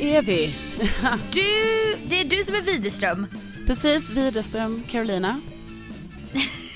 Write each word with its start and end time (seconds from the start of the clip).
Är 0.00 0.22
vi. 0.22 0.46
Du, 1.32 1.96
det 2.06 2.20
är 2.20 2.24
du 2.24 2.44
som 2.44 2.54
är 2.54 2.62
Widerström. 2.62 3.26
Precis, 3.66 4.10
Widerström, 4.10 4.82
Carolina. 4.88 5.40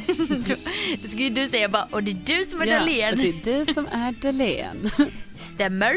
Då, 1.03 1.09
ska 1.09 1.19
ju 1.19 1.31
du 1.31 1.47
säga 1.47 1.69
bara, 1.69 1.89
och 1.91 2.03
det 2.03 2.11
är 2.11 2.37
du 2.39 2.45
som 2.45 2.61
är 2.63 2.67
Ja, 2.67 2.79
Dahlén. 2.79 3.17
Det 3.17 3.29
är 3.29 3.65
du 3.65 3.73
som 3.73 3.87
är 3.87 4.13
Dahlén. 4.13 4.91
Stämmer. 5.37 5.95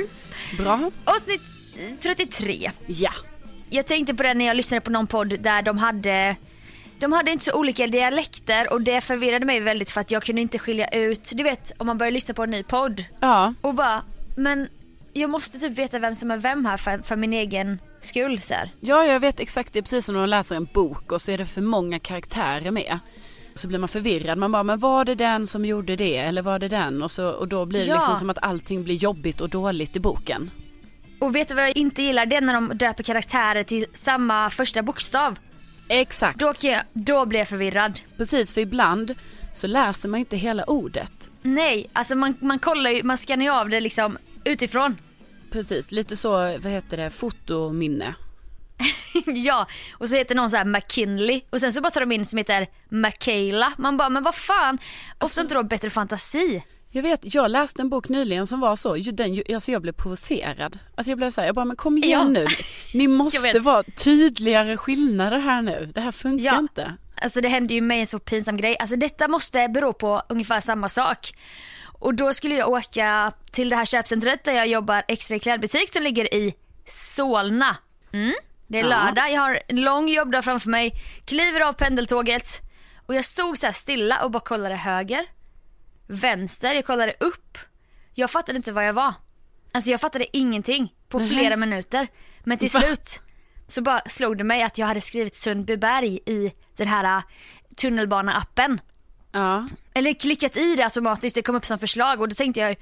Bra. 0.57 0.91
Avsnitt 1.05 1.41
eh, 1.75 1.95
33. 1.99 2.71
Ja. 2.87 3.11
Jag 3.69 3.85
tänkte 3.85 4.13
på 4.15 4.23
det 4.23 4.33
när 4.33 4.45
jag 4.45 4.57
lyssnade 4.57 4.81
på 4.81 4.91
någon 4.91 5.07
podd 5.07 5.39
där 5.39 5.61
de 5.61 5.77
hade 5.77 6.35
de 6.99 7.11
hade 7.11 7.31
inte 7.31 7.45
så 7.45 7.53
olika 7.59 7.87
dialekter 7.87 8.73
och 8.73 8.81
det 8.81 9.01
förvirrade 9.01 9.45
mig 9.45 9.59
väldigt 9.59 9.91
för 9.91 10.01
att 10.01 10.11
jag 10.11 10.23
kunde 10.23 10.41
inte 10.41 10.59
skilja 10.59 10.87
ut, 10.87 11.31
du 11.35 11.43
vet 11.43 11.71
om 11.77 11.87
man 11.87 11.97
börjar 11.97 12.11
lyssna 12.11 12.33
på 12.33 12.43
en 12.43 12.51
ny 12.51 12.63
podd 12.63 13.03
Ja, 13.19 13.53
och 13.61 13.73
bara, 13.73 14.01
men 14.35 14.67
jag 15.15 15.29
måste 15.29 15.59
typ 15.59 15.77
veta 15.77 15.99
vem 15.99 16.15
som 16.15 16.31
är 16.31 16.37
vem 16.37 16.65
här 16.65 16.77
för, 16.77 16.97
för 16.97 17.15
min 17.15 17.33
egen 17.33 17.79
skull 18.01 18.41
så 18.41 18.53
här. 18.53 18.69
ja, 18.79 19.05
jag 19.05 19.19
vet 19.19 19.39
exakt. 19.39 19.73
Det 19.73 19.79
är 19.79 19.83
precis 19.83 20.05
som 20.05 20.13
när 20.15 20.19
man 20.21 20.29
läser 20.29 20.55
en 20.55 20.67
bok 20.73 21.11
och 21.11 21.21
så 21.21 21.31
är 21.31 21.37
det 21.37 21.45
för 21.45 21.61
många 21.61 21.99
karaktärer 21.99 22.71
med. 22.71 22.99
Så 23.53 23.67
blir 23.67 23.79
man 23.79 23.89
förvirrad. 23.89 24.37
Man 24.37 24.51
bara, 24.51 24.63
men 24.63 24.79
var 24.79 25.05
det 25.05 25.15
den 25.15 25.47
som 25.47 25.65
gjorde 25.65 25.95
det? 25.95 26.17
Eller 26.17 26.41
var 26.41 26.59
det 26.59 26.67
den? 26.67 27.03
Och, 27.03 27.11
så, 27.11 27.29
och 27.29 27.47
då 27.47 27.65
blir 27.65 27.79
det 27.79 27.85
Ja. 27.85 27.95
liksom 27.95 28.15
som 28.15 28.29
att 28.29 28.37
allting 28.43 28.83
blir 28.83 28.95
jobbigt 28.95 29.41
och 29.41 29.49
dåligt 29.49 29.95
i 29.95 29.99
boken. 29.99 30.51
Och 31.21 31.35
vet 31.35 31.47
du 31.47 31.55
vad 31.55 31.63
jag 31.63 31.77
inte 31.77 32.01
gillar? 32.03 32.25
Det 32.25 32.35
är 32.35 32.41
när 32.41 32.53
de 32.53 32.67
döper 32.77 33.03
karaktärer 33.03 33.63
till 33.63 33.85
samma 33.93 34.49
första 34.49 34.83
bokstav. 34.83 35.39
Exakt. 35.89 36.39
Då, 36.39 36.53
jag, 36.61 36.81
då 36.93 37.25
blir 37.25 37.39
jag 37.39 37.47
förvirrad. 37.47 37.99
Precis, 38.17 38.53
för 38.53 38.61
ibland 38.61 39.15
så 39.53 39.67
läser 39.67 40.09
man 40.09 40.19
inte 40.19 40.37
hela 40.37 40.63
ordet. 40.63 41.29
Nej, 41.41 41.89
alltså 41.93 42.15
man, 42.15 42.35
man 42.39 42.59
kollar 42.59 42.91
ju, 42.91 43.03
man 43.03 43.17
skannar 43.17 43.45
ju 43.45 43.51
av 43.51 43.69
det 43.69 43.79
liksom 43.79 44.17
utifrån. 44.43 44.97
Precis, 45.55 45.91
lite 45.91 46.17
så, 46.17 46.29
vad 46.31 46.65
heter 46.65 46.97
det, 46.97 47.09
fotominne. 47.09 48.15
ja, 49.25 49.67
och 49.93 50.09
så 50.09 50.15
heter 50.15 50.35
någon 50.35 50.49
så 50.49 50.57
här 50.57 50.65
McKinley 50.65 51.41
och 51.49 51.59
sen 51.59 51.73
så 51.73 51.81
bara 51.81 51.89
tar 51.89 52.01
de 52.01 52.11
in 52.11 52.25
som 52.25 52.37
heter 52.37 52.67
Michaela. 52.89 53.73
Man 53.77 53.97
bara, 53.97 54.09
men 54.09 54.23
vad 54.23 54.35
fan, 54.35 54.77
ofta 55.19 55.41
inte 55.41 55.53
då 55.55 55.63
bättre 55.63 55.89
fantasi. 55.89 56.63
Jag 56.89 57.03
vet, 57.03 57.33
jag 57.33 57.51
läste 57.51 57.81
en 57.81 57.89
bok 57.89 58.09
nyligen 58.09 58.47
som 58.47 58.59
var 58.59 58.75
så, 58.75 58.95
den, 58.95 59.43
alltså 59.53 59.71
jag 59.71 59.81
blev 59.81 59.93
provocerad. 59.93 60.79
Alltså 60.95 61.11
jag 61.11 61.17
blev 61.17 61.31
så 61.31 61.41
här, 61.41 61.47
jag 61.47 61.55
bara, 61.55 61.65
men 61.65 61.75
kom 61.75 61.97
igen 61.97 62.09
Ja. 62.19 62.23
nu. 62.27 62.47
Ni 62.93 63.07
måste 63.07 63.59
vara 63.59 63.83
tydligare 63.83 64.77
skillnader 64.77 65.39
här 65.39 65.61
nu. 65.61 65.91
Det 65.95 66.01
här 66.01 66.11
funkar 66.11 66.45
Ja. 66.45 66.59
inte. 66.59 66.93
Alltså 67.21 67.41
det 67.41 67.47
hände 67.49 67.73
ju 67.73 67.81
mig 67.81 67.99
en 67.99 68.07
så 68.07 68.19
pinsam 68.19 68.57
grej. 68.57 68.77
Alltså 68.79 68.95
detta 68.95 69.27
måste 69.27 69.67
bero 69.67 69.93
på 69.93 70.21
ungefär 70.29 70.59
samma 70.59 70.89
sak. 70.89 71.31
Och 72.05 72.13
då 72.15 72.33
skulle 72.33 72.55
jag 72.55 72.69
åka 72.69 73.31
till 73.51 73.69
det 73.69 73.75
här 73.75 73.85
köpcentret 73.85 74.43
där 74.43 74.53
jag 74.53 74.67
jobbar 74.67 75.03
extra 75.07 75.35
i 75.35 75.39
klädbutik 75.39 75.93
som 75.93 76.03
ligger 76.03 76.33
i 76.33 76.55
Solna. 76.85 77.77
Mm. 78.13 78.33
Det 78.67 78.79
är 78.79 78.83
Ja. 78.83 78.89
lördag, 78.89 79.31
jag 79.31 79.41
har 79.41 79.61
en 79.67 79.81
lång 79.81 80.09
jobbdag 80.09 80.41
framför 80.41 80.69
mig, 80.69 80.91
kliver 81.25 81.61
av 81.61 81.73
pendeltåget 81.73 82.61
och 83.05 83.15
jag 83.15 83.25
stod 83.25 83.57
så 83.57 83.73
stilla 83.73 84.23
och 84.23 84.31
bara 84.31 84.39
kollade 84.39 84.75
höger, 84.75 85.25
vänster, 86.07 86.73
jag 86.73 86.85
kollade 86.85 87.13
upp. 87.19 87.57
Jag 88.13 88.31
fattade 88.31 88.57
inte 88.57 88.71
vad 88.71 88.87
jag 88.87 88.93
var. 88.93 89.13
Alltså 89.71 89.91
jag 89.91 90.01
fattade 90.01 90.37
ingenting 90.37 90.93
på 91.09 91.19
flera 91.19 91.55
minuter. 91.57 92.07
Men 92.43 92.57
till 92.57 92.71
slut 92.71 93.21
så 93.67 93.81
bara 93.81 94.01
slog 94.07 94.37
det 94.37 94.43
mig 94.43 94.63
att 94.63 94.77
jag 94.77 94.87
hade 94.87 95.01
skrivit 95.01 95.35
Sundbyberg 95.35 96.19
i 96.25 96.53
den 96.77 96.87
här 96.87 97.17
äh, 97.17 97.23
tunnelbana-appen. 97.77 98.79
Ja. 99.35 99.67
Eller 99.93 100.13
klickat 100.13 100.57
i 100.57 100.75
det 100.75 100.83
automatiskt, 100.83 101.35
det 101.35 101.41
kom 101.41 101.55
upp 101.55 101.65
som 101.65 101.79
förslag 101.79 102.21
och 102.21 102.29
då 102.29 102.35
tänkte 102.35 102.59
jag 102.59 102.75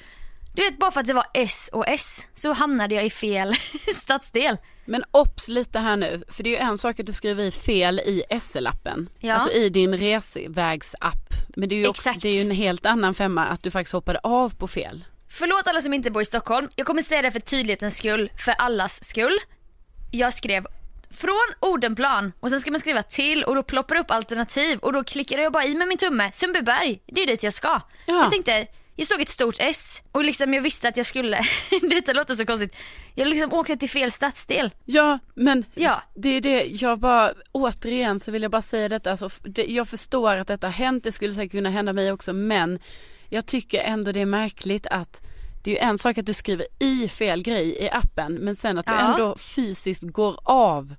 du 0.56 0.64
vet 0.64 0.78
bara 0.78 0.91
för 0.91 1.00
att 1.00 1.06
det 1.08 1.14
var 1.14 1.25
S 1.34 1.69
och 1.74 1.88
S 1.88 2.28
så 2.34 2.53
hamnade 2.53 2.96
jag 2.96 3.06
i 3.06 3.09
fel 3.09 3.53
stadsdel. 3.96 4.58
Men 4.86 5.03
obs 5.12 5.47
lite 5.47 5.80
här 5.80 5.96
nu, 5.96 6.24
för 6.28 6.44
det 6.44 6.50
är 6.50 6.52
ju 6.52 6.58
en 6.69 6.78
sak 6.78 7.00
att 7.00 7.06
du 7.06 7.14
skriver 7.14 7.44
i 7.44 7.52
fel 7.52 8.00
i 8.00 8.24
SL-appen. 8.30 9.08
Ja. 9.19 9.34
Alltså 9.34 9.52
i 9.52 9.69
din 9.69 9.97
resvägsapp. 9.97 11.34
Men 11.56 11.69
det 11.69 11.75
är 11.75 11.78
ju 11.78 11.88
också, 11.88 12.09
Exakt. 12.09 12.22
det 12.22 12.30
är 12.30 12.34
ju 12.34 12.41
en 12.41 12.52
helt 12.52 12.85
annan 12.85 13.14
femma 13.14 13.46
att 13.46 13.64
du 13.64 13.72
faktiskt 13.72 13.94
hoppade 13.94 14.20
av 14.24 14.56
på 14.56 14.68
fel. 14.68 15.06
Förlåt 15.29 15.67
alla 15.67 15.82
som 15.82 15.94
inte 15.94 16.11
bor 16.11 16.22
i 16.22 16.26
Stockholm, 16.26 16.70
jag 16.76 16.88
kommer 16.88 17.02
säga 17.02 17.22
det 17.22 17.32
för 17.32 17.40
tydlighetens 17.40 17.97
skull, 17.97 18.32
för 18.46 18.52
allas 18.52 19.03
skull. 19.03 19.38
Jag 20.11 20.34
skrev 20.34 20.66
från 21.13 21.53
Odenplan 21.59 22.31
och 22.39 22.49
sen 22.49 22.59
ska 22.61 22.71
man 22.71 22.79
skriva 22.79 23.03
till 23.03 23.43
och 23.43 23.55
då 23.55 23.63
ploppar 23.63 23.95
det 23.95 24.01
upp 24.01 24.11
alternativ 24.11 24.79
och 24.79 24.93
då 24.93 25.03
klickade 25.03 25.43
jag 25.43 25.51
bara 25.53 25.65
i 25.65 25.75
med 25.75 25.87
min 25.87 25.97
tumme, 25.97 26.31
Sundbyberg, 26.33 26.99
det 27.05 27.21
är 27.23 27.27
dit 27.27 27.43
jag 27.43 27.53
ska. 27.53 27.67
Ja. 27.67 27.81
Jag 28.23 28.31
tänkte, 28.31 28.67
jag 28.95 29.07
såg 29.07 29.21
ett 29.21 29.29
stort 29.29 29.55
S 29.59 30.01
och 30.11 30.23
liksom 30.23 30.53
jag 30.53 30.61
visste 30.61 30.87
att 30.87 30.97
jag 30.97 31.05
skulle, 31.05 31.41
detta 31.89 32.13
låter 32.13 32.33
så 32.33 32.45
konstigt, 32.45 32.75
jag 33.15 33.27
liksom 33.27 33.53
åkte 33.53 33.77
till 33.77 33.89
fel 33.89 34.11
stadsdel. 34.11 34.71
Ja, 34.85 35.19
men 35.35 35.65
Ja. 35.73 36.01
det 36.15 36.29
är 36.29 36.41
det, 36.41 36.63
jag 36.65 36.99
bara, 36.99 37.33
återigen 37.51 38.19
så 38.19 38.31
vill 38.31 38.41
jag 38.41 38.51
bara 38.51 38.61
säga 38.61 38.89
detta, 38.89 39.11
alltså, 39.11 39.29
det, 39.43 39.63
jag 39.65 39.87
förstår 39.87 40.37
att 40.37 40.47
detta 40.47 40.67
har 40.67 40.71
hänt, 40.71 41.03
det 41.03 41.11
skulle 41.11 41.33
säkert 41.33 41.51
kunna 41.51 41.69
hända 41.69 41.93
mig 41.93 42.11
också, 42.11 42.33
men 42.33 42.79
jag 43.29 43.45
tycker 43.45 43.79
ändå 43.79 44.11
det 44.11 44.21
är 44.21 44.25
märkligt 44.25 44.87
att 44.87 45.21
det 45.63 45.71
är 45.71 45.75
ju 45.75 45.79
en 45.89 45.97
sak 45.97 46.17
att 46.17 46.25
du 46.25 46.33
skriver 46.33 46.65
i 46.79 47.07
fel 47.07 47.43
grej 47.43 47.77
i 47.83 47.89
appen, 47.89 48.33
men 48.33 48.55
sen 48.55 48.77
att 48.77 48.85
du 48.85 48.91
Ja. 48.91 49.13
ändå 49.13 49.35
fysiskt 49.37 50.03
går 50.03 50.39
av 50.43 50.95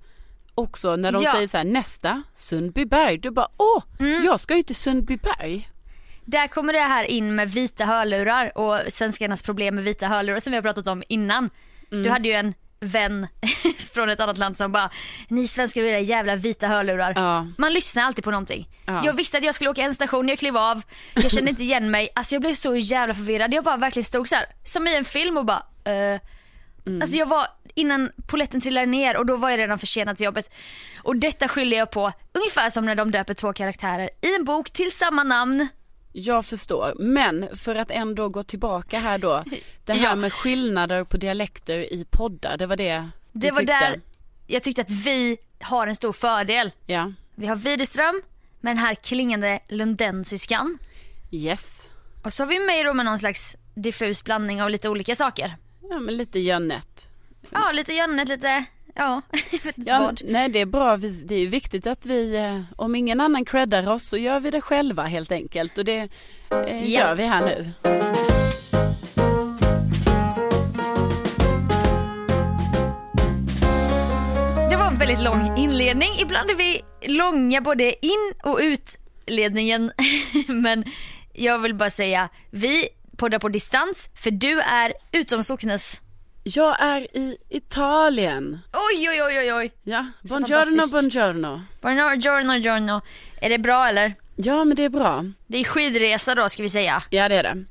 också 0.54 0.96
när 0.96 1.12
de 1.12 1.22
Ja. 1.22 1.32
säger 1.32 1.46
så 1.46 1.56
här 1.56 1.64
nästa, 1.64 2.22
Sundbyberg, 2.34 3.18
du 3.18 3.30
bara 3.30 3.48
åh, 3.56 3.82
jag 4.24 4.40
ska 4.40 4.56
ju 4.56 4.62
till 4.62 4.76
Sundbyberg. 4.76 5.70
där 6.24 6.48
kommer 6.48 6.72
det 6.72 6.78
här 6.80 7.04
in 7.04 7.34
med 7.34 7.50
vita 7.50 7.84
hörlurar 7.84 8.58
och 8.58 8.80
svenskarnas 8.92 9.42
problem 9.42 9.74
med 9.74 9.84
vita 9.84 10.06
hörlurar 10.06 10.40
som 10.40 10.50
vi 10.50 10.56
har 10.56 10.62
pratat 10.62 10.86
om 10.86 11.02
innan. 11.08 11.50
Mm. 11.92 12.02
Du 12.04 12.10
hade 12.10 12.28
ju 12.28 12.34
en 12.34 12.54
vän 12.84 13.26
från 13.94 14.08
ett 14.08 14.20
annat 14.20 14.38
land 14.38 14.56
som 14.56 14.72
bara, 14.72 14.90
ni 15.28 15.46
svenskar 15.46 15.82
och 15.82 15.88
era 15.88 16.00
jävla 16.00 16.36
vita 16.36 16.66
hörlurar. 16.66 17.12
Ja. 17.16 17.46
Man 17.58 17.72
lyssnar 17.72 18.02
alltid 18.02 18.24
på 18.24 18.30
någonting. 18.30 18.68
Ja. 18.86 19.00
Jag 19.04 19.12
visste 19.12 19.38
att 19.38 19.44
jag 19.44 19.54
skulle 19.54 19.70
åka 19.70 19.82
en 19.82 19.94
station, 19.94 20.28
jag 20.28 20.38
klev 20.38 20.56
av, 20.56 20.82
jag 21.14 21.30
kände 21.30 21.50
inte 21.50 21.62
igen 21.62 21.90
mig. 21.90 22.08
Alltså 22.14 22.34
jag 22.34 22.42
blev 22.42 22.54
så 22.54 22.76
jävla 22.76 23.14
förvirrad. 23.14 23.54
Jag 23.54 23.64
bara 23.64 23.76
verkligen 23.76 24.04
stod 24.04 24.28
så 24.28 24.34
här, 24.34 24.46
som 24.64 24.86
i 24.86 24.96
en 24.96 25.04
film 25.04 25.36
och 25.36 25.44
bara, 25.44 25.62
eh. 25.84 26.20
Mm. 26.86 27.02
Alltså 27.02 27.16
jag 27.16 27.26
var 27.26 27.46
innan 27.74 28.10
poletten 28.26 28.60
trillade 28.60 28.86
ner 28.86 29.16
och 29.16 29.26
då 29.26 29.36
var 29.36 29.50
jag 29.50 29.58
redan 29.58 29.78
försenad 29.78 30.16
till 30.16 30.24
jobbet. 30.24 30.54
Och 31.02 31.16
detta 31.16 31.48
skyller 31.48 31.76
jag 31.76 31.90
på 31.90 32.12
ungefär 32.32 32.70
som 32.70 32.84
när 32.84 32.94
de 32.94 33.10
döper 33.10 33.34
två 33.34 33.52
karaktärer 33.52 34.10
i 34.20 34.34
en 34.34 34.44
bok 34.44 34.70
till 34.70 34.92
samma 34.92 35.22
namn. 35.22 35.68
Jag 36.12 36.46
förstår, 36.46 36.94
men 36.98 37.56
för 37.56 37.74
att 37.74 37.90
ändå 37.90 38.28
gå 38.28 38.42
tillbaka 38.42 38.98
här 38.98 39.18
då. 39.18 39.44
Det 39.84 39.92
här 39.92 40.04
Ja. 40.04 40.14
med 40.14 40.32
skillnader 40.32 41.04
på 41.04 41.16
dialekter 41.16 41.92
i 41.92 42.04
poddar, 42.10 42.56
det 42.56 42.66
var 42.66 42.76
det 42.76 43.08
Det 43.32 43.50
var 43.50 43.58
tyckte? 43.58 43.72
där 43.80 44.00
jag 44.46 44.62
tyckte 44.62 44.80
att 44.82 44.90
vi 44.90 45.36
har 45.60 45.86
en 45.86 45.94
stor 45.94 46.12
fördel. 46.12 46.70
Ja, 46.86 47.12
Vi 47.34 47.46
har 47.46 47.56
Widerström 47.56 48.22
med 48.60 48.70
den 48.70 48.78
här 48.78 48.94
klingande 48.94 49.58
lundensiskan. 49.68 50.78
yes. 51.30 51.86
Och 52.24 52.32
så 52.32 52.42
har 52.42 52.48
vi 52.48 52.58
mig 52.58 52.84
då 52.84 52.94
med 52.94 53.04
någon 53.04 53.18
slags 53.18 53.56
diffus 53.74 54.24
blandning 54.24 54.62
av 54.62 54.70
lite 54.70 54.88
olika 54.88 55.14
saker. 55.14 55.56
Ja 55.90 56.00
men 56.00 56.16
lite 56.16 56.38
Jönnet. 56.38 57.08
Ja, 57.50 57.70
lite 57.72 57.92
Jönnet, 57.92 58.28
lite, 58.28 58.64
ja, 58.94 59.22
jag 59.52 59.62
vet 59.64 59.78
inte 59.78 59.90
Ja, 59.90 59.98
vad. 59.98 60.20
nej 60.24 60.48
det 60.48 60.60
är 60.60 60.66
bra, 60.66 60.96
det 60.96 61.34
är 61.34 61.46
viktigt 61.46 61.86
att 61.86 62.06
vi, 62.06 62.36
eh, 62.36 62.60
om 62.76 62.94
ingen 62.94 63.20
annan 63.20 63.44
creddar 63.44 63.90
oss 63.90 64.04
så 64.08 64.16
gör 64.16 64.40
vi 64.40 64.50
det 64.50 64.60
själva 64.60 65.02
helt 65.04 65.32
enkelt 65.32 65.78
och 65.78 65.84
det 65.84 65.98
eh, 65.98 66.08
Ja. 66.50 67.00
gör 67.00 67.14
vi 67.14 67.22
här 67.24 67.40
nu. 67.46 67.72
Väldigt 75.14 75.32
lång 75.32 75.58
inledning. 75.58 76.08
Ibland 76.20 76.50
är 76.50 76.54
vi 76.54 76.82
långa 77.08 77.60
både 77.60 78.06
in 78.06 78.32
och 78.42 78.58
utledningen. 78.62 79.92
Men 80.48 80.84
jag 81.32 81.58
vill 81.58 81.74
bara 81.74 81.90
säga, 81.90 82.28
vi 82.50 82.88
poddar 83.16 83.38
på 83.38 83.48
distans 83.48 84.08
för 84.14 84.30
du 84.30 84.60
är 84.60 84.92
utom 85.12 85.44
socknes. 85.44 86.02
Jag 86.42 86.80
är 86.80 87.16
i 87.16 87.36
Italien. 87.48 88.58
Oj, 88.72 89.08
oj, 89.10 89.22
oj, 89.22 89.38
oj, 89.38 89.52
oj. 89.52 89.72
Ja, 89.82 90.06
buongiorno, 90.22 90.86
buongiorno. 90.90 91.62
Buongiorno, 91.80 92.56
giorno. 92.56 93.00
Är 93.40 93.50
det 93.50 93.58
bra 93.58 93.88
eller? 93.88 94.14
Ja 94.36 94.64
men 94.64 94.76
det 94.76 94.84
är 94.84 94.88
bra. 94.88 95.24
Det 95.46 95.58
är 95.58 95.64
skidresa 95.64 96.34
då 96.34 96.48
ska 96.48 96.62
vi 96.62 96.68
säga. 96.68 97.02
Ja 97.10 97.28
det 97.28 97.36
är 97.36 97.42
det. 97.42 97.64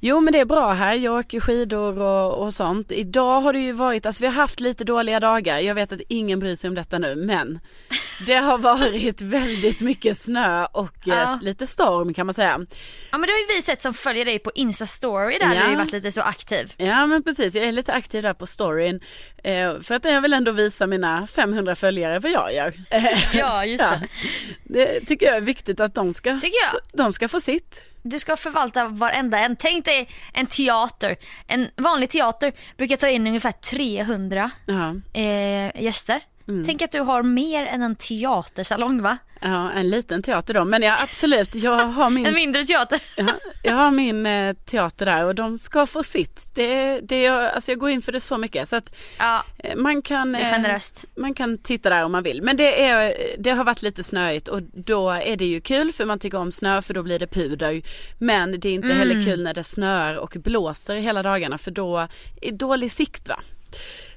Jo 0.00 0.20
men 0.20 0.32
det 0.32 0.38
är 0.40 0.44
bra 0.44 0.72
här, 0.72 0.94
jag 0.94 1.18
åker 1.18 1.40
skidor 1.40 1.98
och, 2.02 2.46
och 2.46 2.54
sånt. 2.54 2.92
Idag 2.92 3.40
har 3.40 3.52
det 3.52 3.58
ju 3.58 3.72
varit, 3.72 4.06
alltså 4.06 4.22
vi 4.22 4.26
har 4.26 4.34
haft 4.34 4.60
lite 4.60 4.84
dåliga 4.84 5.20
dagar. 5.20 5.58
Jag 5.58 5.74
vet 5.74 5.92
att 5.92 6.00
ingen 6.08 6.38
bryr 6.40 6.56
sig 6.56 6.68
om 6.68 6.74
detta 6.74 6.98
nu 6.98 7.16
men 7.16 7.60
det 8.26 8.34
har 8.34 8.58
varit 8.58 9.22
väldigt 9.22 9.80
mycket 9.80 10.18
snö 10.18 10.64
och 10.66 11.08
eh, 11.08 11.14
Ja. 11.14 11.38
lite 11.42 11.66
storm 11.66 12.14
kan 12.14 12.26
man 12.26 12.34
säga. 12.34 12.60
Ja 13.10 13.18
men 13.18 13.20
det 13.26 13.32
har 13.32 13.38
ju 13.38 13.56
vi 13.56 13.62
sett 13.62 13.80
som 13.80 13.94
följer 13.94 14.24
dig 14.24 14.38
på 14.38 14.50
Insta 14.54 14.86
story 14.86 15.38
där 15.38 15.54
Ja. 15.54 15.62
du 15.62 15.68
har 15.68 15.76
varit 15.76 15.92
lite 15.92 16.12
så 16.12 16.20
aktiv. 16.20 16.72
Ja 16.76 17.06
men 17.06 17.22
precis, 17.22 17.54
jag 17.54 17.64
är 17.64 17.72
lite 17.72 17.92
aktiv 17.92 18.22
där 18.22 18.34
på 18.34 18.46
storyn. 18.46 19.00
Eh, 19.44 19.80
för 19.80 19.94
att 19.94 20.04
jag 20.04 20.20
vill 20.20 20.32
ändå 20.32 20.50
visa 20.52 20.86
mina 20.86 21.26
500 21.26 21.74
följare 21.74 22.18
vad 22.18 22.32
jag 22.32 22.54
gör. 22.54 22.74
Ja 23.32 23.64
just 23.64 23.84
det. 23.84 24.08
det 24.64 25.00
tycker 25.00 25.26
jag 25.26 25.36
är 25.36 25.40
viktigt 25.40 25.80
att 25.80 25.94
de 25.94 26.14
ska, 26.14 26.32
Tycker 26.40 26.58
jag. 26.72 26.80
de 26.92 27.12
ska 27.12 27.28
få 27.28 27.40
sitt. 27.40 27.82
Du 28.02 28.18
ska 28.18 28.36
förvalta 28.36 28.88
varenda 28.88 29.38
en. 29.38 29.56
Tänk 29.56 29.84
dig 29.84 30.08
en 30.34 30.46
teater. 30.46 31.16
En 31.46 31.68
vanlig 31.76 32.10
teater 32.10 32.52
brukar 32.76 32.96
ta 32.96 33.08
in 33.08 33.26
ungefär 33.26 33.52
300 33.52 34.50
Ja, 34.66 34.94
eh, 35.20 35.82
gäster. 35.82 36.20
Mm. 36.48 36.64
Tänk 36.64 36.82
att 36.82 36.92
du 36.92 37.00
har 37.00 37.22
mer 37.22 37.66
än 37.66 37.82
en 37.82 37.96
teatersalong 37.96 39.02
va? 39.02 39.18
ja, 39.40 39.72
en 39.72 39.90
liten 39.90 40.22
teater 40.22 40.54
då. 40.54 40.64
Men 40.64 40.82
ja 40.82 40.96
absolut, 41.02 41.54
jag 41.54 41.86
har 41.86 42.10
min 42.10 42.26
En 42.26 42.34
mindre 42.34 42.64
teater. 42.64 43.00
Ja, 43.16 43.34
jag 43.62 43.74
har 43.74 43.90
min 43.90 44.26
eh, 44.26 44.54
teater 44.54 45.06
där 45.06 45.24
och 45.24 45.34
de 45.34 45.58
ska 45.58 45.86
få 45.86 46.02
sitt. 46.02 46.54
Det, 46.54 47.00
det, 47.00 47.22
jag, 47.22 47.44
alltså 47.44 47.70
jag 47.70 47.78
går 47.78 47.90
in 47.90 48.02
för 48.02 48.12
det 48.12 48.20
så 48.20 48.38
mycket 48.38 48.68
så 48.68 48.76
att 48.76 48.96
Ja, 49.18 49.44
eh, 49.58 49.76
man 49.76 50.02
kan, 50.02 50.34
eh, 50.34 50.50
generöst. 50.50 51.04
man 51.16 51.34
kan 51.34 51.58
titta 51.58 51.90
där 51.90 52.04
om 52.04 52.12
man 52.12 52.22
vill. 52.22 52.42
Men 52.42 52.56
det, 52.56 52.84
är, 52.84 53.14
det 53.38 53.50
har 53.50 53.64
varit 53.64 53.82
lite 53.82 54.04
snöigt 54.04 54.48
och 54.48 54.62
då 54.62 55.10
är 55.10 55.36
det 55.36 55.46
ju 55.46 55.60
kul 55.60 55.92
för 55.92 56.04
man 56.04 56.18
tycker 56.18 56.38
om 56.38 56.52
snö 56.52 56.82
för 56.82 56.94
då 56.94 57.02
blir 57.02 57.18
det 57.18 57.26
puder. 57.26 57.82
Men 58.18 58.60
det 58.60 58.68
är 58.68 58.72
inte 58.72 58.88
heller 58.88 59.24
kul 59.24 59.42
när 59.42 59.54
det 59.54 59.64
snöar 59.64 60.14
och 60.16 60.36
blåser 60.44 60.96
hela 60.96 61.22
dagarna 61.22 61.58
för 61.58 61.70
då 61.70 62.08
är 62.42 62.52
dålig 62.52 62.92
sikt 62.92 63.28
va. 63.28 63.40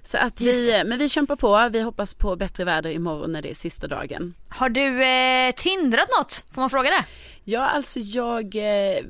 Så 0.03 0.17
att 0.17 0.41
Just 0.41 0.59
vi, 0.59 0.83
men 0.85 0.99
vi 0.99 1.09
kämpar 1.09 1.35
på, 1.35 1.69
vi 1.71 1.81
hoppas 1.81 2.13
på 2.13 2.35
bättre 2.35 2.63
väder 2.63 2.89
imorgon 2.89 3.31
när 3.31 3.41
det 3.41 3.49
är 3.49 3.55
sista 3.55 3.87
dagen. 3.87 4.33
Har 4.49 4.69
du 4.69 5.03
eh, 5.03 5.51
tindrat 5.51 6.07
något? 6.19 6.45
Får 6.51 6.61
man 6.61 6.69
fråga 6.69 6.89
det? 6.89 7.05
Ja, 7.43 7.61
alltså 7.61 7.99
jag, 7.99 8.55
eh, 8.55 9.03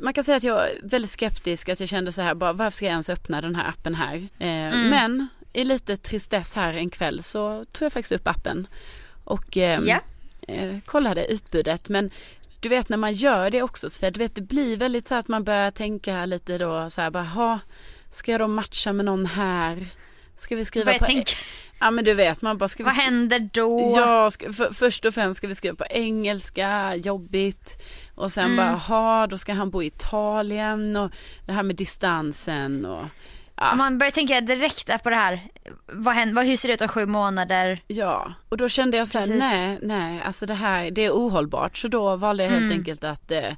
man 0.00 0.12
kan 0.12 0.24
säga 0.24 0.36
att 0.36 0.42
jag 0.42 0.70
är 0.70 0.80
väldigt 0.82 1.10
skeptisk, 1.10 1.68
att 1.68 1.80
jag 1.80 1.88
kände 1.88 2.12
så 2.12 2.22
här, 2.22 2.34
bara, 2.34 2.52
varför 2.52 2.76
ska 2.76 2.84
jag 2.84 2.90
ens 2.90 3.10
öppna 3.10 3.40
den 3.40 3.54
här 3.54 3.68
appen 3.68 3.94
här? 3.94 4.16
Eh, 4.16 4.74
Men 4.90 5.28
i 5.52 5.64
lite 5.64 5.96
tristess 5.96 6.54
här 6.54 6.74
en 6.74 6.90
kväll 6.90 7.22
så 7.22 7.64
tog 7.72 7.86
jag 7.86 7.92
faktiskt 7.92 8.12
upp 8.12 8.28
appen 8.28 8.66
och 9.24 9.56
eh, 9.56 9.80
eh, 10.48 10.78
kollade 10.84 11.32
utbudet. 11.32 11.88
Men 11.88 12.10
du 12.60 12.68
vet 12.68 12.88
när 12.88 12.96
man 12.96 13.12
gör 13.12 13.50
det 13.50 13.62
också, 13.62 13.90
så 13.90 14.10
du 14.10 14.18
vet 14.18 14.34
det 14.34 14.40
blir 14.40 14.76
väldigt 14.76 15.08
så 15.08 15.14
att 15.14 15.28
man 15.28 15.44
börjar 15.44 15.70
tänka 15.70 16.24
lite 16.26 16.58
då 16.58 16.90
så 16.90 17.00
här, 17.00 17.10
bara, 17.10 17.22
ha, 17.24 17.58
ska 18.10 18.32
jag 18.32 18.40
då 18.40 18.48
matcha 18.48 18.92
med 18.92 19.04
någon 19.04 19.26
här? 19.26 19.88
Ska 20.40 20.56
vi 20.56 20.64
skriva 20.64 20.92
på... 20.98 21.04
tänka. 21.04 21.32
Ja 21.78 21.90
men 21.90 22.04
du 22.04 22.14
vet, 22.14 22.42
man 22.42 22.58
bara, 22.58 22.68
ska 22.68 22.82
vi 22.82 22.84
Vad 22.84 22.94
händer 22.94 23.48
då? 23.52 23.92
Ja, 23.96 24.30
ska, 24.30 24.52
för, 24.52 24.72
först 24.72 25.04
och 25.04 25.14
främst 25.14 25.36
ska 25.38 25.48
vi 25.48 25.54
skriva 25.54 25.76
på 25.76 25.84
engelska, 25.90 26.96
jobbigt. 26.96 27.82
Och 28.14 28.32
sen 28.32 28.56
bara, 28.56 28.70
ha, 28.70 29.26
då 29.26 29.38
ska 29.38 29.52
han 29.52 29.70
bo 29.70 29.82
i 29.82 29.86
Italien 29.86 30.96
och 30.96 31.10
det 31.46 31.52
här 31.52 31.62
med 31.62 31.76
distansen 31.76 32.84
och 32.84 33.04
ja. 33.56 33.74
Man 33.74 33.98
börjar 33.98 34.10
tänka 34.10 34.40
direkt 34.40 35.02
på 35.02 35.10
det 35.10 35.16
här. 35.16 35.40
Vad 35.86 36.14
händer, 36.14 36.34
vad, 36.34 36.46
hur 36.46 36.56
ser 36.56 36.68
det 36.68 36.74
ut 36.74 36.80
om 36.80 36.88
sju 36.88 37.06
månader? 37.06 37.82
Ja, 37.86 38.32
och 38.48 38.56
då 38.56 38.68
kände 38.68 38.96
jag 38.96 39.08
så 39.08 39.18
här, 39.18 39.26
Precis. 39.26 39.40
nej, 39.42 39.78
nej, 39.82 40.22
alltså 40.22 40.46
det 40.46 40.54
här, 40.54 40.90
det 40.90 41.04
är 41.04 41.10
ohållbart. 41.10 41.76
Så 41.76 41.88
då 41.88 42.16
valde 42.16 42.42
jag 42.42 42.50
helt 42.50 42.64
Mm. 42.64 42.78
enkelt 42.78 43.04
att, 43.04 43.30
eh, 43.30 43.52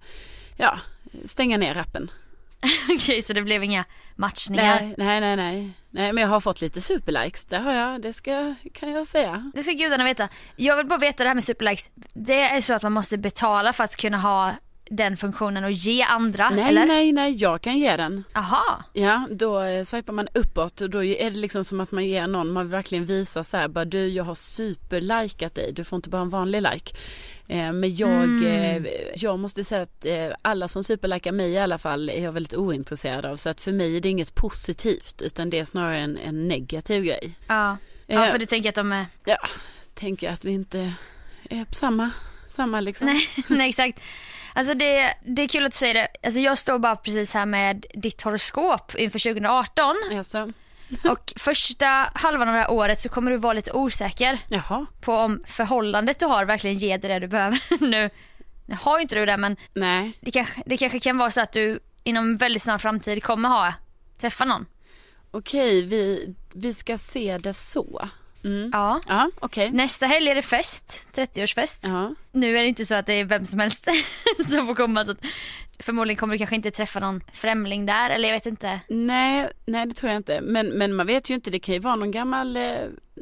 ja, 0.56 0.78
stänga 1.24 1.56
ner 1.56 1.76
appen. 1.76 2.10
Okej, 2.96 3.22
så 3.22 3.32
det 3.32 3.42
blev 3.42 3.64
inga 3.64 3.84
matchningar. 4.16 4.80
Nej, 4.80 4.94
nej, 4.98 5.20
nej, 5.20 5.36
nej. 5.36 5.72
Nej, 5.94 6.12
men 6.12 6.22
jag 6.22 6.28
har 6.28 6.40
fått 6.40 6.60
lite 6.60 6.80
superlikes, 6.80 7.44
det 7.44 7.58
har 7.58 7.72
jag, 7.72 8.02
det 8.02 8.12
ska, 8.12 8.54
kan 8.72 8.90
jag 8.90 9.06
säga. 9.06 9.50
Det 9.54 9.62
ska 9.62 9.72
gudarna 9.72 10.04
veta. 10.04 10.28
Jag 10.56 10.76
vill 10.76 10.86
bara 10.86 10.98
veta 10.98 11.22
det 11.22 11.28
här 11.28 11.34
med 11.34 11.44
superlikes. 11.44 11.90
Det 12.14 12.40
är 12.40 12.60
så 12.60 12.74
att 12.74 12.82
man 12.82 12.92
måste 12.92 13.18
betala 13.18 13.72
för 13.72 13.84
att 13.84 13.96
kunna 13.96 14.18
ha 14.18 14.54
den 14.90 15.16
funktionen 15.16 15.64
och 15.64 15.72
ge 15.72 16.02
andra, 16.02 16.50
Nej, 16.50 16.64
eller? 16.64 16.86
nej, 16.86 17.12
nej, 17.12 17.34
jag 17.34 17.60
kan 17.60 17.78
ge 17.78 17.96
den. 17.96 18.24
Aha. 18.34 18.84
Ja, 18.92 19.28
då 19.30 19.62
swipar 19.84 20.12
man 20.12 20.28
uppåt 20.34 20.80
och 20.80 20.90
då 20.90 21.04
är 21.04 21.30
det 21.30 21.36
liksom 21.36 21.64
som 21.64 21.80
att 21.80 21.92
man 21.92 22.06
ger 22.06 22.26
någon, 22.26 22.52
man 22.52 22.68
verkligen 22.68 23.04
visar 23.04 23.42
så 23.42 23.56
här, 23.56 23.68
bara 23.68 23.84
du 23.84 24.08
jag 24.08 24.24
har 24.24 24.34
superlikat 24.34 25.54
dig, 25.54 25.72
du 25.72 25.84
får 25.84 25.96
inte 25.96 26.10
bara 26.10 26.22
en 26.22 26.30
vanlig 26.30 26.62
like. 26.62 26.94
Eh, 27.48 27.72
men 27.72 27.96
jag, 27.96 28.44
eh, 28.46 28.82
jag 29.14 29.38
måste 29.38 29.64
säga 29.64 29.82
att 29.82 30.06
eh, 30.06 30.28
alla 30.42 30.68
som 30.68 30.84
superlikar 30.84 31.32
mig 31.32 31.50
i 31.50 31.58
alla 31.58 31.78
fall 31.78 32.10
är 32.10 32.24
jag 32.24 32.32
väldigt 32.32 32.54
ointresserad 32.54 33.24
av. 33.24 33.36
Så 33.36 33.48
att 33.48 33.60
för 33.60 33.72
mig 33.72 33.96
är 33.96 34.00
det 34.00 34.08
inget 34.08 34.34
positivt 34.34 35.22
utan 35.22 35.50
det 35.50 35.58
är 35.58 35.64
snarare 35.64 35.98
en, 35.98 36.16
en 36.16 36.48
negativ 36.48 37.04
grej. 37.04 37.32
Ja. 37.46 37.76
ja, 38.06 38.26
för 38.26 38.38
du 38.38 38.46
tänker 38.46 38.68
att 38.68 38.74
de 38.74 38.92
är... 38.92 39.06
Ja, 39.24 39.36
tänker 39.94 40.30
att 40.30 40.44
vi 40.44 40.50
inte 40.52 40.92
är 41.50 41.64
på 41.64 41.74
samma, 41.74 42.10
samma 42.48 42.80
liksom. 42.80 43.06
Nej, 43.06 43.28
nej 43.48 43.68
exakt. 43.68 44.02
Alltså 44.54 44.74
det, 44.74 45.14
det 45.24 45.42
är 45.42 45.48
kul 45.48 45.66
att 45.66 45.72
du 45.72 45.78
säger 45.78 45.94
det. 45.94 46.08
Alltså 46.22 46.40
jag 46.40 46.58
står 46.58 46.78
bara 46.78 46.96
precis 46.96 47.34
här 47.34 47.46
med 47.46 47.86
ditt 47.94 48.22
horoskop 48.22 48.94
inför 48.94 49.18
2018 49.18 49.96
Alltså, 50.18 50.52
och 51.04 51.32
första 51.36 51.86
halvan 52.14 52.48
av 52.48 52.54
det 52.54 52.60
här 52.60 52.70
året 52.70 52.98
så 52.98 53.08
kommer 53.08 53.30
du 53.30 53.36
vara 53.36 53.52
lite 53.52 53.72
osäker 53.72 54.38
jaha, 54.48 54.86
på 55.00 55.12
om 55.12 55.42
förhållandet 55.46 56.18
du 56.18 56.26
har 56.26 56.44
verkligen 56.44 56.76
ger 56.76 56.98
dig 56.98 57.10
det 57.10 57.18
du 57.18 57.26
behöver 57.26 57.60
nu. 57.90 58.10
Nu 58.66 58.76
har 58.80 58.98
ju 58.98 59.02
inte 59.02 59.14
du 59.14 59.26
det 59.26 59.36
men 59.36 59.56
nej. 59.72 60.12
det 60.20 60.30
kanske, 60.30 60.62
det 60.66 60.76
kanske 60.76 61.00
kan 61.00 61.18
vara 61.18 61.30
så 61.30 61.40
att 61.40 61.52
du 61.52 61.80
inom 62.04 62.36
väldigt 62.36 62.62
snar 62.62 62.78
framtid 62.78 63.22
kommer 63.22 63.48
ha, 63.48 63.74
träffa 64.18 64.44
någon. 64.44 64.66
Okej, 65.30 65.86
vi, 65.86 66.34
vi 66.52 66.74
ska 66.74 66.98
se 66.98 67.38
det 67.38 67.54
så. 67.54 68.08
Mm. 68.44 68.70
Ja. 68.72 69.00
Ja, 69.08 69.30
okej. 69.40 69.70
Nästa 69.72 70.06
helg 70.06 70.28
är 70.28 70.34
det 70.34 70.42
fest, 70.42 71.08
30-årsfest. 71.14 71.80
Ja. 71.82 72.14
Nu 72.32 72.58
är 72.58 72.62
det 72.62 72.68
inte 72.68 72.84
så 72.86 72.94
att 72.94 73.06
det 73.06 73.12
är 73.12 73.24
vem 73.24 73.44
som 73.44 73.58
helst 73.58 73.88
som 74.44 74.66
får 74.66 74.74
komma 74.74 75.04
så 75.04 75.14
förmodligen 75.80 76.16
kommer 76.16 76.34
du 76.34 76.38
kanske 76.38 76.56
inte 76.56 76.70
träffa 76.70 77.00
någon 77.00 77.20
främling 77.32 77.86
där 77.86 78.10
eller 78.10 78.28
jag 78.28 78.36
vet 78.36 78.46
inte. 78.46 78.80
Nej, 78.88 79.48
nej 79.66 79.86
det 79.86 79.94
tror 79.94 80.12
jag 80.12 80.18
inte. 80.18 80.40
Men, 80.40 80.66
men 80.68 80.94
man 80.94 81.06
vet 81.06 81.30
ju 81.30 81.34
inte, 81.34 81.50
det 81.50 81.58
kan 81.58 81.74
ju 81.74 81.80
vara 81.80 81.96
någon 81.96 82.10
gammal, 82.10 82.56
eh, 82.56 82.72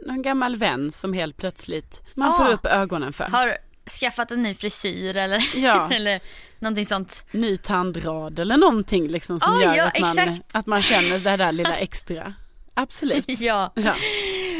någon 0.06 0.22
gammal 0.22 0.56
vän 0.56 0.92
som 0.92 1.12
helt 1.12 1.36
plötsligt 1.36 2.02
man 2.14 2.28
Ah. 2.32 2.36
får 2.46 2.52
upp 2.54 2.66
ögonen 2.66 3.12
för. 3.12 3.24
Har 3.24 3.56
skaffat 4.00 4.30
en 4.30 4.42
ny 4.42 4.54
frisyr 4.54 5.16
eller? 5.16 5.42
Ja. 5.56 5.90
eller 5.92 6.20
någonting 6.58 6.86
sånt. 6.86 7.24
Ny 7.30 7.56
tandrad 7.56 8.38
eller 8.38 8.56
någonting 8.56 9.08
liksom 9.08 9.38
som 9.40 9.52
Ah, 9.56 9.62
gör 9.62 9.74
ja, 9.74 9.84
att, 9.86 10.00
man, 10.00 10.10
exakt. 10.18 10.54
att 10.54 10.66
man 10.66 10.80
känner 10.82 11.18
det 11.18 11.36
där 11.36 11.52
lilla 11.52 11.76
extra. 11.76 12.34
Absolut. 12.74 13.24
Ja. 13.40 13.72
Ja. 13.74 13.94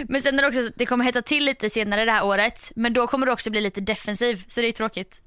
Men 0.09 0.23
sen 0.23 0.39
är 0.39 0.43
det 0.43 0.49
också 0.49 0.63
så 0.63 0.69
att 0.69 0.75
det 0.77 0.87
kommer 0.87 1.05
hetta 1.05 1.23
till 1.23 1.45
lite 1.45 1.71
senare 1.71 2.05
det 2.05 2.13
här 2.13 2.25
året. 2.25 2.73
Men 2.77 2.93
då 2.93 3.07
kommer 3.07 3.27
det 3.27 3.33
också 3.33 3.51
bli 3.51 3.61
lite 3.61 3.81
defensiv. 3.81 4.45
Så 4.47 4.61
det 4.61 4.67
är 4.69 4.73
tråkigt 4.73 5.23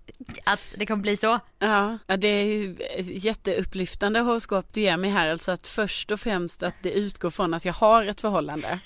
att 0.46 0.74
det 0.78 0.86
kommer 0.86 1.02
bli 1.02 1.18
så. 1.18 1.40
Ja, 1.60 1.98
det 2.18 2.28
är 2.28 2.44
ju 2.46 2.76
jätteupplyftande 3.00 4.20
horoskop 4.20 4.66
du 4.74 4.82
ger 4.82 4.98
mig 4.98 5.10
här. 5.10 5.32
Alltså 5.32 5.52
att 5.52 5.68
först 5.68 6.12
och 6.12 6.20
främst 6.20 6.64
att 6.64 6.76
det 6.82 6.92
utgår 6.92 7.30
från 7.30 7.54
att 7.54 7.66
jag 7.66 7.74
har 7.74 8.06
ett 8.06 8.22
förhållande. 8.22 8.80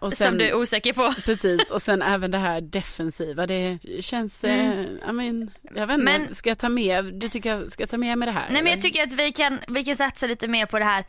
Och 0.00 0.12
Som 0.12 0.38
du 0.38 0.48
är 0.48 0.54
osäker 0.54 0.92
på. 0.92 1.12
Precis, 1.24 1.70
och 1.70 1.82
sen 1.82 2.02
även 2.02 2.30
det 2.30 2.38
här 2.38 2.60
defensiva. 2.60 3.46
Det 3.46 3.78
känns, 4.00 4.44
eh, 4.44 4.80
I 5.08 5.12
mean, 5.12 5.50
jag 5.74 5.86
vet 5.86 5.98
inte, 5.98 6.10
Mm. 6.12 6.22
Men- 6.22 6.34
ska 6.34 6.50
jag 6.50 6.58
ta 6.58 6.68
med, 6.68 7.04
du 7.14 7.28
tycker 7.28 7.50
jag 7.56 7.72
ska 7.72 7.86
ta 7.86 7.96
med 7.96 8.18
mig 8.18 8.26
det 8.26 8.32
här? 8.32 8.40
Nej 8.40 8.48
men 8.52 8.56
eller? 8.62 8.70
jag 8.70 8.80
tycker 8.80 9.02
att 9.02 9.14
vi 9.14 9.32
kan, 9.32 9.58
vi 9.68 9.84
kan 9.84 9.96
satsa 9.96 10.26
lite 10.26 10.48
mer 10.48 10.66
på 10.66 10.78
det 10.78 10.84
här 10.84 11.04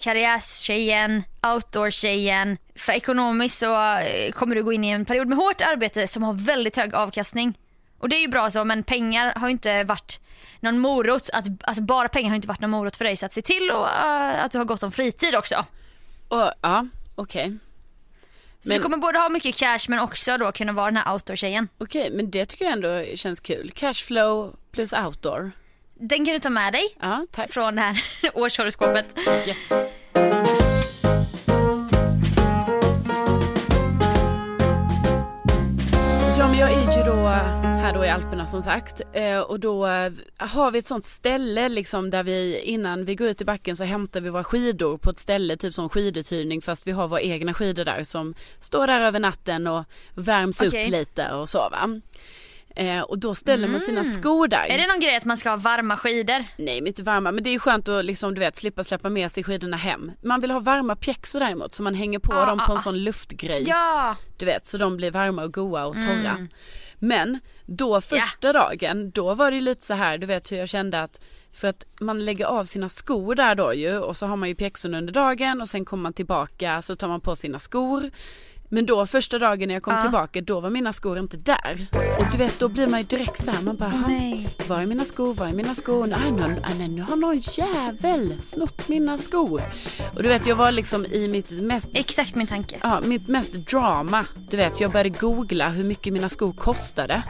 karriärstjejen, 0.00 1.22
outdoor-tjejen. 1.42 2.58
För 2.76 2.92
ekonomiskt 2.92 3.58
så 3.58 3.96
eh, 3.98 4.32
kommer 4.32 4.54
du 4.54 4.62
gå 4.64 4.72
in 4.72 4.84
i 4.84 4.88
en 4.88 5.04
period 5.04 5.28
med 5.28 5.38
hårt 5.38 5.60
arbete 5.60 6.06
som 6.06 6.22
har 6.22 6.32
väldigt 6.32 6.76
hög 6.76 6.94
avkastning. 6.94 7.58
Och 7.98 8.08
det 8.08 8.16
är 8.16 8.20
ju 8.20 8.28
bra 8.28 8.50
så 8.50 8.64
men 8.64 8.82
pengar 8.82 9.32
har 9.36 9.48
ju 9.48 9.52
inte 9.52 9.84
varit 9.84 10.20
någon 10.60 10.78
morot. 10.78 11.30
Att, 11.32 11.46
alltså 11.62 11.82
bara 11.82 12.08
pengar 12.08 12.28
har 12.28 12.36
inte 12.36 12.48
varit 12.48 12.60
någon 12.60 12.70
morot 12.70 12.96
för 12.96 13.04
dig 13.04 13.16
så 13.16 13.26
att 13.26 13.32
se 13.32 13.42
till 13.42 13.70
och, 13.70 13.88
eh, 13.88 14.44
att 14.44 14.52
du 14.52 14.58
har 14.58 14.64
gott 14.64 14.82
om 14.82 14.92
fritid 14.92 15.34
också. 15.34 15.64
Och, 16.28 16.52
ja, 16.60 16.86
okej. 17.14 17.58
Så 18.60 18.68
Men- 18.68 18.76
du 18.76 18.82
kommer 18.82 18.96
både 18.96 19.18
ha 19.18 19.28
mycket 19.28 19.56
cash 19.56 19.78
men 19.88 19.98
också 19.98 20.38
då 20.38 20.52
kunna 20.52 20.72
vara 20.72 20.86
den 20.86 20.96
här 20.96 21.12
outdoor-tjejen. 21.12 21.68
Okej, 21.78 22.10
men 22.10 22.30
det 22.30 22.46
tycker 22.46 22.64
jag 22.64 22.72
ändå 22.72 23.16
känns 23.16 23.40
kul. 23.40 23.70
Cashflow 23.74 24.56
plus 24.72 24.92
outdoor. 24.92 25.52
Den 26.04 26.24
kan 26.24 26.34
du 26.34 26.38
ta 26.38 26.50
med 26.50 26.72
dig 26.72 26.82
Ja, 27.00 27.26
tack. 27.30 27.52
från 27.52 27.74
det 27.76 27.80
här 27.82 27.96
årshoroskopet. 28.34 29.18
Yes. 29.46 29.68
Ja 36.38 36.48
men 36.48 36.58
jag 36.58 36.72
är 36.72 36.96
ju 36.98 37.02
då 37.04 37.26
här 37.26 37.94
då 37.94 38.04
i 38.04 38.08
Alperna 38.08 38.46
som 38.46 38.62
sagt 38.62 39.00
Eh, 39.12 39.40
och 39.40 39.60
då 39.60 39.86
eh, 39.86 40.12
har 40.36 40.70
vi 40.70 40.78
ett 40.78 40.86
sånt 40.86 41.04
ställe 41.04 41.68
liksom 41.68 42.10
där 42.10 42.22
vi 42.22 42.58
innan 42.60 43.04
vi 43.04 43.14
går 43.14 43.28
ut 43.28 43.40
i 43.40 43.44
backen 43.44 43.76
så 43.76 43.84
hämtar 43.84 44.20
vi 44.20 44.30
våra 44.30 44.44
skidor 44.44 44.96
på 44.98 45.10
ett 45.10 45.18
ställe 45.18 45.56
typ 45.56 45.74
som 45.74 45.88
skiduthyrning 45.88 46.62
fast 46.62 46.86
vi 46.86 46.92
har 46.92 47.08
våra 47.08 47.20
egna 47.20 47.54
skidor 47.54 47.84
där 47.84 48.04
som 48.04 48.34
står 48.60 48.86
där 48.86 49.00
över 49.00 49.20
natten 49.20 49.66
och 49.66 49.84
värms 50.14 50.60
Okej. 50.60 50.84
upp 50.84 50.90
lite 50.92 51.32
och 51.32 51.48
så 51.48 51.58
va. 51.58 52.00
Eh, 52.76 53.00
och 53.00 53.18
då 53.18 53.34
ställer 53.34 53.68
man 53.68 53.80
sina 53.80 54.04
skor 54.04 54.48
där. 54.48 54.66
Är 54.66 54.78
det 54.78 54.86
någon 54.86 55.00
grej 55.00 55.16
att 55.16 55.24
man 55.24 55.36
ska 55.36 55.50
ha 55.50 55.56
varma 55.56 55.96
skidor? 55.96 56.44
Nej, 56.56 56.80
men 56.80 56.86
inte 56.86 57.02
varma. 57.02 57.32
Men 57.32 57.44
det 57.44 57.50
är 57.50 57.52
ju 57.52 57.58
skönt 57.58 57.88
att 57.88 58.04
liksom, 58.04 58.34
du 58.34 58.40
vet, 58.40 58.56
slippa 58.56 58.84
släppa 58.84 59.08
med 59.08 59.32
sig 59.32 59.44
skidorna 59.44 59.76
hem. 59.76 60.12
Man 60.22 60.40
vill 60.40 60.50
ha 60.50 60.60
varma 60.60 60.96
pjäxor 60.96 61.40
däremot 61.40 61.74
så 61.74 61.82
man 61.82 61.94
hänger 61.94 62.18
på 62.18 62.32
Ah, 62.32 62.46
dem 62.46 62.58
på 62.58 62.64
ah, 62.64 62.70
en 62.70 62.78
ah. 62.78 62.82
sån 62.82 62.98
luftgrej. 62.98 63.64
Ja! 63.66 64.16
Du 64.36 64.44
vet, 64.44 64.66
så 64.66 64.78
de 64.78 64.96
blir 64.96 65.10
varma 65.10 65.42
och 65.42 65.52
goa 65.52 65.84
och 65.86 65.94
torra. 65.94 66.30
Mm. 66.30 66.48
Men 66.98 67.38
då 67.66 68.00
första 68.00 68.52
dagen, 68.52 69.10
då 69.10 69.34
var 69.34 69.50
det 69.50 69.60
lite 69.60 69.86
så 69.86 69.94
här, 69.94 70.18
du 70.18 70.26
vet 70.26 70.52
hur 70.52 70.56
jag 70.56 70.68
kände 70.68 71.02
att 71.02 71.20
för 71.52 71.68
att 71.68 71.86
man 72.00 72.24
lägger 72.24 72.46
av 72.46 72.64
sina 72.64 72.88
skor 72.88 73.34
där 73.34 73.54
då 73.54 73.74
ju 73.74 73.98
och 73.98 74.16
så 74.16 74.26
har 74.26 74.36
man 74.36 74.48
ju 74.48 74.54
pjäxorna 74.54 74.98
under 74.98 75.12
dagen 75.12 75.60
och 75.60 75.68
sen 75.68 75.84
kommer 75.84 76.02
man 76.02 76.12
tillbaka 76.12 76.82
så 76.82 76.96
tar 76.96 77.08
man 77.08 77.20
på 77.20 77.36
sina 77.36 77.58
skor. 77.58 78.10
Men 78.74 78.86
då 78.86 79.06
första 79.06 79.38
dagen 79.38 79.68
när 79.68 79.74
jag 79.74 79.82
kom 79.82 79.94
Ja. 79.94 80.02
tillbaka 80.02 80.40
då 80.40 80.60
var 80.60 80.70
mina 80.70 80.92
skor 80.92 81.18
inte 81.18 81.36
där. 81.36 81.86
Och 82.18 82.24
du 82.32 82.38
vet 82.38 82.58
då 82.58 82.68
blir 82.68 82.86
man 82.86 83.00
ju 83.00 83.06
direkt 83.06 83.44
så 83.44 83.50
här, 83.50 83.62
man 83.62 83.76
bara 83.76 83.88
"Ha, 83.90 84.08
nej. 84.08 84.48
var 84.68 84.80
är 84.80 84.86
mina 84.86 85.04
skor, 85.04 85.34
var 85.34 85.46
är 85.46 85.52
mina 85.52 85.74
skor? 85.74 86.06
Nej, 86.06 86.32
nu, 86.32 86.56
nej, 86.78 86.88
nu 86.88 87.02
har 87.02 87.16
någon 87.16 87.36
jävel 87.40 88.34
snott 88.44 88.88
mina 88.88 89.18
skor. 89.18 89.62
Och 90.14 90.22
du 90.22 90.28
vet 90.28 90.46
jag 90.46 90.56
var 90.56 90.72
liksom 90.72 91.06
i 91.06 91.28
mitt 91.28 91.50
mest 91.50 91.88
Exakt 91.94 92.34
min 92.34 92.46
tanke. 92.46 92.76
Ja, 92.82 93.00
mitt 93.04 93.28
mest 93.28 93.52
drama. 93.52 94.26
Du 94.50 94.56
vet, 94.56 94.80
jag 94.80 94.90
började 94.92 95.08
googla 95.08 95.68
hur 95.68 95.84
mycket 95.84 96.12
mina 96.12 96.28
skor 96.28 96.52
kostade. 96.52 97.22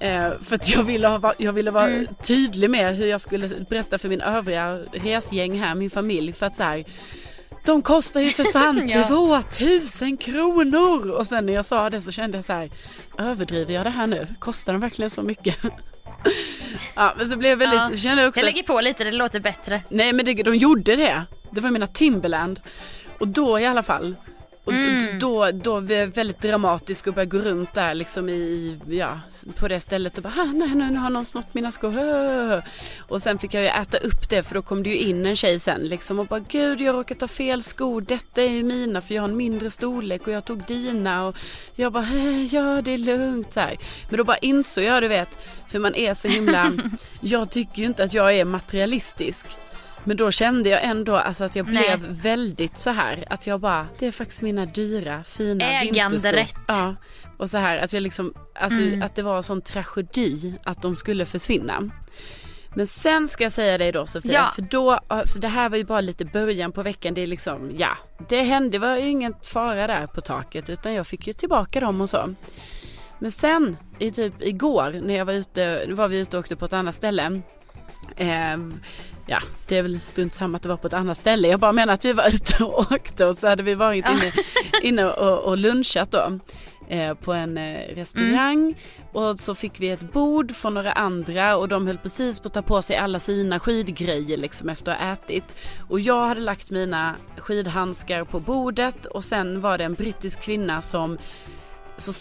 Eh, 0.00 0.30
för 0.42 0.54
att 0.54 0.68
jag 0.68 0.82
ville, 0.82 1.08
ha, 1.08 1.32
jag 1.38 1.52
ville 1.52 1.70
vara 1.70 1.86
Mm. 1.86 2.06
tydlig 2.22 2.70
med 2.70 2.96
hur 2.96 3.06
jag 3.06 3.20
skulle 3.20 3.48
berätta 3.70 3.98
för 3.98 4.08
min 4.08 4.20
övriga 4.20 4.78
resgäng 4.92 5.60
här, 5.60 5.74
min 5.74 5.90
familj. 5.90 6.32
För 6.32 6.46
att 6.46 6.56
så 6.56 6.62
här, 6.62 6.84
de 7.68 7.82
kostar 7.82 8.20
ju 8.20 8.28
för 8.28 8.44
fan 8.52 8.88
Ja. 8.88 9.06
2000 9.08 10.16
kronor! 10.16 11.10
Och 11.10 11.26
sen 11.26 11.46
när 11.46 11.52
jag 11.52 11.64
sa 11.64 11.90
det 11.90 12.00
så 12.00 12.10
kände 12.10 12.38
jag 12.38 12.44
så 12.44 12.52
här, 12.52 12.70
överdriver 13.18 13.74
jag 13.74 13.86
det 13.86 13.90
här 13.90 14.06
nu? 14.06 14.26
Kostar 14.38 14.72
de 14.72 14.80
verkligen 14.80 15.10
så 15.10 15.22
mycket? 15.22 15.56
ja, 16.94 17.14
men 17.18 17.28
så 17.28 17.36
blev 17.36 17.50
jag 17.50 17.56
väldigt, 17.56 17.98
Ja. 17.98 18.08
kände 18.08 18.22
jag 18.22 18.28
också 18.28 18.40
Jag 18.40 18.44
lägger 18.46 18.62
på 18.62 18.80
lite, 18.80 19.04
det 19.04 19.12
låter 19.12 19.40
bättre. 19.40 19.82
Nej 19.88 20.12
men 20.12 20.24
det, 20.24 20.34
de 20.34 20.54
gjorde 20.54 20.96
det. 20.96 21.22
Det 21.50 21.60
var 21.60 21.70
mina 21.70 21.86
Timberland. 21.86 22.60
Och 23.18 23.28
då 23.28 23.60
i 23.60 23.66
alla 23.66 23.82
fall. 23.82 24.16
Och 24.68 24.74
Mm. 24.74 25.18
då, 25.18 25.50
då 25.50 25.80
blev 25.80 25.98
jag 25.98 26.06
väldigt 26.06 26.40
dramatisk 26.40 27.06
och 27.06 27.14
började 27.14 27.30
gå 27.38 27.44
runt 27.44 27.74
där 27.74 27.94
liksom 27.94 28.28
i, 28.28 28.78
ja, 28.88 29.20
på 29.56 29.68
det 29.68 29.80
stället 29.80 30.16
och 30.16 30.22
bara, 30.22 30.32
"Ah, 30.36 30.44
nej, 30.44 30.74
nej 30.74 30.90
nu 30.90 30.98
har 30.98 31.10
någon 31.10 31.24
snott 31.24 31.54
mina 31.54 31.72
skor. 31.72 31.90
Hö." 31.90 32.62
Och 33.08 33.22
sen 33.22 33.38
fick 33.38 33.54
jag 33.54 33.62
ju 33.62 33.68
äta 33.68 33.98
upp 33.98 34.28
det 34.30 34.42
för 34.42 34.54
då 34.54 34.62
kom 34.62 34.82
det 34.82 34.90
ju 34.90 34.96
in 34.98 35.26
en 35.26 35.36
tjej 35.36 35.60
sen 35.60 35.80
liksom 35.80 36.18
och 36.18 36.26
bara, 36.26 36.40
gud 36.40 36.80
jag 36.80 36.94
råkade 36.94 37.20
ta 37.20 37.28
fel 37.28 37.62
skor, 37.62 38.00
detta 38.00 38.42
är 38.42 38.48
ju 38.50 38.62
mina 38.62 39.00
för 39.00 39.14
jag 39.14 39.22
har 39.22 39.28
en 39.28 39.36
mindre 39.36 39.70
storlek 39.70 40.26
och 40.26 40.32
jag 40.32 40.44
tog 40.44 40.64
dina 40.66 41.26
och 41.26 41.36
jag 41.74 41.92
bara, 41.92 42.04
"Eh, 42.04 42.54
ja 42.54 42.82
det 42.82 42.90
är 42.94 42.98
lugnt 42.98 43.52
så 43.52 43.60
här. 43.60 43.76
Men 44.08 44.16
då 44.18 44.24
bara 44.24 44.36
insåg 44.38 44.84
jag, 44.84 45.02
du 45.02 45.08
vet, 45.08 45.38
hur 45.72 45.80
man 45.80 45.94
är 45.94 46.14
så 46.14 46.28
himla, 46.28 46.72
jag 47.20 47.50
tycker 47.50 47.78
ju 47.78 47.86
inte 47.86 48.04
att 48.04 48.12
jag 48.14 48.36
är 48.36 48.44
materialistisk. 48.44 49.46
Men 50.08 50.16
då 50.16 50.30
kände 50.30 50.68
jag 50.68 50.84
ändå 50.84 51.16
alltså 51.16 51.44
att 51.44 51.56
jag 51.56 51.66
blev 51.66 52.00
Nej. 52.00 52.10
väldigt 52.22 52.78
så 52.78 52.90
här 52.90 53.24
att 53.30 53.46
jag 53.46 53.60
bara, 53.60 53.86
det 53.98 54.06
är 54.06 54.12
faktiskt 54.12 54.42
mina 54.42 54.66
dyra 54.66 55.24
fina 55.24 55.64
Äganderätt. 55.82 56.54
Ja. 56.68 56.94
Och 57.38 57.50
så 57.50 57.58
här 57.58 57.76
att 57.78 57.92
jag 57.92 58.02
liksom, 58.02 58.34
alltså 58.54 58.80
Mm. 58.82 59.02
att 59.02 59.14
det 59.14 59.22
var 59.22 59.36
en 59.36 59.42
sån 59.42 59.60
tragedi 59.62 60.54
att 60.64 60.82
de 60.82 60.96
skulle 60.96 61.26
försvinna. 61.26 61.90
Men 62.74 62.86
sen 62.86 63.28
ska 63.28 63.44
jag 63.44 63.52
säga 63.52 63.78
dig 63.78 63.92
då 63.92 64.06
Sofia, 64.06 64.32
Ja. 64.32 64.46
för 64.54 64.62
då, 64.62 64.90
alltså 65.08 65.38
det 65.38 65.48
här 65.48 65.68
var 65.68 65.76
ju 65.76 65.84
bara 65.84 66.00
lite 66.00 66.24
början 66.24 66.72
på 66.72 66.82
veckan, 66.82 67.14
det 67.14 67.20
är 67.20 67.26
liksom, 67.26 67.70
ja, 67.78 67.96
det 68.28 68.42
hände, 68.42 68.70
det 68.70 68.78
var 68.78 68.96
ju 68.96 69.08
ingen 69.08 69.34
fara 69.42 69.86
där 69.86 70.06
på 70.06 70.20
taket 70.20 70.70
utan 70.70 70.94
jag 70.94 71.06
fick 71.06 71.26
ju 71.26 71.32
tillbaka 71.32 71.80
dem 71.80 72.00
och 72.00 72.10
så. 72.10 72.34
Men 73.18 73.32
sen, 73.32 73.76
i 73.98 74.10
typ 74.10 74.42
igår 74.42 75.00
när 75.02 75.14
jag 75.16 75.24
var 75.24 75.32
ute, 75.32 75.86
var 75.88 76.08
vi 76.08 76.18
ute 76.18 76.36
och 76.36 76.40
åkte 76.40 76.56
på 76.56 76.64
ett 76.64 76.72
annat 76.72 76.94
ställe. 76.94 77.40
Ehm, 78.16 78.74
ja, 79.28 79.38
det 79.66 79.76
är 79.76 79.82
väl 79.82 80.00
strunt 80.00 80.34
samma 80.34 80.56
att 80.56 80.62
det 80.62 80.68
var 80.68 80.76
på 80.76 80.86
ett 80.86 80.92
annat 80.92 81.18
ställe. 81.18 81.48
Jag 81.48 81.60
bara 81.60 81.72
menar 81.72 81.94
att 81.94 82.04
vi 82.04 82.12
var 82.12 82.28
ute 82.34 82.64
och 82.64 82.92
åkte 82.92 83.26
och 83.26 83.36
så 83.36 83.48
hade 83.48 83.62
vi 83.62 83.74
varit 83.74 84.04
inne, 84.08 84.32
inne 84.82 85.04
och, 85.04 85.38
och 85.38 85.58
lunchat 85.58 86.10
då. 86.10 86.38
Eh, 86.90 87.14
på 87.14 87.32
en 87.32 87.58
eh, 87.58 87.94
restaurang 87.94 88.74
och 89.12 89.40
så 89.40 89.54
fick 89.54 89.80
vi 89.80 89.90
ett 89.90 90.12
bord 90.12 90.54
från 90.54 90.74
några 90.74 90.92
andra 90.92 91.56
och 91.56 91.68
de 91.68 91.86
höll 91.86 91.98
precis 91.98 92.40
på 92.40 92.46
att 92.46 92.54
ta 92.54 92.62
på 92.62 92.82
sig 92.82 92.96
alla 92.96 93.20
sina 93.20 93.60
skidgrejer 93.60 94.36
liksom 94.36 94.68
efter 94.68 94.92
att 94.92 94.98
ha 94.98 95.12
ätit. 95.12 95.56
Och 95.88 96.00
jag 96.00 96.28
hade 96.28 96.40
lagt 96.40 96.70
mina 96.70 97.14
skidhandskar 97.36 98.24
på 98.24 98.40
bordet 98.40 99.06
och 99.06 99.24
sen 99.24 99.60
var 99.60 99.78
det 99.78 99.84
en 99.84 99.94
brittisk 99.94 100.40
kvinna 100.40 100.80
som 100.80 101.18
så 101.98 102.12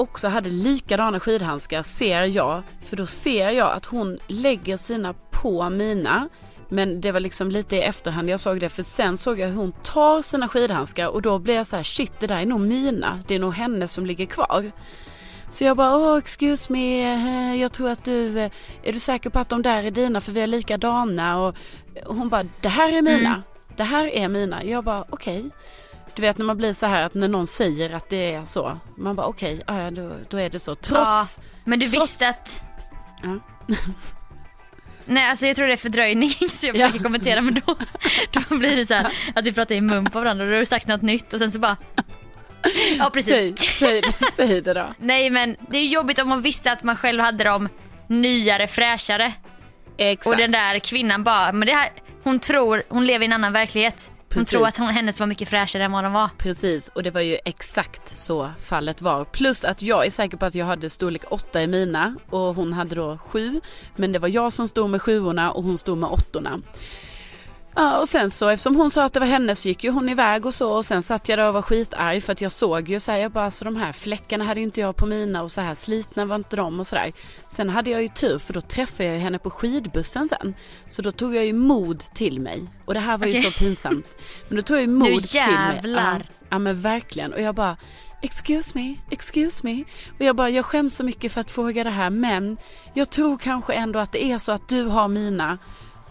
också 0.00 0.28
hade 0.28 0.50
likadana 0.50 1.20
skidhandskar 1.20 1.82
ser 1.82 2.22
jag. 2.24 2.62
För 2.82 2.96
då 2.96 3.06
ser 3.06 3.50
jag 3.50 3.72
att 3.72 3.84
hon 3.84 4.18
lägger 4.26 4.76
sina 4.76 5.14
på 5.30 5.70
mina. 5.70 6.28
Men 6.68 7.00
det 7.00 7.12
var 7.12 7.20
liksom 7.20 7.50
lite 7.50 7.76
i 7.76 7.82
efterhand 7.82 8.30
jag 8.30 8.40
såg 8.40 8.60
det 8.60 8.68
för 8.68 8.82
sen 8.82 9.16
såg 9.16 9.38
jag 9.38 9.48
hur 9.48 9.56
hon 9.56 9.72
tar 9.72 10.22
sina 10.22 10.48
skidhandskar 10.48 11.06
och 11.08 11.22
då 11.22 11.38
blev 11.38 11.56
jag 11.56 11.66
så 11.66 11.76
här 11.76 11.82
shit 11.82 12.12
det 12.20 12.26
där 12.26 12.36
är 12.36 12.46
nog 12.46 12.60
mina. 12.60 13.20
Det 13.26 13.34
är 13.34 13.38
nog 13.38 13.54
hennes 13.54 13.92
som 13.92 14.06
ligger 14.06 14.26
kvar. 14.26 14.70
Så 15.50 15.64
jag 15.64 15.76
bara, 15.76 15.96
oh, 15.96 16.18
excuse 16.18 16.72
me, 16.72 17.12
eh, 17.12 17.60
jag 17.60 17.72
tror 17.72 17.90
att 17.90 18.04
du, 18.04 18.40
eh, 18.40 18.50
är 18.82 18.92
du 18.92 19.00
säker 19.00 19.30
på 19.30 19.38
att 19.38 19.48
de 19.48 19.62
där 19.62 19.82
är 19.82 19.90
dina 19.90 20.20
för 20.20 20.32
vi 20.32 20.40
är 20.40 20.46
likadana? 20.46 21.40
Och 21.40 21.56
hon 22.06 22.28
bara, 22.28 22.44
det 22.60 22.68
här 22.68 22.92
är 22.92 23.02
mina, 23.02 23.42
det 23.76 23.82
här 23.82 24.06
är 24.06 24.28
mina. 24.28 24.64
Jag 24.64 24.84
bara, 24.84 25.04
okej. 25.10 25.50
Du 26.18 26.22
vet 26.22 26.38
när 26.38 26.44
man 26.44 26.56
blir 26.56 26.72
så 26.72 26.86
här 26.86 27.02
att 27.02 27.14
när 27.14 27.28
någon 27.28 27.46
säger 27.46 27.94
att 27.94 28.08
det 28.10 28.32
är 28.34 28.44
så, 28.44 28.78
man 28.96 29.16
bara 29.16 29.26
okej, 29.26 29.62
ja, 29.66 29.82
ja, 29.82 29.90
då, 29.90 30.12
då 30.30 30.36
är 30.36 30.50
det 30.50 30.58
så. 30.60 30.74
Trots, 30.74 31.40
Men 31.64 31.78
du 31.78 31.88
trots- 31.88 32.04
visste 32.06 32.28
att... 32.28 32.62
Ja. 33.22 33.38
Nej 35.04 35.30
alltså 35.30 35.46
jag 35.46 35.56
tror 35.56 35.66
det 35.66 35.72
är 35.72 35.76
fördröjning 35.76 36.30
så 36.48 36.66
jag 36.66 36.76
Ja. 36.76 36.86
försöker 36.86 37.04
kommentera 37.04 37.40
men 37.40 37.54
då, 37.66 37.76
då 38.48 38.56
blir 38.56 38.76
det 38.76 38.86
så 38.86 38.94
här 38.94 39.12
att 39.34 39.46
vi 39.46 39.52
pratar 39.52 39.74
i 39.74 39.80
mun 39.80 40.04
på 40.04 40.18
varandra 40.20 40.44
och 40.44 40.50
du 40.50 40.56
har 40.56 40.64
sagt 40.64 40.86
något 40.86 41.02
nytt 41.02 41.32
och 41.32 41.38
sen 41.38 41.50
så 41.50 41.58
bara... 41.58 41.76
Ja 42.98 43.10
säg, 43.14 43.54
precis. 43.54 43.78
säg, 43.78 44.02
säg 44.36 44.60
det 44.60 44.74
då. 44.74 44.94
Nej 44.98 45.30
men 45.30 45.56
det 45.70 45.78
är 45.78 45.86
jobbigt 45.86 46.18
om 46.18 46.28
man 46.28 46.40
visste 46.42 46.72
att 46.72 46.82
man 46.82 46.96
själv 46.96 47.20
hade 47.22 47.44
dem 47.44 47.68
nyare, 48.06 48.66
fräschare. 48.66 49.32
Exakt. 49.96 50.26
Och 50.26 50.36
den 50.36 50.52
där 50.52 50.78
kvinnan 50.78 51.24
bara, 51.24 51.52
men 51.52 51.66
det 51.66 51.74
här, 51.74 51.90
hon 52.22 52.38
tror, 52.40 52.82
hon 52.88 53.04
lever 53.06 53.22
i 53.24 53.26
en 53.26 53.32
annan 53.32 53.52
verklighet. 53.52 54.10
Hon 54.34 54.40
Precis. 54.44 54.50
tror 54.50 54.66
att 54.66 54.76
hon, 54.76 54.88
hennes 54.88 55.20
var 55.20 55.26
mycket 55.26 55.48
fräschare 55.48 55.84
än 55.84 55.92
vad 55.92 56.04
de 56.04 56.12
var. 56.12 56.28
Precis, 56.38 56.88
och 56.88 57.02
det 57.02 57.10
var 57.10 57.20
ju 57.20 57.38
exakt 57.44 58.18
så 58.18 58.50
fallet 58.62 59.02
var. 59.02 59.24
Plus 59.24 59.64
att 59.64 59.82
jag 59.82 60.06
är 60.06 60.10
säker 60.10 60.36
på 60.36 60.46
att 60.46 60.54
jag 60.54 60.66
hade 60.66 60.90
storlek 60.90 61.22
8 61.30 61.62
i 61.62 61.66
mina 61.66 62.14
och 62.30 62.54
hon 62.54 62.72
hade 62.72 62.94
då 62.94 63.18
7. 63.18 63.60
Men 63.96 64.12
det 64.12 64.18
var 64.18 64.28
jag 64.28 64.52
som 64.52 64.68
stod 64.68 64.90
med 64.90 65.02
sjuorna 65.02 65.52
och 65.52 65.64
hon 65.64 65.78
stod 65.78 65.98
med 65.98 66.10
åttorna. 66.10 66.60
Ja, 67.78 67.98
och 68.00 68.08
sen 68.08 68.30
så 68.30 68.48
eftersom 68.48 68.76
hon 68.76 68.90
sa 68.90 69.04
att 69.04 69.12
det 69.12 69.20
var 69.20 69.26
hennes 69.26 69.60
så 69.60 69.68
gick 69.68 69.84
ju 69.84 69.90
hon 69.90 70.08
iväg 70.08 70.46
och 70.46 70.54
så 70.54 70.70
och 70.70 70.84
sen 70.84 71.02
satt 71.02 71.28
jag 71.28 71.38
där 71.38 71.48
och 71.48 71.54
var 71.54 71.62
skitarg 71.62 72.20
för 72.20 72.32
att 72.32 72.40
jag 72.40 72.52
såg 72.52 72.88
ju 72.88 73.00
så 73.00 73.12
här, 73.12 73.18
jag 73.18 73.32
bara 73.32 73.50
så 73.50 73.64
de 73.64 73.76
här 73.76 73.92
fläckarna 73.92 74.44
hade 74.44 74.60
ju 74.60 74.66
inte 74.66 74.80
jag 74.80 74.96
på 74.96 75.06
mina 75.06 75.42
och 75.42 75.52
så 75.52 75.60
här 75.60 75.74
slitna 75.74 76.24
var 76.24 76.36
inte 76.36 76.56
de 76.56 76.80
och 76.80 76.86
sådär. 76.86 77.12
Sen 77.46 77.68
hade 77.68 77.90
jag 77.90 78.02
ju 78.02 78.08
tur 78.08 78.38
för 78.38 78.52
då 78.52 78.60
träffade 78.60 79.04
jag 79.04 79.14
ju 79.14 79.20
henne 79.20 79.38
på 79.38 79.50
skidbussen 79.50 80.28
sen. 80.28 80.54
Så 80.88 81.02
då 81.02 81.12
tog 81.12 81.36
jag 81.36 81.46
ju 81.46 81.52
mod 81.52 82.04
till 82.14 82.40
mig 82.40 82.64
och 82.84 82.94
det 82.94 83.00
här 83.00 83.18
var 83.18 83.26
ju 83.26 83.32
Okej. 83.32 83.42
så 83.42 83.58
pinsamt. 83.58 84.06
Men 84.48 84.56
då 84.56 84.62
tog 84.62 84.76
jag 84.76 84.82
ju 84.82 84.88
mod 84.88 85.10
Nu 85.10 85.16
till 85.18 85.40
mig. 85.40 85.52
jävlar. 85.74 86.26
Ja, 86.28 86.34
ja 86.50 86.58
men 86.58 86.80
verkligen 86.80 87.32
och 87.32 87.40
jag 87.40 87.54
bara 87.54 87.76
Excuse 88.22 88.78
me, 88.78 88.96
excuse 89.10 89.66
me. 89.66 89.84
Och 90.18 90.24
jag 90.24 90.36
bara, 90.36 90.50
jag 90.50 90.64
skäms 90.64 90.96
så 90.96 91.04
mycket 91.04 91.32
för 91.32 91.40
att 91.40 91.50
fråga 91.50 91.84
det 91.84 91.90
här 91.90 92.10
men 92.10 92.56
jag 92.94 93.10
tror 93.10 93.38
kanske 93.38 93.72
ändå 93.72 93.98
att 93.98 94.12
det 94.12 94.24
är 94.24 94.38
så 94.38 94.52
att 94.52 94.68
du 94.68 94.84
har 94.84 95.08
mina 95.08 95.58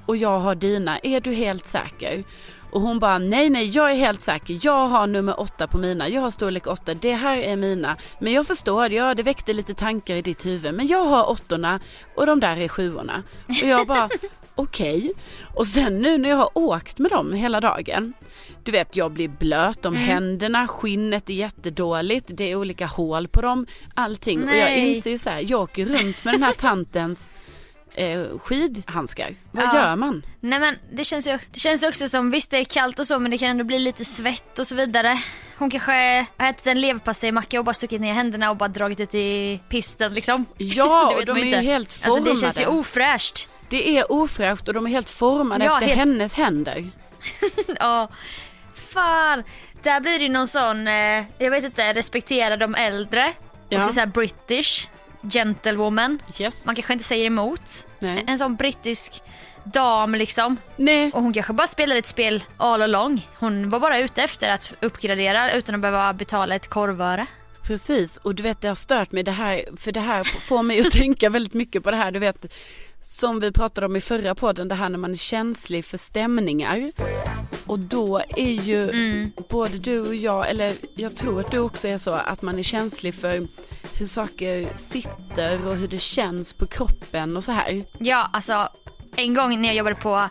och 0.07 0.17
jag 0.17 0.39
har 0.39 0.55
dina. 0.55 0.99
Är 1.03 1.19
du 1.19 1.33
helt 1.33 1.65
säker? 1.65 2.23
Och 2.71 2.81
hon 2.81 2.99
bara, 2.99 3.17
nej 3.17 3.49
nej 3.49 3.69
jag 3.69 3.91
är 3.91 3.95
helt 3.95 4.21
säker. 4.21 4.59
Jag 4.61 4.87
har 4.87 5.07
nummer 5.07 5.39
åtta 5.39 5.67
på 5.67 5.77
mina. 5.77 6.09
Jag 6.09 6.21
har 6.21 6.31
storlek 6.31 6.67
åtta. 6.67 6.93
Det 6.93 7.13
här 7.13 7.37
är 7.37 7.55
mina. 7.55 7.97
Men 8.19 8.33
jag 8.33 8.47
förstår, 8.47 8.91
ja 8.91 9.13
det 9.13 9.23
väckte 9.23 9.53
lite 9.53 9.73
tankar 9.73 10.15
i 10.15 10.21
ditt 10.21 10.45
huvud. 10.45 10.73
Men 10.73 10.87
jag 10.87 11.05
har 11.05 11.29
åttorna 11.29 11.79
och 12.15 12.25
de 12.25 12.39
där 12.39 12.57
är 12.57 12.67
sjuorna. 12.67 13.23
Och 13.47 13.67
jag 13.67 13.87
bara, 13.87 14.09
okej. 14.55 15.11
Och 15.53 15.67
sen 15.67 15.99
nu 15.99 16.17
när 16.17 16.29
jag 16.29 16.37
har 16.37 16.49
åkt 16.53 16.99
med 16.99 17.11
dem 17.11 17.33
hela 17.33 17.61
dagen. 17.61 18.13
Du 18.63 18.71
vet 18.71 18.95
jag 18.95 19.11
blir 19.11 19.27
blöt 19.27 19.85
om 19.85 19.95
händerna, 19.95 20.67
skinnet 20.67 21.29
är 21.29 21.33
jättedåligt, 21.33 22.25
det 22.27 22.51
är 22.51 22.55
olika 22.55 22.85
hål 22.85 23.27
på 23.27 23.41
dem, 23.41 23.65
allting. 23.93 24.43
Och 24.43 24.49
jag 24.49 24.69
Nej. 24.69 24.95
inser 24.95 25.11
ju 25.11 25.17
så 25.17 25.29
här, 25.29 25.45
jag 25.47 25.61
åker 25.61 25.85
runt 25.85 26.25
med 26.25 26.33
den 26.33 26.43
här 26.43 26.53
tantens 26.53 27.31
eh, 27.97 28.39
skidhandskar. 28.39 29.35
Vad 29.51 29.65
Ja. 29.65 29.75
gör 29.75 29.95
man? 29.95 30.25
Nej 30.39 30.59
men 30.59 30.75
det 30.91 31.03
känns 31.03 31.27
ju 31.27 31.37
det 31.51 31.59
känns 31.59 31.83
också 31.83 32.09
som, 32.09 32.31
visst 32.31 32.51
det 32.51 32.57
är 32.57 32.63
kallt 32.63 32.99
och 32.99 33.07
så 33.07 33.19
men 33.19 33.31
det 33.31 33.37
kan 33.37 33.49
ändå 33.49 33.63
bli 33.63 33.79
lite 33.79 34.05
svett 34.05 34.59
och 34.59 34.67
så 34.67 34.75
vidare. 34.75 35.19
Hon 35.57 35.69
kanske 35.69 35.91
har 36.37 36.49
ätit 36.49 36.67
en 36.67 36.81
leverpastejmacka 36.81 37.59
och 37.59 37.65
bara 37.65 37.73
stuckit 37.73 38.01
ner 38.01 38.13
händerna 38.13 38.49
och 38.49 38.57
bara 38.57 38.69
dragit 38.69 38.99
ut 38.99 39.15
i 39.15 39.59
pisten 39.69 40.13
liksom. 40.13 40.45
Ja, 40.57 41.13
och 41.19 41.25
de 41.25 41.37
är 41.37 41.41
ju 41.41 41.55
helt 41.55 41.89
Alltså 41.93 42.09
formade. 42.09 42.31
det 42.31 42.35
känns 42.35 42.61
ju 42.61 42.65
ofräscht. 42.65 43.49
Det 43.69 43.97
är 43.97 44.11
ofräscht 44.11 44.67
och 44.67 44.73
de 44.73 44.85
är 44.85 44.89
helt 44.91 45.09
formade 45.09 45.65
Ja, 45.65 45.73
efter 45.73 45.87
helt- 45.87 45.99
hennes 45.99 46.33
händer. 46.33 46.91
Ja, 47.79 48.07
fan. 48.75 49.43
Där 49.83 50.01
blir 50.01 50.19
det 50.19 50.29
någon 50.29 50.47
sån, 50.47 50.87
eh, 50.87 51.23
jag 51.37 51.51
vet 51.51 51.63
inte, 51.63 51.93
respektera 51.93 52.57
de 52.57 52.75
äldre. 52.75 53.33
Ja. 53.69 53.79
Också 53.79 53.93
såhär 53.93 54.07
British, 54.07 54.87
gentlewoman. 55.21 56.19
Yes. 56.39 56.65
Man 56.65 56.75
kanske 56.75 56.93
inte 56.93 57.05
säger 57.05 57.25
emot. 57.25 57.88
Nej. 58.00 58.24
En 58.27 58.38
sån 58.38 58.55
brittisk 58.55 59.21
dam 59.63 60.15
liksom. 60.15 60.57
Nej, 60.75 61.12
Och 61.13 61.21
hon 61.24 61.33
kanske 61.33 61.53
bara 61.53 61.67
spelade 61.67 62.00
ett 62.00 62.05
spel 62.05 62.43
all 62.57 62.81
along. 62.81 63.27
Hon 63.39 63.69
var 63.69 63.79
bara 63.79 64.00
ute 64.00 64.24
efter 64.24 64.50
att 64.51 64.74
uppgradera 64.81 65.51
utan 65.51 65.75
att 65.75 65.81
behöva 65.81 66.13
betala 66.13 66.55
ett 66.55 66.67
korvöre. 66.67 67.25
precis. 67.63 68.17
Och 68.17 68.36
du 68.36 68.43
vet 68.43 68.62
det 68.62 68.67
har 68.67 68.75
stört 68.75 69.12
mig 69.12 69.24
det 69.24 69.31
här, 69.31 69.65
för 69.77 69.91
det 69.91 70.00
här 70.00 70.24
får 70.24 70.63
mig 70.63 70.79
att 70.79 70.91
tänka 70.91 71.29
väldigt 71.29 71.53
mycket 71.53 71.83
på 71.83 71.91
det 71.91 71.97
här, 71.97 72.12
du 72.12 72.19
vet 72.19 72.45
som 73.01 73.39
vi 73.39 73.51
pratade 73.51 73.88
om 73.88 73.95
i 73.95 74.01
förra 74.01 74.36
podden, 74.36 74.67
det 74.67 74.75
här 74.75 74.89
när 74.89 74.97
man 74.97 75.12
är 75.12 75.15
känslig 75.17 75.86
för 75.86 75.97
stämningar. 75.97 76.91
Och 77.65 77.79
då 77.79 78.21
är 78.29 78.51
ju 78.51 78.89
Mm. 78.89 79.31
både 79.50 79.77
du 79.77 80.00
och 80.00 80.15
jag, 80.15 80.50
eller 80.50 80.74
jag 80.95 81.15
tror 81.15 81.39
att 81.39 81.51
du 81.51 81.59
också 81.59 81.88
är 81.88 81.97
så, 81.97 82.12
att 82.12 82.41
man 82.41 82.59
är 82.59 82.63
känslig 82.63 83.15
för 83.15 83.47
hur 83.99 84.05
saker 84.05 84.75
sitter 84.75 85.67
och 85.67 85.75
hur 85.75 85.87
det 85.87 85.99
känns 85.99 86.53
på 86.53 86.67
kroppen 86.67 87.37
och 87.37 87.43
så 87.43 87.51
här. 87.51 87.83
Ja, 87.97 88.29
alltså 88.33 88.69
en 89.15 89.33
gång 89.33 89.61
när 89.61 89.67
jag 89.67 89.75
jobbade 89.75 89.95
på 89.95 90.29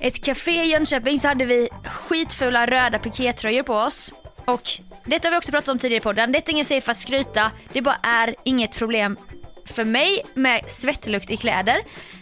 ett 0.00 0.24
café 0.24 0.64
i 0.64 0.70
Jönköping 0.70 1.18
så 1.18 1.28
hade 1.28 1.44
vi 1.44 1.68
skitfula 1.84 2.66
röda 2.66 2.98
pikétröjor 2.98 3.62
på 3.62 3.74
oss. 3.74 4.12
Och 4.44 4.62
detta 5.06 5.28
har 5.28 5.30
vi 5.30 5.38
också 5.38 5.52
pratat 5.52 5.68
om 5.68 5.78
tidigare 5.78 6.00
i 6.00 6.04
podden. 6.04 6.32
Detta 6.32 6.50
är 6.50 6.52
ingen 6.52 6.64
safe 6.64 6.80
för 6.80 6.90
att 6.90 6.96
skryta. 6.96 7.50
Det 7.72 7.82
bara 7.82 7.98
är 8.02 8.34
inget 8.44 8.78
problem 8.78 9.16
för 9.66 9.84
mig 9.84 10.22
med 10.34 10.64
svettlukt 10.70 11.30
i 11.30 11.36
kläder. 11.36 11.76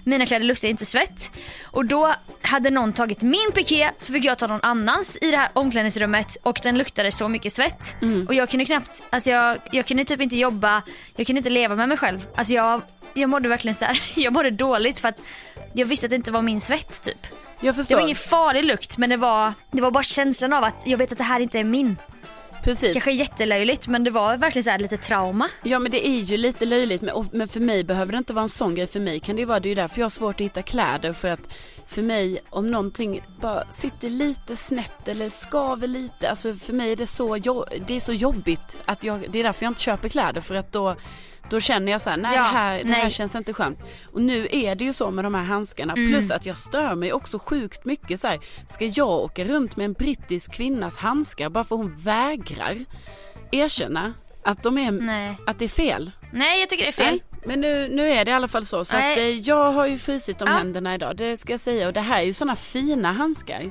Mina 0.05 0.27
kläder 0.27 0.47
luktar 0.47 0.69
inte 0.69 0.87
svett. 0.87 1.31
Och 1.65 1.85
då 1.87 2.15
hade 2.43 2.71
någon 2.71 2.93
tagit 2.93 3.23
min 3.23 3.53
piké 3.55 3.91
så 3.99 4.13
fick 4.13 4.25
jag 4.25 4.39
ta 4.39 4.47
någon 4.47 4.61
annans 4.63 5.19
i 5.21 5.31
det 5.31 5.37
här 5.37 5.49
omklädningsrummet 5.53 6.37
och 6.43 6.59
den 6.63 6.79
luktade 6.79 7.13
så 7.13 7.29
mycket 7.29 7.53
svett. 7.53 7.97
Och 8.29 8.35
jag 8.35 8.49
kunde 8.51 8.65
knappt, 8.65 9.03
alltså 9.11 9.31
jag, 9.31 9.59
jag 9.71 9.87
kunde 9.87 10.05
typ 10.05 10.21
inte 10.21 10.37
jobba, 10.37 10.83
jag 11.17 11.27
kunde 11.27 11.39
inte 11.39 11.51
leva 11.51 11.75
med 11.77 11.89
mig 11.89 11.99
själv. 11.99 12.27
Alltså 12.37 12.55
jag, 12.55 12.83
jag 13.15 13.31
mådde 13.31 13.49
verkligen 13.49 13.75
så 13.75 13.85
här, 13.85 14.03
jag 14.17 14.33
mådde 14.33 14.51
dåligt 14.51 14.99
för 14.99 15.09
att 15.09 15.21
jag 15.73 15.87
visste 15.87 16.07
att 16.07 16.11
det 16.11 16.17
inte 16.17 16.33
var 16.33 16.43
min 16.43 16.61
svett 16.61 17.03
typ. 17.03 17.27
Jag 17.61 17.75
Det 17.75 17.77
förstår. 17.77 17.97
var 17.97 18.03
ingen 18.03 18.17
farlig 18.17 18.65
lukt 18.65 18.99
men 18.99 19.11
det 19.11 19.17
var, 19.17 19.53
det 19.71 19.83
var 19.83 19.91
bara 19.91 20.03
känslan 20.03 20.53
av 20.53 20.65
att 20.65 20.83
jag 20.85 20.99
vet 20.99 21.13
att 21.13 21.19
det 21.19 21.25
här 21.25 21.41
inte 21.41 21.59
är 21.59 21.65
min. 21.65 21.97
Precis. 22.65 22.93
Kanske 22.93 23.13
jättelöjligt 23.13 23.89
men 23.89 24.05
det 24.05 24.11
var 24.11 24.37
verkligen 24.37 24.65
så 24.65 24.71
här 24.71 24.79
lite 24.79 24.97
trauma. 24.97 25.49
Ja 25.63 25.79
men 25.79 25.93
det 25.93 26.07
är 26.07 26.21
ju 26.21 26.37
lite 26.37 26.65
löjligt 26.65 27.03
men, 27.03 27.29
men 27.33 27.49
för 27.49 27.61
mig 27.61 27.85
behöver 27.85 28.13
det 28.13 28.19
inte 28.19 28.33
vara 28.33 28.43
en 28.43 28.49
sån 28.49 28.75
grej. 28.75 28.87
För 28.87 29.01
mig 29.01 29.21
kan 29.21 29.37
det 29.37 29.41
ju 29.41 29.47
vara, 29.47 29.61
det 29.61 29.69
är 29.69 29.71
ju 29.71 29.75
därför 29.75 30.01
jag 30.01 30.05
har 30.05 30.11
svårt 30.11 30.35
att 30.35 30.41
hitta 30.41 30.63
kläder. 30.63 31.13
För 31.13 31.29
att 31.29 31.49
för 31.87 32.03
mig 32.03 32.41
om 32.51 32.71
någonting 32.71 33.21
bara 33.41 33.71
sitter 33.71 34.11
lite 34.11 34.57
snett 34.57 35.09
eller 35.09 35.29
skaver 35.29 35.87
lite. 35.87 36.31
Alltså 36.31 36.55
för 36.55 36.73
mig 36.73 36.93
är 36.93 36.97
det 36.97 37.07
så, 37.07 37.37
det 37.87 37.97
är 37.97 38.01
så 38.01 38.13
jobbigt. 38.13 38.77
Att 38.85 39.05
jag, 39.05 39.27
det 39.31 39.39
är 39.39 39.45
därför 39.45 39.65
jag 39.65 39.71
inte 39.71 39.83
köper 39.83 40.09
kläder. 40.09 40.41
För 40.41 40.55
att 40.55 40.73
då, 40.73 40.97
då 41.51 41.61
känner 41.61 41.93
jag 41.93 42.03
så 42.03 42.11
här, 42.11 42.17
nej, 42.17 42.37
Ja, 42.37 42.43
det, 42.43 42.49
här, 42.49 42.85
det 42.85 42.93
här 42.93 43.03
nej. 43.03 43.11
känns 43.11 43.35
inte 43.35 43.53
skönt. 43.53 43.79
Och 44.13 44.21
nu 44.21 44.49
är 44.51 44.75
det 44.75 44.85
ju 44.85 44.93
så 44.93 45.11
med 45.11 45.25
de 45.25 45.35
här 45.35 45.45
handskarna. 45.45 45.93
Mm. 45.93 46.11
Plus 46.11 46.31
att 46.31 46.47
jag 46.47 46.59
stör 46.59 46.95
mig 46.95 47.13
också 47.13 47.39
sjukt 47.39 47.85
mycket 47.85 48.21
så 48.21 48.29
här. 48.29 48.41
Ska 48.71 48.85
jag 48.85 49.09
åka 49.09 49.45
runt 49.45 49.77
med 49.77 49.85
en 49.85 49.93
brittisk 49.93 50.53
kvinnas 50.53 50.97
handskar 50.97 51.49
bara 51.49 51.65
för 51.65 51.77
hon 51.77 51.95
vägrar 51.99 52.85
erkänna 53.53 54.15
att 54.45 54.63
de 54.63 54.79
är, 54.79 54.91
Nej. 54.91 55.37
att 55.47 55.59
det 55.59 55.65
är 55.65 55.69
fel? 55.69 56.11
Nej 56.33 56.61
jag 56.61 56.69
tycker 56.69 56.85
det 56.85 56.91
är 56.91 56.93
fel. 56.93 57.21
Nej, 57.31 57.41
men 57.47 57.61
nu, 57.61 57.89
nu 57.93 58.09
är 58.09 58.25
det 58.25 58.31
i 58.31 58.35
alla 58.35 58.49
fall 58.49 58.67
så. 58.67 58.85
Så 58.85 58.97
Nej. 58.97 59.13
att, 59.13 59.19
eh, 59.19 59.25
jag 59.29 59.73
har 59.73 59.87
ju 59.87 59.99
frusit 59.99 60.43
om 60.43 60.49
Ja. 60.51 60.55
händerna 60.57 60.95
idag, 60.95 61.17
det 61.17 61.37
ska 61.37 61.53
jag 61.53 61.61
säga. 61.61 61.87
Och 61.87 61.93
det 61.93 62.01
här 62.01 62.19
är 62.21 62.25
ju 62.27 62.33
sådana 62.33 62.57
fina 62.57 63.13
handskar. 63.13 63.71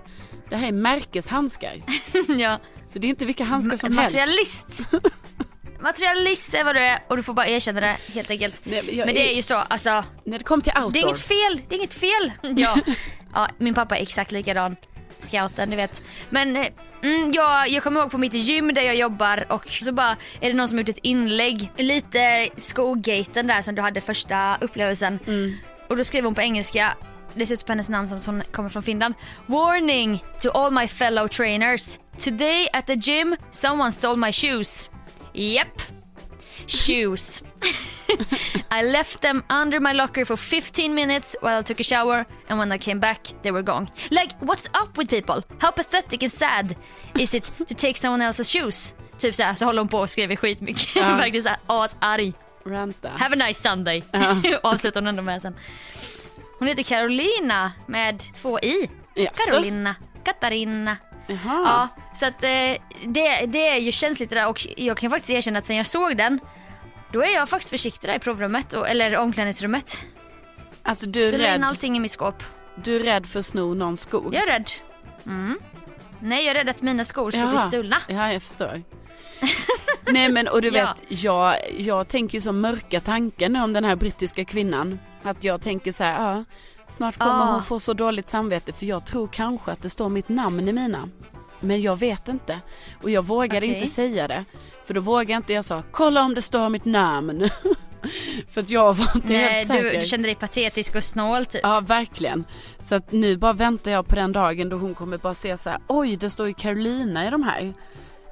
Det 0.49 0.55
här 0.55 0.67
är 0.67 0.71
märkeshandskar. 0.71 1.83
ja. 2.37 2.59
Så 2.87 2.99
det 2.99 3.07
är 3.07 3.09
inte 3.09 3.25
vilka 3.25 3.43
handskar 3.43 3.77
som 3.77 3.97
helst. 3.97 4.15
Materialist. 4.15 4.87
Materialist 5.83 6.53
är 6.53 6.63
vad 6.63 6.75
du 6.75 6.79
är 6.79 6.99
och 7.07 7.17
du 7.17 7.23
får 7.23 7.33
bara 7.33 7.47
erkänna 7.47 7.81
det 7.81 7.97
helt 8.13 8.31
enkelt. 8.31 8.61
Nej, 8.63 8.81
men 8.85 8.95
jag 8.95 9.05
Men 9.05 9.15
det 9.15 9.31
är- 9.31 9.35
ju 9.35 9.41
så, 9.41 9.55
alltså 9.55 10.03
När 10.25 10.37
det 10.37 10.43
kommer 10.43 10.63
till 10.63 10.71
outdoor. 10.75 10.91
det 10.91 10.99
är 10.99 11.03
inget 11.03 11.19
fel, 11.19 11.61
det 11.69 11.75
är 11.75 11.77
inget 11.77 11.93
fel. 11.93 12.31
Ja, 12.57 12.77
ja 13.33 13.47
min 13.57 13.73
pappa 13.73 13.97
är 13.97 14.01
exakt 14.01 14.31
likadan. 14.31 14.75
Scouten, 15.19 15.69
du 15.69 15.75
vet. 15.75 16.03
Men 16.29 16.55
eh, 16.55 16.67
mm, 17.03 17.31
jag, 17.31 17.69
jag 17.69 17.83
kommer 17.83 18.01
ihåg 18.01 18.11
på 18.11 18.17
mitt 18.17 18.33
gym 18.33 18.73
där 18.73 18.81
jag 18.81 18.95
jobbar 18.95 19.45
och 19.49 19.67
så 19.67 19.91
bara 19.91 20.17
är 20.41 20.47
det 20.49 20.53
någon 20.53 20.69
som 20.69 20.77
har 20.77 20.81
gjort 20.81 20.89
ett 20.89 20.99
inlägg, 21.03 21.71
lite 21.77 22.47
skogaten 22.57 23.47
där 23.47 23.61
som 23.61 23.75
du 23.75 23.81
hade 23.81 24.01
första 24.01 24.57
upplevelsen. 24.61 25.19
Och 25.89 25.97
då 25.97 26.03
skriver 26.03 26.25
hon 26.25 26.35
på 26.35 26.41
engelska, 26.41 26.93
det 27.33 27.45
ser 27.45 27.53
ut 27.53 27.65
på 27.65 27.71
hennes 27.71 27.89
namn 27.89 28.07
som 28.07 28.17
att 28.17 28.25
hon 28.25 28.43
kommer 28.51 28.69
från 28.69 28.83
Finland. 28.83 29.13
Warning 29.45 30.23
to 30.41 30.49
all 30.49 30.71
my 30.71 30.87
fellow 30.87 31.27
trainers. 31.27 31.99
Today 32.17 32.67
at 32.73 32.87
the 32.87 32.93
gym 32.93 33.35
someone 33.51 33.91
stole 33.91 34.15
my 34.17 34.31
shoes. 34.31 34.89
Yep. 35.33 35.81
Shoes. 36.67 37.43
I 38.71 38.83
left 38.83 39.21
them 39.21 39.43
under 39.49 39.79
my 39.79 39.93
locker 39.93 40.25
for 40.25 40.35
15 40.37 40.93
minutes 40.93 41.35
while 41.41 41.59
I 41.59 41.63
took 41.63 41.79
a 41.79 41.83
shower 41.83 42.25
and 42.47 42.59
when 42.59 42.71
I 42.71 42.77
came 42.77 42.99
back 42.99 43.33
they 43.41 43.51
were 43.51 43.63
gone. 43.63 43.87
Like 44.11 44.31
what's 44.39 44.67
up 44.81 44.97
with 44.97 45.09
people? 45.09 45.43
How 45.59 45.71
pathetic 45.71 46.23
and 46.23 46.31
sad 46.31 46.75
is 47.19 47.33
it 47.33 47.51
to 47.67 47.73
take 47.73 47.97
someone 47.97 48.21
else's 48.21 48.49
shoes? 48.49 48.95
Typ 49.17 49.35
såhär 49.35 49.53
så 49.53 49.65
håller 49.65 49.79
hon 49.79 49.87
på 49.87 49.99
och 49.99 50.09
skriver 50.09 50.35
skitmycket. 50.35 50.95
Ja. 50.95 51.01
Verkligen 51.15 51.43
såhär 51.43 51.57
asarg. 51.67 52.33
Ranta. 52.65 53.09
Have 53.09 53.33
a 53.33 53.47
nice 53.47 53.61
Sunday. 53.69 54.03
Avslutar 54.63 55.01
hon 55.01 55.07
ändå 55.07 55.21
med 55.23 55.41
sen. 55.41 55.55
Hon 56.59 56.67
heter 56.67 56.83
Carolina 56.83 57.71
med 57.87 58.23
två 58.33 58.59
i. 58.59 58.89
Jaså? 59.15 59.33
Carolina. 59.49 59.95
Katarina. 60.23 60.97
Jaha. 61.27 61.39
Ja, 61.65 61.87
så 62.15 62.25
att 62.25 62.43
eh, 62.43 62.49
det, 63.05 63.45
det 63.47 63.67
är 63.67 63.77
ju 63.77 63.91
känsligt 63.91 64.29
det 64.29 64.35
där 64.35 64.47
och 64.49 64.67
jag 64.77 64.97
kan 64.97 65.09
faktiskt 65.09 65.29
erkänna 65.29 65.59
att 65.59 65.65
sen 65.65 65.75
jag 65.75 65.85
såg 65.85 66.17
den 66.17 66.39
då 67.11 67.23
är 67.23 67.33
jag 67.35 67.49
faktiskt 67.49 67.69
försiktig 67.69 68.09
där 68.09 68.15
i 68.15 68.19
provrummet, 68.19 68.73
och, 68.73 68.89
eller 68.89 69.17
omklädningsrummet. 69.17 70.05
Alltså 70.83 71.05
du 71.05 71.23
är, 71.23 71.27
Ställer 71.27 71.45
in 71.55 71.61
rädd, 71.61 71.69
allting 71.69 71.97
i 71.97 71.99
mitt 71.99 72.11
skåp. 72.11 72.43
du 72.75 72.95
är 72.95 72.99
rädd 73.03 73.25
för 73.25 73.39
att 73.39 73.45
sno 73.45 73.73
någons 73.73 74.01
skor? 74.01 74.29
Jag 74.35 74.43
är 74.43 74.47
rädd. 74.47 74.69
Mm. 75.25 75.59
Nej, 76.19 76.45
jag 76.45 76.51
är 76.51 76.55
rädd 76.59 76.69
att 76.69 76.81
mina 76.81 77.05
skor 77.05 77.31
ska 77.31 77.41
bli 77.41 77.49
Jaha. 77.49 77.57
stulna. 77.59 77.97
Ja, 78.07 78.33
jag 78.33 78.43
förstår. 78.43 78.81
Nej 80.11 80.29
men 80.29 80.47
och 80.47 80.61
du 80.61 80.67
Ja. 80.67 80.73
vet, 81.09 81.21
jag, 81.23 81.55
jag 81.77 82.07
tänker 82.07 82.35
ju 82.37 82.41
så 82.41 82.51
mörka 82.51 82.99
tankar 82.99 83.49
nu 83.49 83.61
om 83.61 83.73
den 83.73 83.83
här 83.83 83.95
brittiska 83.95 84.45
kvinnan. 84.45 84.99
Att 85.23 85.43
jag 85.43 85.61
tänker 85.61 85.91
så 85.91 86.03
här, 86.03 86.35
ja, 86.35 86.43
Snart 86.87 87.17
kommer 87.17 87.41
Ah. 87.43 87.51
hon 87.53 87.63
få 87.63 87.79
så 87.79 87.93
dåligt 87.93 88.29
samvete 88.29 88.73
för 88.73 88.85
jag 88.85 89.05
tror 89.05 89.27
kanske 89.27 89.71
att 89.71 89.81
det 89.81 89.89
står 89.89 90.09
mitt 90.09 90.29
namn 90.29 90.69
i 90.69 90.73
mina. 90.73 91.09
Men 91.63 91.81
jag 91.81 91.99
vet 91.99 92.27
inte. 92.27 92.59
Och 93.03 93.09
jag 93.09 93.25
vågade 93.25 93.57
Okej. 93.57 93.75
inte 93.75 93.87
säga 93.87 94.27
det. 94.27 94.45
För 94.85 94.93
då 94.93 95.01
vågade 95.01 95.33
inte 95.33 95.53
jag 95.53 95.65
sa 95.65 95.83
kolla 95.91 96.23
om 96.23 96.33
det 96.35 96.41
står 96.41 96.69
mitt 96.69 96.85
namn. 96.85 97.49
för 98.51 98.61
att 98.61 98.69
jag 98.69 98.93
var 98.93 99.11
inte 99.15 99.27
Nej, 99.33 99.43
helt 99.53 99.67
du, 99.71 99.73
säker. 99.89 99.99
du 99.99 100.05
kände 100.05 100.27
dig 100.27 100.35
patetisk 100.35 100.95
och 100.95 101.03
snål 101.03 101.45
typ. 101.45 101.61
Ja 101.63 101.79
verkligen. 101.79 102.43
Så 102.79 102.95
att 102.95 103.11
nu 103.11 103.37
bara 103.37 103.53
väntar 103.53 103.91
jag 103.91 104.07
på 104.07 104.15
den 104.15 104.31
dagen 104.31 104.69
då 104.69 104.77
hon 104.77 104.95
kommer 104.95 105.17
bara 105.17 105.33
se 105.33 105.57
så 105.57 105.69
här, 105.69 105.79
oj 105.87 106.15
det 106.15 106.29
står 106.29 106.47
ju 106.47 106.53
Carolina 106.53 107.27
i 107.27 107.29
de 107.29 107.43
här. 107.43 107.73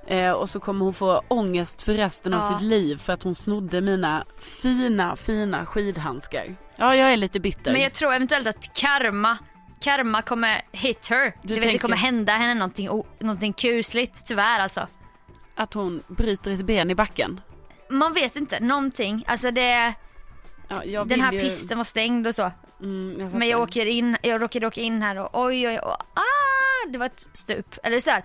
Eh, 0.08 0.32
och 0.32 0.50
så 0.50 0.60
kommer 0.60 0.86
hon 0.86 0.94
få 0.94 1.22
ångest 1.28 1.82
för 1.82 1.94
resten 1.94 2.34
av 2.34 2.42
Ja. 2.44 2.60
sitt 2.60 2.68
liv 2.68 2.98
för 2.98 3.14
att 3.14 3.24
hon 3.24 3.36
snodde 3.36 3.82
mina 3.82 4.26
fina, 4.62 5.16
fina 5.16 5.66
skidhandskar. 5.66 6.56
Ja, 6.76 6.96
jag 6.96 7.14
är 7.14 7.18
lite 7.18 7.40
bitter. 7.40 7.72
Men 7.72 7.82
jag 7.82 7.94
tror 7.94 8.14
eventuellt 8.14 8.48
att 8.48 8.74
karma, 8.74 9.38
karma 9.82 10.22
kommer 10.22 10.62
hit 10.72 11.08
her. 11.10 11.34
Du, 11.42 11.56
vet 11.56 11.64
det 11.64 11.78
kommer 11.78 11.98
hända 11.98 12.34
henne 12.34 12.54
någonting, 12.54 12.90
någonting 13.20 13.54
kusligt 13.54 14.26
tyvärr 14.26 14.60
alltså. 14.60 14.88
Att 15.56 15.74
hon 15.74 16.04
bryter 16.08 16.52
ett 16.52 16.66
ben 16.66 16.90
i 16.92 16.96
backen. 16.96 17.42
Man 17.90 18.14
vet 18.14 18.36
inte, 18.36 18.60
någonting. 18.60 19.24
Alltså 19.28 19.52
det, 19.52 19.94
Ja, 20.86 21.04
den 21.04 21.22
här 21.22 21.32
ju... 21.32 21.40
pisten 21.40 21.78
var 21.78 21.84
stängd 21.84 22.28
och 22.28 22.36
så. 22.36 22.52
Mm, 22.82 23.16
jag 23.20 23.34
Men 23.34 23.48
jag 23.48 23.62
åker 23.62 23.86
in, 23.86 24.18
jag 24.22 24.42
råkade 24.42 24.68
åka 24.68 24.82
in 24.82 25.02
här 25.02 25.18
och 25.18 25.46
oj 25.46 25.68
oj 25.68 25.80
oj, 25.84 25.96
ah, 26.14 26.90
det 26.90 26.98
var 26.98 27.06
ett 27.06 27.30
stup. 27.34 27.78
Eller 27.84 28.00
så 28.00 28.10
här, 28.10 28.24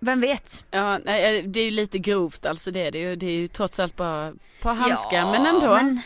vem 0.00 0.20
vet? 0.20 0.64
Ja, 0.70 0.94
eh, 0.94 1.44
det 1.44 1.60
är 1.60 1.64
ju 1.64 1.70
lite 1.70 1.98
grovt 1.98 2.46
alltså 2.46 2.70
det 2.70 2.86
är 2.86 2.90
det 2.90 2.98
ju. 2.98 3.16
Det 3.16 3.26
är 3.26 3.30
ju 3.30 3.48
trots 3.48 3.80
allt 3.80 3.96
bara 3.96 4.32
på 4.62 4.68
handskar 4.68 5.18
ja, 5.18 5.32
men 5.32 5.46
ändå. 5.46 5.66
Men 5.66 6.00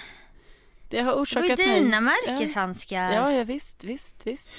det 0.94 1.00
har 1.00 1.06
det 1.06 1.16
var 1.16 1.16
ju 1.16 1.22
orsakat 1.22 1.58
mig. 1.58 1.80
dina 1.80 2.00
märkeshandskar. 2.00 3.12
Ja, 3.12 3.32
ja 3.32 3.44
visst, 3.44 3.84
visst, 3.84 4.26
visst. 4.26 4.50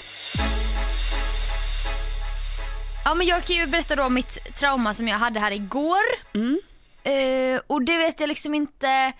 Ja 3.05 3.15
men 3.15 3.27
jag 3.27 3.43
kan 3.45 3.55
ju 3.55 3.67
berätta 3.67 3.95
då 3.95 4.03
om 4.03 4.13
mitt 4.13 4.55
trauma 4.55 4.93
som 4.93 5.07
jag 5.07 5.17
hade 5.17 5.39
här 5.39 5.51
igår. 5.51 6.03
Mm. 6.33 6.59
Eh, 7.03 7.61
och 7.67 7.85
det 7.85 7.97
vet 7.97 8.19
jag 8.19 8.27
liksom 8.27 8.55
inte 8.55 9.13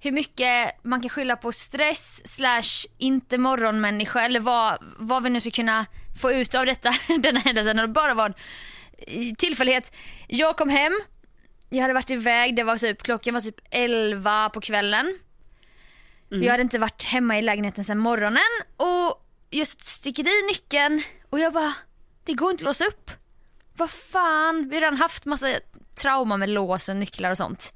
hur 0.00 0.12
mycket 0.12 0.84
man 0.84 1.00
kan 1.00 1.08
skylla 1.08 1.36
på 1.36 1.52
stress 1.52 2.28
slash 2.34 2.88
inte 2.98 3.38
morgonmänniska 3.38 4.22
eller 4.22 4.40
vad, 4.40 4.78
vad 4.98 5.22
vi 5.22 5.30
nu 5.30 5.40
ska 5.40 5.50
kunna 5.50 5.86
få 6.22 6.32
ut 6.32 6.54
av 6.54 6.66
detta, 6.66 6.90
den 7.18 7.36
här 7.36 7.44
händelsen. 7.44 7.76
Det 7.76 7.88
bara 7.88 8.14
var 8.14 8.26
en 8.26 8.34
eh, 8.98 9.34
tillfällighet. 9.38 9.92
Jag 10.26 10.56
kom 10.56 10.68
hem, 10.68 11.00
jag 11.68 11.82
hade 11.82 11.94
varit 11.94 12.10
iväg, 12.10 12.56
det 12.56 12.64
var 12.64 12.76
typ, 12.76 13.02
klockan 13.02 13.34
var 13.34 13.40
typ 13.40 13.60
11 13.70 14.50
på 14.50 14.60
kvällen. 14.60 15.18
Jag 16.30 16.50
hade 16.50 16.62
inte 16.62 16.78
varit 16.78 17.04
hemma 17.04 17.38
i 17.38 17.42
lägenheten 17.42 17.84
sedan 17.84 17.98
morgonen 17.98 18.42
och 18.76 19.26
just 19.50 19.86
sticker 19.86 20.22
i 20.22 20.46
nyckeln 20.48 21.02
och 21.30 21.40
jag 21.40 21.52
bara, 21.52 21.74
det 22.24 22.34
går 22.34 22.50
inte 22.50 22.62
att 22.62 22.66
låsa 22.66 22.84
upp. 22.84 23.10
Vad 23.76 23.90
fan, 23.90 24.68
vi 24.68 24.76
har 24.76 24.80
redan 24.80 24.96
haft 24.96 25.24
massa 25.26 25.46
trauma 26.02 26.36
med 26.36 26.48
lås 26.48 26.88
och 26.88 26.96
nycklar 26.96 27.30
och 27.30 27.36
sånt. 27.36 27.72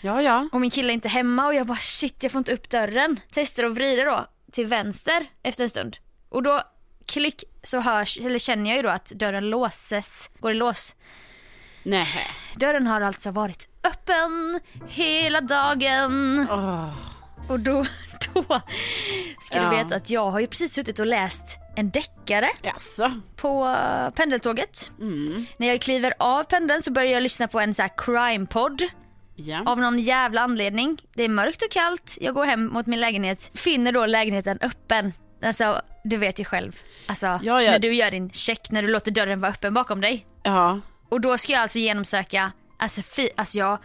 Ja, 0.00 0.22
ja. 0.22 0.48
Och 0.52 0.60
min 0.60 0.70
kille 0.70 0.92
är 0.92 0.94
inte 0.94 1.08
hemma 1.08 1.46
och 1.46 1.54
jag 1.54 1.66
bara 1.66 1.78
shit 1.78 2.22
jag 2.22 2.32
får 2.32 2.38
inte 2.38 2.52
upp 2.52 2.70
dörren. 2.70 3.20
Testar 3.30 3.64
att 3.64 3.74
vrida 3.74 4.04
då 4.04 4.26
till 4.52 4.66
vänster 4.66 5.26
efter 5.42 5.62
en 5.64 5.70
stund. 5.70 5.96
Och 6.28 6.42
då 6.42 6.62
klick 7.06 7.44
så 7.62 7.80
hörs, 7.80 8.18
eller 8.18 8.38
känner 8.38 8.70
jag 8.70 8.76
ju 8.76 8.82
då 8.82 8.88
att 8.88 9.06
dörren 9.06 9.50
låses, 9.50 10.30
går 10.40 10.50
i 10.50 10.54
lås. 10.54 10.94
Nej. 11.82 12.26
Dörren 12.56 12.86
har 12.86 13.00
alltså 13.00 13.30
varit 13.30 13.68
öppen 13.84 14.60
hela 14.88 15.40
dagen. 15.40 16.46
Åh. 16.50 17.17
Och 17.48 17.60
då, 17.60 17.84
då 18.34 18.42
ska 19.40 19.58
Ja. 19.58 19.70
du 19.70 19.76
veta 19.76 19.96
att 19.96 20.10
jag 20.10 20.30
har 20.30 20.40
ju 20.40 20.46
precis 20.46 20.72
suttit 20.72 20.98
och 20.98 21.06
läst 21.06 21.58
en 21.76 21.90
deckare 21.90 22.48
Jaså? 22.62 23.12
på 23.36 23.66
eh, 23.66 24.10
pendeltåget. 24.10 24.90
Mm. 25.00 25.46
När 25.56 25.66
jag 25.68 25.80
kliver 25.80 26.14
av 26.18 26.44
pendeln 26.44 26.82
så 26.82 26.90
börjar 26.92 27.12
jag 27.12 27.22
lyssna 27.22 27.48
på 27.48 27.60
en 27.60 27.74
så 27.74 27.82
här 27.82 27.90
crime-podd. 27.96 28.82
Ja. 29.36 29.62
Av 29.66 29.78
någon 29.80 29.98
jävla 29.98 30.40
anledning. 30.40 30.98
Det 31.14 31.22
är 31.22 31.28
mörkt 31.28 31.62
och 31.62 31.70
kallt, 31.70 32.18
jag 32.20 32.34
går 32.34 32.44
hem 32.46 32.66
mot 32.66 32.86
min 32.86 33.00
lägenhet, 33.00 33.50
finner 33.54 33.92
då 33.92 34.06
lägenheten 34.06 34.58
öppen. 34.60 35.12
Alltså, 35.42 35.80
du 36.04 36.16
vet 36.16 36.40
ju 36.40 36.44
själv. 36.44 36.80
Alltså, 37.06 37.26
Ja, 37.26 37.62
ja. 37.62 37.70
när 37.70 37.78
du 37.78 37.94
gör 37.94 38.10
din 38.10 38.30
check, 38.30 38.70
när 38.70 38.82
du 38.82 38.88
låter 38.88 39.10
dörren 39.10 39.40
vara 39.40 39.50
öppen 39.52 39.74
bakom 39.74 40.00
dig. 40.00 40.26
ja. 40.42 40.80
Och 41.10 41.20
då 41.20 41.38
ska 41.38 41.52
jag 41.52 41.62
alltså 41.62 41.78
genomsöka, 41.78 42.52
alltså, 42.78 43.02
fi, 43.02 43.30
alltså 43.36 43.58
jag, 43.58 43.78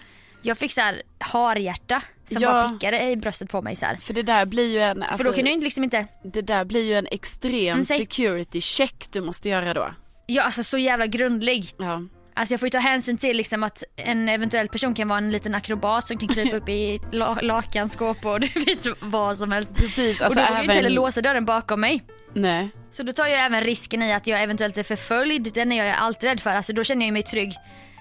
jag 0.44 0.58
fick 0.58 0.72
så 0.72 0.82
här 0.82 1.02
harhjärta 1.20 2.02
som 2.26 2.42
Ja. 2.42 2.52
bara 2.52 2.70
pickade 2.70 3.10
i 3.10 3.16
bröstet 3.18 3.50
på 3.50 3.62
mig 3.62 3.76
så 3.76 3.86
här. 3.86 3.96
För 3.98 4.14
det 4.14 4.24
där 4.24 4.46
blir 4.46 4.72
ju 4.72 4.80
en, 4.80 5.04
alltså, 5.04 5.18
För 5.18 5.24
då 5.24 5.34
kan 5.34 5.46
du 5.46 5.52
inte 5.52 5.64
liksom 5.64 5.84
inte, 5.84 6.08
det 6.24 6.42
där 6.42 6.66
blir 6.66 6.86
ju 6.86 6.94
en 6.94 7.08
extrem 7.12 7.74
Mm, 7.74 7.84
security 7.86 8.62
check 8.62 9.08
du 9.12 9.22
måste 9.22 9.50
göra 9.50 9.74
då. 9.74 9.94
ja 10.26 10.44
alltså 10.44 10.64
så 10.64 10.78
jävla 10.78 11.08
grundlig. 11.08 11.66
Ja. 11.80 12.02
Alltså 12.36 12.54
jag 12.54 12.60
får 12.60 12.68
ju 12.68 12.70
ta 12.72 12.78
hänsyn 12.80 13.18
till 13.18 13.38
liksom 13.38 13.64
att 13.64 13.84
en 13.96 14.30
eventuell 14.30 14.68
person 14.68 14.94
kan 14.94 15.08
vara 15.08 15.18
en 15.18 15.32
liten 15.32 15.56
akrobat 15.56 16.08
som 16.08 16.18
kan 16.18 16.28
krypa 16.30 16.56
upp 16.58 16.70
i 16.70 17.00
la- 17.12 17.38
lakanskåp 17.42 18.26
och 18.26 18.40
du 18.40 18.48
vet 18.48 18.86
vad 19.02 19.38
som 19.38 19.52
helst. 19.52 19.76
Precis, 19.76 20.22
alltså 20.22 20.40
och 20.40 20.46
då 20.46 20.52
vågar 20.52 20.56
jag 20.56 20.64
inte 20.64 20.74
heller 20.74 20.90
även- 20.90 20.94
låsa 20.96 21.22
dörren 21.22 21.46
bakom 21.46 21.82
mig. 21.82 22.04
Nej. 22.34 22.70
Så 22.92 23.04
då 23.04 23.14
tar 23.14 23.28
jag 23.28 23.46
även 23.46 23.62
risken 23.64 24.04
i 24.04 24.14
att 24.14 24.28
jag 24.28 24.44
eventuellt 24.44 24.78
är 24.78 24.84
förföljd. 24.84 25.54
Den 25.54 25.72
är 25.72 25.78
jag 25.78 25.86
ju 25.88 25.94
alltid 25.94 26.30
rädd 26.30 26.40
för. 26.40 26.50
Alltså 26.50 26.74
då 26.74 26.84
känner 26.84 27.06
jag 27.06 27.14
mig 27.14 27.24
trygg 27.24 27.54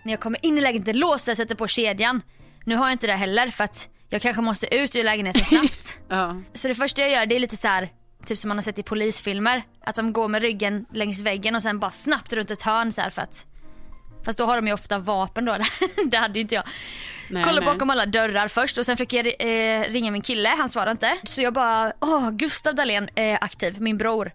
när 0.02 0.12
jag 0.12 0.20
kommer 0.20 0.46
in 0.46 0.58
i 0.58 0.60
lägenheten, 0.60 0.98
låser, 0.98 1.34
sätter 1.34 1.54
på 1.54 1.66
kedjan. 1.66 2.22
Nu 2.64 2.76
har 2.76 2.84
jag 2.84 2.92
inte 2.92 3.06
det 3.06 3.16
heller 3.16 3.46
för 3.46 3.64
att 3.64 3.88
jag 4.08 4.22
kanske 4.22 4.42
måste 4.42 4.74
ut 4.76 4.96
ur 4.96 5.04
lägenheten 5.04 5.44
snabbt. 5.44 6.00
Ja. 6.08 6.40
så 6.54 6.68
det 6.68 6.74
första 6.74 7.02
jag 7.02 7.10
gör 7.10 7.26
det 7.26 7.34
är 7.34 7.40
lite 7.40 7.56
så 7.56 7.68
här, 7.68 7.88
typ 8.26 8.38
som 8.38 8.48
man 8.48 8.56
har 8.56 8.62
sett 8.62 8.78
i 8.78 8.82
polisfilmer. 8.82 9.62
Att 9.84 9.94
de 9.94 10.12
går 10.12 10.28
med 10.28 10.42
ryggen 10.42 10.86
längs 10.92 11.20
väggen 11.20 11.54
och 11.54 11.62
sen 11.62 11.78
bara 11.78 11.90
snabbt 11.90 12.32
runt 12.32 12.50
ett 12.50 12.62
hörn 12.62 12.92
så 12.92 13.00
här 13.00 13.10
för 13.10 13.22
att 13.22 13.46
Fast 14.24 14.38
då 14.38 14.44
har 14.44 14.56
de 14.56 14.66
ju 14.66 14.72
ofta 14.72 14.98
vapen 14.98 15.44
då, 15.44 15.56
det 16.04 16.16
hade 16.16 16.34
ju 16.34 16.40
inte 16.40 16.54
jag. 16.54 16.64
Nej, 17.30 17.44
Kollar 17.44 17.62
bakom 17.62 17.90
alla 17.90 18.06
dörrar 18.06 18.48
först 18.48 18.78
och 18.78 18.86
sen 18.86 18.96
försöker 18.96 19.16
jag 19.16 19.26
eh, 19.38 19.90
ringa 19.90 20.10
min 20.10 20.22
kille, 20.22 20.48
han 20.48 20.68
svarar 20.68 20.90
inte. 20.90 21.16
Så 21.24 21.42
jag 21.42 21.54
bara, 21.54 21.92
åh 22.00 22.30
Gustav 22.30 22.74
Dahlén 22.74 23.08
är 23.14 23.38
aktiv, 23.44 23.80
min 23.80 23.98
bror. 23.98 24.32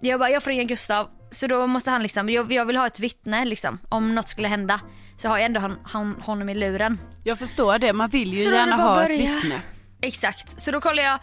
Jag 0.00 0.20
bara, 0.20 0.30
jag 0.30 0.42
får 0.42 0.50
ringa 0.50 0.64
Gustav. 0.64 1.08
Så 1.30 1.46
då 1.46 1.66
måste 1.66 1.90
han 1.90 2.02
liksom, 2.02 2.30
jag, 2.30 2.52
jag 2.52 2.64
vill 2.64 2.76
ha 2.76 2.86
ett 2.86 3.00
vittne 3.00 3.44
liksom, 3.44 3.78
om 3.88 4.14
något 4.14 4.28
skulle 4.28 4.48
hända. 4.48 4.80
Så 5.16 5.28
har 5.28 5.38
jag 5.38 5.46
ändå 5.46 5.60
han, 5.60 5.78
han, 5.84 6.14
honom 6.22 6.48
i 6.48 6.54
luren. 6.54 6.98
Jag 7.24 7.38
förstår 7.38 7.78
det, 7.78 7.92
man 7.92 8.10
vill 8.10 8.34
ju 8.34 8.44
Så 8.44 8.50
gärna 8.50 8.76
ha 8.76 8.90
att 8.96 9.10
ett 9.10 9.18
börja. 9.18 9.34
vittne. 9.34 9.60
Exakt, 10.00 10.60
så 10.60 10.70
då 10.70 10.80
kollar 10.80 11.02
jag 11.02 11.18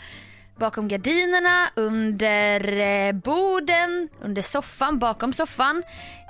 bakom 0.60 0.88
gardinerna, 0.88 1.70
under 1.76 2.78
eh, 2.80 3.12
borden, 3.14 4.10
under 4.22 4.42
soffan, 4.42 5.00
bakom 5.00 5.34
soffan. 5.34 5.84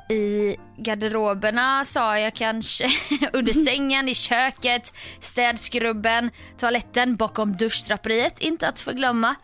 I 0.09 0.55
garderoberna 0.77 1.85
sa 1.85 2.19
jag 2.19 2.33
kanske, 2.33 2.85
under 3.33 3.53
sängen, 3.53 4.09
i 4.09 4.13
köket, 4.15 4.93
städskrubben, 5.19 6.31
toaletten, 6.57 7.15
bakom 7.15 7.53
duschdraperiet, 7.55 8.39
inte 8.39 8.67
att 8.67 8.79
förglömma. 8.79 9.35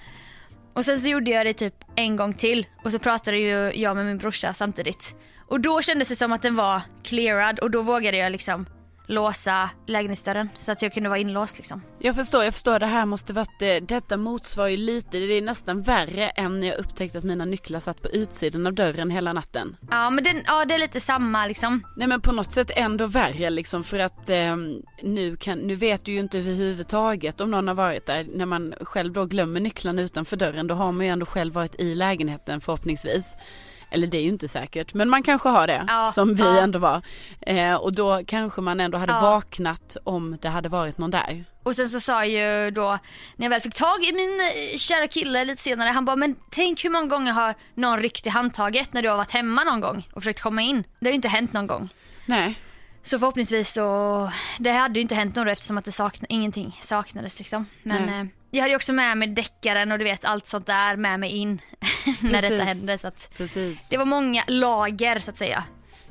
Och 0.78 0.86
sen 0.86 1.00
så 1.00 1.08
gjorde 1.08 1.32
jag 1.32 1.46
det 1.46 1.54
typ 1.54 1.74
en 1.96 2.16
gång 2.16 2.34
till 2.34 2.66
och 2.84 2.92
så 2.92 3.00
pratade 3.00 3.38
ju 3.38 3.72
jag 3.82 3.96
med 3.96 4.06
min 4.06 4.18
brorsa 4.18 4.54
samtidigt. 4.54 5.16
Och 5.48 5.62
då 5.62 5.82
kändes 5.82 6.10
det 6.10 6.16
som 6.16 6.34
att 6.34 6.42
den 6.42 6.56
var 6.56 6.82
clearad 7.04 7.60
och 7.60 7.72
då 7.72 7.82
vågade 7.82 8.18
jag 8.18 8.32
liksom 8.32 8.66
låsa 9.08 9.70
lägenhetsdörren 9.88 10.50
så 10.60 10.72
att 10.72 10.82
jag 10.82 10.94
kunde 10.94 11.10
vara 11.10 11.20
inlåst 11.20 11.58
liksom. 11.58 11.82
Jag 12.00 12.16
förstår, 12.16 12.44
jag 12.44 12.54
förstår. 12.54 12.80
Det 12.80 12.86
här 12.86 13.06
måste 13.06 13.34
varit, 13.34 13.62
eh, 13.62 13.76
detta 13.82 14.18
motsvarar 14.18 14.70
ju 14.70 14.78
lite, 14.78 15.20
det 15.20 15.34
är 15.34 15.42
nästan 15.42 15.82
värre 15.82 16.30
än 16.30 16.60
när 16.60 16.68
jag 16.68 16.78
upptäckte 16.78 17.18
att 17.18 17.24
mina 17.24 17.46
nycklar 17.46 17.80
satt 17.80 18.02
på 18.02 18.10
utsidan 18.10 18.68
av 18.68 18.74
dörren 18.74 19.10
hela 19.10 19.34
natten. 19.34 19.78
Ja 19.92 20.10
men 20.10 20.24
den, 20.24 20.44
ja, 20.48 20.66
det 20.66 20.74
är 20.74 20.80
lite 20.80 21.00
samma 21.00 21.46
liksom. 21.46 21.84
Nej 21.96 22.08
men 22.08 22.22
på 22.22 22.32
något 22.32 22.52
sätt 22.52 22.72
ändå 22.76 23.06
värre 23.06 23.50
liksom 23.50 23.84
för 23.84 24.00
att 24.00 24.30
eh, 24.30 24.56
nu, 25.04 25.36
kan, 25.36 25.60
nu 25.60 25.76
vet 25.76 26.06
du 26.06 26.12
ju 26.12 26.20
inte 26.20 26.40
överhuvudtaget 26.40 27.42
om 27.42 27.52
någon 27.52 27.68
har 27.68 27.76
varit 27.76 28.06
där. 28.06 28.26
När 28.34 28.46
man 28.46 28.74
själv 28.82 29.14
då 29.14 29.26
glömmer 29.26 29.60
nycklarna 29.60 30.02
utanför 30.02 30.38
dörren 30.38 30.68
då 30.68 30.76
har 30.76 30.92
man 30.92 31.06
ju 31.06 31.12
ändå 31.12 31.26
själv 31.26 31.54
varit 31.54 31.76
i 31.80 31.96
lägenheten 31.96 32.62
förhoppningsvis. 32.62 33.36
Eller 33.90 34.08
det 34.08 34.18
är 34.18 34.22
ju 34.22 34.30
inte 34.30 34.48
säkert 34.48 34.94
men 34.94 35.10
man 35.10 35.24
kanske 35.24 35.50
har 35.50 35.68
det 35.68 35.86
Ja, 35.88 36.12
som 36.16 36.36
vi 36.36 36.44
ja. 36.44 36.60
ändå 36.62 36.80
var. 36.80 37.02
Eh, 37.42 37.74
och 37.74 37.94
då 37.94 38.22
kanske 38.28 38.62
man 38.62 38.80
ändå 38.80 38.98
hade 38.98 39.14
Ja. 39.14 39.20
vaknat 39.22 39.98
om 40.04 40.38
det 40.42 40.50
hade 40.50 40.70
varit 40.70 40.98
någon 40.98 41.12
där. 41.12 41.46
Och 41.64 41.76
sen 41.76 41.90
så 41.90 42.00
sa 42.00 42.26
ju 42.26 42.72
då, 42.72 43.00
när 43.36 43.46
jag 43.46 43.50
väl 43.50 43.62
fick 43.62 43.74
tag 43.74 44.04
i 44.04 44.14
min 44.14 44.40
eh, 44.74 44.78
kära 44.78 45.08
kille 45.08 45.46
lite 45.46 45.62
senare, 45.62 45.90
han 45.90 46.06
bara 46.06 46.16
men 46.16 46.36
tänk 46.52 46.86
hur 46.86 46.90
många 46.90 47.06
gånger 47.08 47.32
har 47.32 47.56
någon 47.76 48.00
ryckt 48.00 48.26
i 48.28 48.30
handtaget 48.30 48.94
när 48.94 49.02
du 49.02 49.10
har 49.10 49.18
varit 49.18 49.32
hemma 49.32 49.64
någon 49.64 49.80
gång 49.82 50.08
och 50.14 50.22
försökt 50.22 50.42
komma 50.42 50.62
in. 50.62 50.84
Det 51.00 51.06
har 51.06 51.12
ju 51.12 51.16
inte 51.16 51.28
hänt 51.30 51.54
någon 51.54 51.68
gång. 51.68 51.90
Nej. 52.26 52.60
Så 53.04 53.20
förhoppningsvis 53.20 53.74
så, 53.74 54.32
det 54.60 54.72
hade 54.72 55.00
ju 55.00 55.02
inte 55.02 55.16
hänt 55.16 55.36
någon 55.36 55.46
då 55.46 55.52
eftersom 55.52 55.78
att 55.78 55.86
det 55.86 55.92
sakna, 55.92 56.26
ingenting 56.30 56.78
saknades 56.82 57.40
liksom. 57.40 57.66
Men 57.84 58.06
Nej. 58.06 58.20
eh, 58.22 58.26
jag 58.52 58.62
hade 58.62 58.76
också 58.76 58.94
med 58.94 59.18
mig 59.18 59.28
deckaren 59.28 59.92
och 59.92 59.98
du 59.98 60.04
vet 60.04 60.26
allt 60.26 60.48
sånt 60.48 60.66
där 60.66 60.96
med 60.96 61.20
mig 61.20 61.32
in 61.32 61.62
när 62.22 62.42
detta 62.42 62.64
hände. 62.64 62.98
Så 62.98 63.08
att 63.08 63.34
Precis. 63.38 63.90
det 63.90 63.98
var 63.98 64.06
många 64.06 64.44
lager 64.48 65.20
så 65.20 65.32
att 65.32 65.38
säga. 65.38 65.64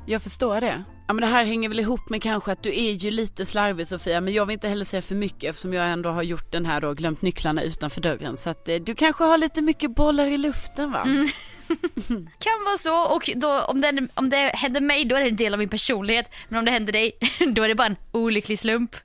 jag 0.05 0.21
förstår 0.21 0.61
det. 0.61 0.83
Ja 1.07 1.13
men 1.13 1.21
det 1.21 1.27
här 1.27 1.45
hänger 1.45 1.69
väl 1.69 1.79
ihop 1.79 2.09
med 2.09 2.21
kanske 2.21 2.51
att 2.51 2.63
du 2.63 2.69
är 2.69 2.91
ju 2.91 3.11
lite 3.11 3.45
slarvig 3.45 3.87
Sofia 3.87 4.21
men 4.21 4.33
jag 4.33 4.45
vill 4.45 4.53
inte 4.53 4.67
heller 4.67 4.85
säga 4.85 5.01
för 5.01 5.15
mycket 5.15 5.49
eftersom 5.49 5.73
jag 5.73 5.87
ändå 5.89 6.09
har 6.09 6.23
gjort 6.23 6.51
den 6.51 6.65
här 6.65 6.81
då 6.81 6.93
glömt 6.93 7.21
nycklarna 7.21 7.61
utanför 7.61 8.01
dörren 8.01 8.37
så 8.37 8.49
att 8.49 8.69
eh, 8.69 8.75
du 8.75 8.95
kanske 8.95 9.23
har 9.23 9.37
lite 9.37 9.61
mycket 9.61 9.95
bollar 9.95 10.25
i 10.25 10.37
luften 10.37 10.91
va? 10.91 11.01
Mm. 11.05 11.27
Kan 12.39 12.63
vara 12.65 12.77
så 12.77 13.15
och 13.15 13.29
då, 13.35 13.61
om, 13.61 13.81
det, 13.81 14.07
om 14.13 14.29
det 14.29 14.51
händer 14.55 14.81
mig 14.81 15.05
då 15.05 15.15
är 15.15 15.21
det 15.21 15.29
en 15.29 15.35
del 15.35 15.53
av 15.53 15.59
min 15.59 15.69
personlighet 15.69 16.31
men 16.49 16.59
om 16.59 16.65
det 16.65 16.71
händer 16.71 16.93
dig 16.93 17.11
då 17.55 17.63
är 17.63 17.67
det 17.67 17.75
bara 17.75 17.87
en 17.87 17.97
olycklig 18.11 18.59
slump. 18.59 18.95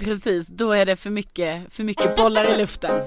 Precis, 0.00 0.48
då 0.48 0.72
är 0.72 0.86
det 0.86 0.96
för 0.96 1.10
mycket, 1.10 1.72
för 1.72 1.84
mycket 1.84 2.16
bollar 2.16 2.54
i 2.54 2.58
luften. 2.58 3.00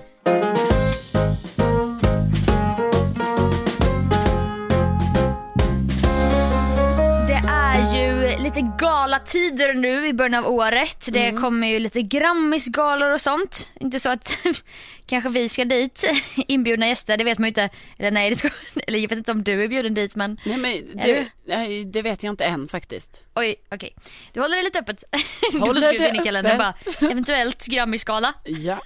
Galatider 8.80 9.74
nu 9.74 10.08
i 10.08 10.14
början 10.14 10.34
av 10.46 10.48
året. 10.54 11.08
Det 11.12 11.26
Mm. 11.28 11.42
kommer 11.42 11.68
ju 11.68 11.80
lite 11.80 12.02
Grammisgalor 12.02 13.14
och 13.14 13.22
sånt. 13.22 13.72
Inte 13.80 14.00
så 14.00 14.10
att 14.10 14.38
kanske 15.06 15.30
vi 15.30 15.50
ska 15.50 15.66
dit 15.66 16.04
inbjudna 16.48 16.88
gäster, 16.88 17.18
det 17.18 17.24
vet 17.24 17.38
man 17.40 17.46
ju 17.46 17.50
inte. 17.50 17.70
Eller 18.00 18.12
nej, 18.12 18.30
det 18.30 18.36
ska, 18.36 18.50
eller 18.88 19.00
jag 19.00 19.10
vet 19.10 19.18
inte 19.18 19.32
om 19.32 19.44
du 19.44 19.64
är 19.64 19.68
bjuden 19.68 19.94
dit 19.94 20.16
men 20.16 20.40
Nej 20.46 20.58
men 20.58 21.04
du, 21.06 21.26
du? 21.46 21.84
det 21.84 22.02
vet 22.02 22.24
jag 22.24 22.32
inte 22.32 22.46
än 22.46 22.68
faktiskt. 22.68 23.24
oj 23.36 23.56
okej. 23.72 23.96
Du 24.34 24.42
håller 24.42 24.58
det 24.58 24.64
lite 24.64 24.80
öppet. 24.80 25.04
Håller 25.60 26.00
det 26.00 26.10
in 26.10 26.16
i 26.16 26.24
kalendern 26.24 26.58
bara, 26.58 26.70
öppet. 26.70 27.02
eventuellt 27.04 27.66
Grammisgala. 27.68 28.34
Ja. 28.44 28.82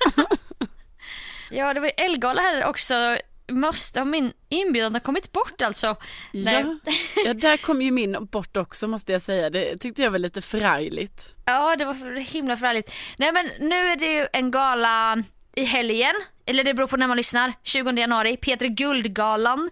Ja 1.52 1.74
det 1.74 1.80
var 1.80 1.88
ju 1.88 2.06
Elgala 2.06 2.42
här 2.42 2.66
också. 2.66 3.18
Måste 3.52 4.00
ha 4.00 4.06
min 4.06 4.34
inbjudan 4.50 4.94
ha 4.94 5.00
kommit 5.00 5.32
bort 5.32 5.62
alltså. 5.62 5.96
Ja. 6.32 6.78
ja, 7.26 7.34
där 7.34 7.58
kom 7.58 7.82
ju 7.82 7.92
min 7.92 8.26
bort 8.26 8.58
också 8.58 8.88
måste 8.88 9.12
jag 9.12 9.22
säga. 9.22 9.50
Det 9.50 9.78
tyckte 9.78 10.02
jag 10.02 10.12
var 10.12 10.20
lite 10.20 10.42
förargligt. 10.42 11.36
Ja, 11.46 11.76
det 11.76 11.86
var 11.86 12.20
himla 12.20 12.58
förargligt. 12.58 12.94
Nej 13.18 13.32
men 13.32 13.50
nu 13.60 13.76
är 13.76 13.96
det 13.96 14.14
ju 14.14 14.28
en 14.34 14.52
gala 14.52 15.24
i 15.56 15.64
helgen, 15.64 16.16
eller 16.46 16.64
det 16.64 16.74
beror 16.74 16.88
på 16.88 16.98
när 16.98 17.08
man 17.08 17.18
lyssnar, 17.18 17.54
20 17.64 17.92
januari, 17.92 18.38
Peter 18.38 18.68
Guldgalan 18.68 19.70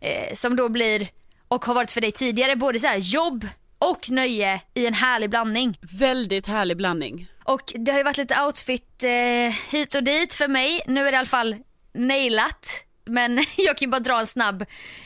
eh, 0.00 0.34
som 0.34 0.56
då 0.56 0.68
blir, 0.68 1.08
och 1.48 1.64
har 1.64 1.74
varit 1.74 1.92
för 1.92 2.00
dig 2.00 2.12
tidigare, 2.12 2.56
både 2.56 2.78
så 2.78 2.86
här 2.86 2.96
jobb 2.96 3.46
och 3.78 4.10
nöje 4.10 4.60
i 4.74 4.86
en 4.86 4.94
härlig 4.94 5.30
blandning. 5.30 5.78
Väldigt 5.80 6.46
härlig 6.46 6.76
blandning. 6.76 7.28
Och 7.44 7.72
det 7.74 7.92
har 7.92 7.98
ju 7.98 8.04
varit 8.04 8.16
lite 8.16 8.42
outfit 8.42 9.02
eh, 9.02 9.54
hit 9.70 9.94
och 9.94 10.02
dit 10.02 10.34
för 10.34 10.48
mig, 10.48 10.82
nu 10.86 11.00
är 11.00 11.04
det 11.04 11.16
i 11.16 11.18
alla 11.18 11.26
fall 11.26 11.56
nailat. 11.94 12.84
Men 13.04 13.44
jag 13.56 13.78
kan 13.78 13.90
bara 13.90 14.00
dra 14.00 14.20
en 14.20 14.26
snabb 14.26 14.64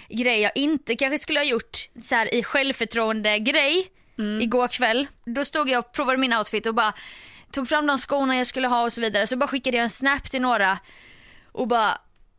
grej 0.08 0.40
jag 0.40 0.52
inte 0.54 0.96
kanske 0.96 1.18
skulle 1.18 1.40
ha 1.40 1.44
gjort 1.44 1.76
så 2.02 2.14
här 2.14 2.34
i 2.34 2.42
självförtroende 2.42 3.38
grej 3.38 3.90
igår 4.40 4.68
kväll. 4.68 5.06
Då 5.24 5.44
stod 5.44 5.68
jag 5.68 5.78
och 5.78 5.92
provade 5.92 6.18
min 6.18 6.32
outfit 6.32 6.66
och 6.66 6.74
bara 6.74 6.94
tog 7.50 7.68
fram 7.68 7.86
de 7.86 7.98
skorna 7.98 8.36
jag 8.36 8.46
skulle 8.46 8.68
ha 8.68 8.84
och 8.84 8.92
så 8.92 9.00
vidare. 9.00 9.26
Så 9.26 9.36
bara 9.36 9.46
skickade 9.46 9.76
jag 9.76 9.84
en 9.84 9.90
snap 9.90 10.30
till 10.30 10.42
några 10.42 10.78
och 11.52 11.68
bara, 11.68 11.90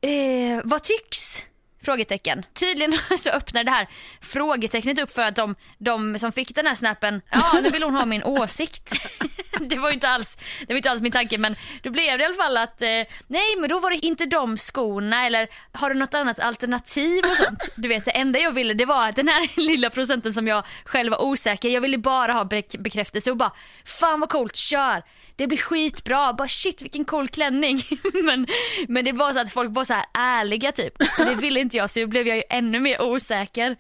eh, 0.02 0.62
vad 0.64 0.84
tycks? 0.84 1.46
Frågetecken. 1.88 2.46
Tydligen 2.54 2.94
så 3.18 3.30
öppnar 3.30 3.64
det 3.64 3.72
här 3.72 3.88
frågetecknet 4.22 5.00
upp 5.00 5.12
för 5.12 5.22
att 5.22 5.36
de, 5.36 5.56
de 5.78 6.20
som 6.20 6.32
fick 6.32 6.56
den 6.56 6.68
här 6.68 6.76
snappen, 6.76 7.22
ja 7.32 7.60
nu 7.64 7.70
vill 7.70 7.84
hon 7.84 7.96
ha 7.96 8.06
min 8.06 8.24
åsikt. 8.24 8.94
det 9.60 9.78
var 9.78 9.90
ju 9.90 9.94
inte 9.94 10.10
alls, 10.10 10.38
det 10.60 10.74
var 10.74 10.78
inte 10.78 10.92
alls 10.92 11.02
min 11.02 11.12
tanke 11.12 11.38
men 11.38 11.56
då 11.84 11.90
blev 11.90 12.18
det 12.18 12.24
i 12.24 12.26
alla 12.26 12.34
fall 12.34 12.58
att 12.58 12.82
eh, 12.82 12.88
nej 13.28 13.56
men 13.60 13.70
då 13.70 13.80
var 13.80 13.90
det 13.90 14.06
inte 14.06 14.26
de 14.26 14.58
skorna 14.58 15.26
eller 15.26 15.48
har 15.72 15.90
du 15.90 15.96
något 15.96 16.14
annat 16.14 16.40
alternativ 16.40 17.26
och 17.26 17.38
sånt. 17.38 17.70
Du 17.76 17.88
vet 17.88 18.06
det 18.06 18.12
enda 18.12 18.40
jag 18.40 18.52
ville 18.52 18.74
det 18.74 18.86
var 18.86 19.12
den 19.12 19.28
här 19.28 19.60
lilla 19.62 19.90
procenten 19.90 20.34
som 20.34 20.48
jag 20.48 20.66
själv 20.86 21.12
var 21.12 21.22
osäker, 21.22 21.70
jag 21.70 21.82
ville 21.82 21.98
bara 21.98 22.34
ha 22.34 22.44
bek- 22.44 22.82
bekräftelse 22.82 23.32
och 23.32 23.38
bara 23.38 23.52
fan 23.86 24.20
vad 24.20 24.30
coolt, 24.30 24.56
kör. 24.56 25.04
Det 25.38 25.48
blir 25.48 25.58
skitbra, 25.58 26.34
bara 26.34 26.48
shit 26.48 26.82
vilken 26.82 27.06
cool 27.06 27.28
klänning. 27.28 27.82
men, 28.24 28.48
men 28.88 29.06
det 29.06 29.12
var 29.12 29.34
så 29.34 29.40
att 29.40 29.52
folk 29.54 29.76
var 29.76 29.84
så 29.84 29.94
här 29.94 30.06
ärliga 30.14 30.72
typ. 30.72 30.94
Och 31.20 31.26
det 31.26 31.36
ville 31.36 31.60
inte 31.60 31.78
jag 31.78 31.90
så 31.90 32.00
då 32.00 32.08
blev 32.08 32.28
jag 32.28 32.38
ju 32.38 32.44
ännu 32.50 32.80
mer 32.80 33.02
osäker. 33.02 33.76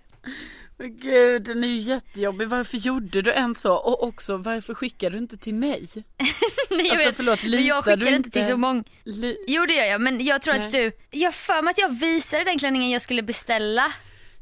Men 0.79 0.97
gud, 0.97 1.43
den 1.43 1.63
är 1.63 1.67
ju 1.67 1.77
jättejobbig. 1.77 2.47
Varför 2.47 2.77
gjorde 2.77 3.21
du 3.21 3.31
en 3.31 3.55
så? 3.55 3.73
Och 3.73 4.03
också, 4.03 4.37
varför 4.37 4.73
skickade 4.73 5.15
du 5.15 5.17
inte 5.17 5.37
till 5.37 5.53
mig? 5.53 5.87
Nej, 6.69 6.87
jag 6.87 6.91
Alltså, 6.91 7.07
vet, 7.07 7.15
förlåt, 7.15 7.43
men 7.43 7.65
jag 7.65 7.99
du 7.99 8.15
inte 8.15 8.29
till 8.29 8.45
så 8.45 8.57
många. 8.57 8.83
Li- 9.03 9.37
Jo 9.47 9.65
det 9.65 9.73
gör 9.73 9.85
jag 9.85 10.01
men 10.01 10.25
jag 10.25 10.41
tror 10.41 10.53
Nej. 10.53 10.65
att 10.65 10.71
du, 10.71 10.91
jag 11.11 11.35
för 11.35 11.61
mig 11.61 11.71
att 11.71 11.77
jag 11.77 11.99
visade 11.99 12.43
den 12.43 12.59
klänningen 12.59 12.89
jag 12.89 13.01
skulle 13.01 13.21
beställa 13.23 13.91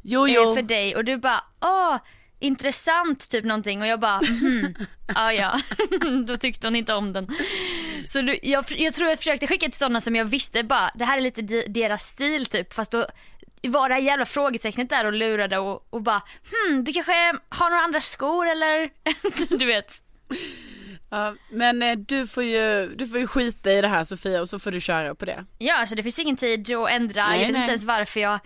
jo, 0.01 0.28
eh, 0.28 0.34
jo. 0.34 0.56
för 0.56 0.62
dig 0.62 0.95
och 0.95 1.06
du 1.06 1.17
bara 1.17 1.43
åh 1.62 1.97
intressant 2.45 3.29
typ 3.29 3.45
någonting 3.45 3.81
och 3.81 3.88
jag 3.88 3.99
bara 3.99 4.19
mm, 4.19 4.75
ah, 5.15 5.31
ja, 5.31 5.60
då 6.27 6.38
tyckte 6.38 6.67
hon 6.67 6.75
inte 6.75 6.93
om 6.93 7.13
den. 7.13 7.27
Så 8.05 8.21
du, 8.21 8.39
jag, 8.43 8.65
jag 8.77 8.93
tror 8.93 9.10
jag 9.10 9.17
försökte 9.17 9.47
skicka 9.47 9.65
till 9.65 9.77
sådana 9.77 10.01
som 10.01 10.15
jag 10.15 10.25
visste 10.25 10.63
bara 10.63 10.91
det 10.95 11.05
här 11.05 11.17
är 11.17 11.21
lite 11.21 11.41
deras 11.67 12.03
stil 12.03 12.45
typ 12.45 12.73
fast 12.73 12.91
då 12.91 13.05
var 13.63 13.89
det 13.89 13.95
här 13.95 14.01
jävla 14.01 14.25
frågetecknet 14.25 14.89
där 14.89 15.05
och 15.05 15.13
lurade 15.13 15.58
och, 15.58 15.88
och 15.89 16.01
bara 16.01 16.21
hmm 16.51 16.84
du 16.84 16.93
kanske 16.93 17.34
har 17.49 17.69
några 17.69 17.84
andra 17.84 18.01
skor 18.01 18.47
eller 18.47 18.89
du 19.58 19.65
vet. 19.65 20.01
Ja, 21.09 21.35
men 21.49 21.81
eh, 21.81 21.97
du 21.97 22.27
får, 22.27 22.43
ju, 22.43 22.95
du 22.95 23.07
får 23.07 23.19
ju 23.19 23.27
skita 23.27 23.71
i 23.71 23.81
det 23.81 23.87
här 23.87 24.03
Sofia 24.03 24.41
och 24.41 24.49
så 24.49 24.59
får 24.59 24.71
du 24.71 24.81
köra 24.81 25.15
på 25.15 25.25
det. 25.25 25.45
Ja, 25.57 25.79
alltså 25.79 25.95
det 25.95 26.03
finns 26.03 26.19
ingen 26.19 26.35
tid 26.35 26.73
att 26.73 26.89
ändra. 26.89 27.27
Nej, 27.27 27.39
jag 27.39 27.47
vet 27.47 27.53
nej. 27.53 27.61
inte 27.61 27.71
ens 27.71 27.85
varför 27.85 28.19
jag, 28.19 28.39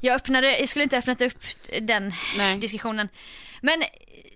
jag 0.00 0.14
öppnade, 0.14 0.58
jag 0.58 0.68
skulle 0.68 0.82
inte 0.82 0.98
öppnat 0.98 1.22
upp 1.22 1.42
den 1.82 2.12
Nej. 2.38 2.58
diskussionen. 2.58 3.08
Men 3.60 3.82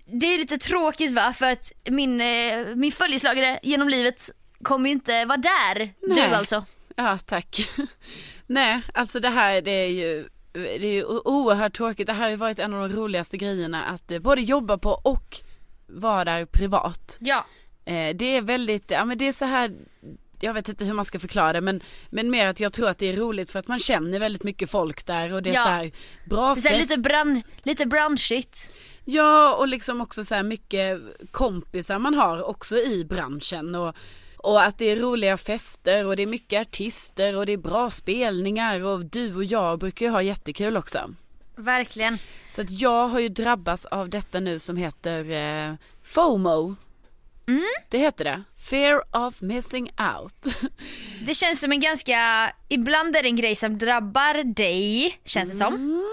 det 0.05 0.25
är 0.25 0.37
lite 0.37 0.57
tråkigt 0.57 1.13
va, 1.13 1.33
för 1.33 1.51
att 1.51 1.71
min, 1.89 2.21
eh, 2.21 2.65
min 2.75 2.91
följeslagare 2.91 3.59
genom 3.63 3.89
livet 3.89 4.29
kommer 4.63 4.89
ju 4.89 4.93
inte 4.93 5.25
vara 5.25 5.37
där. 5.37 5.77
Nej. 5.77 5.93
Du 6.15 6.35
alltså. 6.35 6.65
Ja, 6.95 7.17
tack. 7.25 7.69
Nej, 8.47 8.81
alltså 8.93 9.19
det 9.19 9.29
här 9.29 9.61
det 9.61 9.71
är 9.71 9.87
ju 9.87 10.29
det 10.53 10.85
är 10.85 10.93
ju 10.93 11.05
oerhört 11.05 11.77
tråkigt. 11.77 12.07
Det 12.07 12.13
här 12.13 12.23
har 12.23 12.29
ju 12.29 12.35
varit 12.35 12.59
en 12.59 12.73
av 12.73 12.89
de 12.89 12.95
roligaste 12.95 13.37
grejerna 13.37 13.83
att 13.85 14.11
eh, 14.11 14.19
både 14.19 14.41
jobba 14.41 14.77
på 14.77 14.89
och 14.89 15.41
vara 15.91 16.25
där 16.25 16.45
privat. 16.45 17.17
Ja. 17.19 17.45
Eh, 17.85 18.15
det 18.15 18.25
är 18.37 18.41
väldigt, 18.41 18.91
ja 18.91 19.05
men 19.05 19.17
det 19.17 19.27
är 19.27 19.33
så 19.33 19.45
här 19.45 19.71
jag 20.43 20.53
vet 20.53 20.69
inte 20.69 20.85
hur 20.85 20.93
man 20.93 21.05
ska 21.05 21.19
förklara 21.19 21.53
det 21.53 21.61
men, 21.61 21.83
men 22.09 22.29
mer 22.31 22.47
att 22.47 22.59
jag 22.59 22.73
tror 22.73 22.89
att 22.89 22.97
det 22.97 23.09
är 23.09 23.15
roligt 23.15 23.49
för 23.49 23.59
att 23.59 23.67
man 23.67 23.79
känner 23.79 24.19
väldigt 24.19 24.43
mycket 24.43 24.71
folk 24.71 25.05
där 25.05 25.33
och 25.33 25.43
det 25.43 25.49
är 25.49 25.53
Ja. 25.53 25.63
så 25.63 25.69
här 25.69 25.91
bra 26.25 26.55
Det 26.55 26.59
är 26.59 26.77
fest. 26.77 26.89
lite, 26.89 27.01
brand, 27.01 27.41
lite 27.63 27.85
brunchigt. 27.85 28.73
Ja 29.05 29.55
och 29.55 29.67
liksom 29.67 30.01
också 30.01 30.23
så 30.23 30.35
här 30.35 30.43
mycket 30.43 31.01
kompisar 31.31 31.99
man 31.99 32.13
har 32.13 32.43
också 32.43 32.75
i 32.77 33.05
branschen 33.05 33.75
och, 33.75 33.95
och 34.37 34.61
att 34.61 34.77
det 34.77 34.85
är 34.91 34.95
roliga 34.95 35.37
fester 35.37 36.05
och 36.05 36.15
det 36.15 36.23
är 36.23 36.27
mycket 36.27 36.61
artister 36.61 37.35
och 37.35 37.45
det 37.45 37.51
är 37.53 37.57
bra 37.57 37.89
spelningar 37.89 38.81
och 38.83 39.05
du 39.05 39.35
och 39.35 39.43
jag 39.43 39.79
brukar 39.79 40.05
ju 40.05 40.11
ha 40.11 40.21
jättekul 40.21 40.77
också. 40.77 41.09
Verkligen. 41.61 42.17
Så 42.49 42.61
att 42.61 42.71
jag 42.71 43.07
har 43.07 43.19
ju 43.19 43.29
drabbats 43.29 43.85
av 43.85 44.09
detta 44.09 44.39
nu 44.39 44.59
som 44.59 44.77
heter 44.77 45.29
eh, 45.31 45.73
FOMO. 46.03 46.75
Mm. 47.47 47.63
Det 47.89 47.97
heter 47.97 48.23
det. 48.25 48.43
Fear 48.69 49.03
of 49.27 49.41
missing 49.41 49.91
out. 50.15 50.55
Det 51.25 51.33
känns 51.35 51.59
som 51.59 51.71
en 51.71 51.79
ganska, 51.79 52.51
ibland 52.69 53.15
är 53.15 53.23
det 53.23 53.29
en 53.29 53.35
grej 53.35 53.55
som 53.55 53.77
drabbar 53.77 54.43
dig, 54.53 55.19
känns 55.25 55.51
det 55.51 55.57
som. 55.57 56.03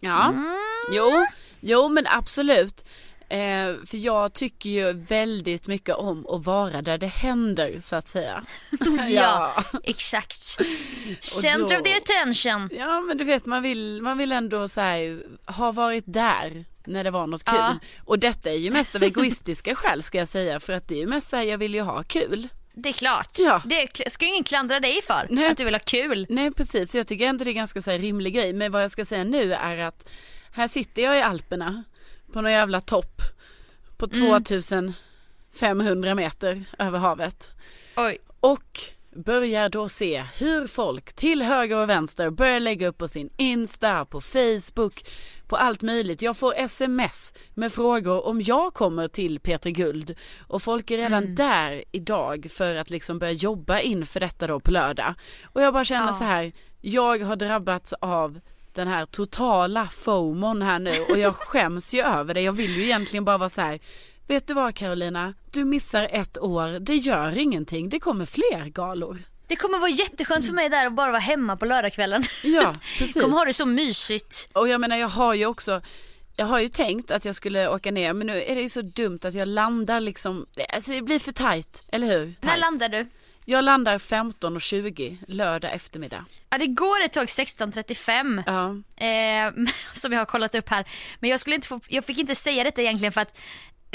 Ja, 0.00 0.28
Mm. 0.28 0.56
jo, 0.92 1.26
jo 1.60 1.88
men 1.88 2.06
absolut. 2.06 2.84
Eh, 3.32 3.74
för 3.86 3.96
jag 3.96 4.32
tycker 4.32 4.70
ju 4.70 4.92
väldigt 4.92 5.66
mycket 5.66 5.94
om 5.94 6.26
att 6.26 6.46
vara 6.46 6.82
där 6.82 6.98
det 6.98 7.06
händer 7.06 7.80
så 7.82 7.96
att 7.96 8.08
säga. 8.08 8.44
Ja, 9.08 9.64
exakt. 9.84 10.42
Center 11.20 11.76
of 11.76 11.82
the 11.82 11.94
attention. 11.94 12.70
Ja 12.78 13.00
men 13.00 13.18
du 13.18 13.24
vet 13.24 13.46
man 13.46 13.62
vill, 13.62 14.02
man 14.02 14.18
vill 14.18 14.32
ändå 14.32 14.68
så 14.68 14.80
här, 14.80 15.22
ha 15.46 15.72
varit 15.72 16.04
där 16.06 16.64
när 16.84 17.04
det 17.04 17.10
var 17.10 17.26
något 17.26 17.44
kul. 17.44 17.54
Ja. 17.54 17.78
Och 18.04 18.18
detta 18.18 18.50
är 18.50 18.56
ju 18.56 18.70
mest 18.70 18.94
av 18.94 19.02
egoistiska 19.02 19.74
skäl 19.74 20.02
ska 20.02 20.18
jag 20.18 20.28
säga 20.28 20.60
för 20.60 20.72
att 20.72 20.88
det 20.88 20.94
är 20.94 21.00
ju 21.00 21.06
mest 21.06 21.30
så 21.30 21.36
här, 21.36 21.42
jag 21.42 21.58
vill 21.58 21.74
ju 21.74 21.80
ha 21.80 22.02
kul. 22.02 22.48
Det 22.74 22.88
är 22.88 22.92
klart. 22.92 23.38
Ja. 23.38 23.62
Det 23.64 24.12
ska 24.12 24.24
ju 24.24 24.30
ingen 24.30 24.44
klandra 24.44 24.80
dig 24.80 25.02
för. 25.02 25.26
Nej. 25.30 25.46
Att 25.46 25.56
du 25.56 25.64
vill 25.64 25.74
ha 25.74 25.80
kul. 25.86 26.26
Nej 26.28 26.50
precis, 26.50 26.90
så 26.90 26.98
jag 26.98 27.06
tycker 27.06 27.26
ändå 27.26 27.44
det 27.44 27.50
är 27.50 27.52
ganska 27.52 27.82
så 27.82 27.90
här 27.90 27.98
rimlig 27.98 28.34
grej. 28.34 28.52
Men 28.52 28.72
vad 28.72 28.82
jag 28.82 28.90
ska 28.90 29.04
säga 29.04 29.24
nu 29.24 29.54
är 29.54 29.78
att 29.78 30.08
här 30.52 30.68
sitter 30.68 31.02
jag 31.02 31.18
i 31.18 31.22
Alperna 31.22 31.84
på 32.32 32.40
någon 32.40 32.52
jävla 32.52 32.80
topp 32.80 33.22
på 33.96 34.06
2500 34.06 36.14
meter 36.14 36.64
över 36.78 36.98
havet. 36.98 37.50
Oj. 37.96 38.18
Och 38.40 38.80
börjar 39.16 39.68
då 39.68 39.88
se 39.88 40.24
hur 40.38 40.66
folk 40.66 41.12
till 41.12 41.42
höger 41.42 41.76
och 41.76 41.88
vänster 41.88 42.30
börjar 42.30 42.60
lägga 42.60 42.88
upp 42.88 42.98
på 42.98 43.08
sin 43.08 43.30
Insta, 43.36 44.04
på 44.04 44.20
Facebook, 44.20 45.04
på 45.46 45.56
allt 45.56 45.82
möjligt. 45.82 46.22
Jag 46.22 46.36
får 46.36 46.54
sms 46.56 47.34
med 47.54 47.72
frågor 47.72 48.26
om 48.26 48.42
jag 48.42 48.74
kommer 48.74 49.08
till 49.08 49.40
Peter 49.40 49.70
Guld 49.70 50.14
och 50.46 50.62
folk 50.62 50.90
är 50.90 50.96
redan 50.96 51.34
där 51.34 51.84
idag 51.92 52.46
för 52.50 52.76
att 52.76 52.90
liksom 52.90 53.18
börja 53.18 53.32
jobba 53.32 53.80
inför 53.80 54.20
detta 54.20 54.46
då 54.46 54.60
på 54.60 54.70
lördag. 54.70 55.14
Och 55.44 55.62
jag 55.62 55.72
bara 55.74 55.84
känner 55.84 56.06
Ja. 56.06 56.12
så 56.12 56.24
här, 56.24 56.52
jag 56.80 57.18
har 57.22 57.36
drabbats 57.36 57.92
av 58.00 58.40
den 58.74 58.88
här 58.88 59.04
totala 59.04 59.88
FOMON 59.92 60.62
här 60.62 60.78
nu 60.78 60.92
och 61.10 61.18
jag 61.18 61.34
skäms 61.36 61.94
ju 61.94 62.00
över 62.02 62.34
det. 62.34 62.40
Jag 62.40 62.52
vill 62.52 62.76
ju 62.76 62.82
egentligen 62.84 63.24
bara 63.24 63.38
vara 63.38 63.48
så 63.48 63.60
här. 63.60 63.80
Vet 64.26 64.46
du 64.46 64.54
vad 64.54 64.74
Carolina? 64.74 65.34
Du 65.50 65.64
missar 65.64 66.08
ett 66.12 66.38
år. 66.38 66.80
Det 66.80 66.96
gör 66.96 67.38
ingenting. 67.38 67.88
Det 67.88 68.00
kommer 68.00 68.26
fler 68.26 68.64
galor. 68.68 69.22
Det 69.46 69.56
kommer 69.56 69.78
vara 69.78 69.90
jätteskönt 69.90 70.46
för 70.46 70.52
mig 70.54 70.68
där 70.68 70.86
att 70.86 70.92
bara 70.92 71.10
vara 71.10 71.20
hemma 71.20 71.56
på 71.56 71.64
lördagskvällen. 71.66 72.22
Ja, 72.42 72.74
precis. 72.98 73.22
kommer 73.22 73.36
ha 73.38 73.44
det 73.44 73.52
så 73.52 73.66
mysigt. 73.66 74.48
Och 74.52 74.68
jag 74.68 74.80
menar 74.80 74.96
jag 74.96 75.08
har 75.08 75.34
ju 75.34 75.46
också 75.46 75.80
jag 76.36 76.46
har 76.46 76.60
ju 76.60 76.68
tänkt 76.68 77.10
att 77.10 77.24
jag 77.24 77.34
skulle 77.34 77.68
åka 77.68 77.90
ner 77.90 78.12
men 78.12 78.26
nu 78.26 78.42
är 78.42 78.54
det 78.54 78.62
ju 78.62 78.68
så 78.68 78.82
dumt 78.82 79.18
att 79.22 79.34
jag 79.34 79.48
landar 79.48 80.00
liksom, 80.00 80.46
alltså 80.68 80.90
det 80.90 81.02
blir 81.02 81.18
för 81.18 81.32
tajt, 81.32 81.82
eller 81.88 82.06
hur? 82.06 82.26
När 82.40 82.48
Tajt. 82.50 82.60
landar 82.60 82.88
du? 82.88 83.06
Jag 83.44 83.64
landar 83.64 83.98
15.20 83.98 85.18
lördag 85.28 85.72
eftermiddag. 85.74 86.24
Ja 86.50 86.58
det 86.58 86.66
går 86.66 87.02
ett 87.04 87.12
tåg 87.12 87.24
16.35 87.24 88.42
Ja. 88.46 89.06
eh, 89.06 89.52
som 89.92 90.12
jag 90.12 90.20
har 90.20 90.24
kollat 90.26 90.54
upp 90.54 90.68
här. 90.68 90.84
Men 91.20 91.30
jag, 91.30 91.40
skulle 91.40 91.56
inte 91.56 91.68
få, 91.68 91.80
jag 91.88 92.04
fick 92.04 92.18
inte 92.18 92.34
säga 92.34 92.64
detta 92.64 92.82
egentligen 92.82 93.12
för 93.12 93.20
att 93.20 93.38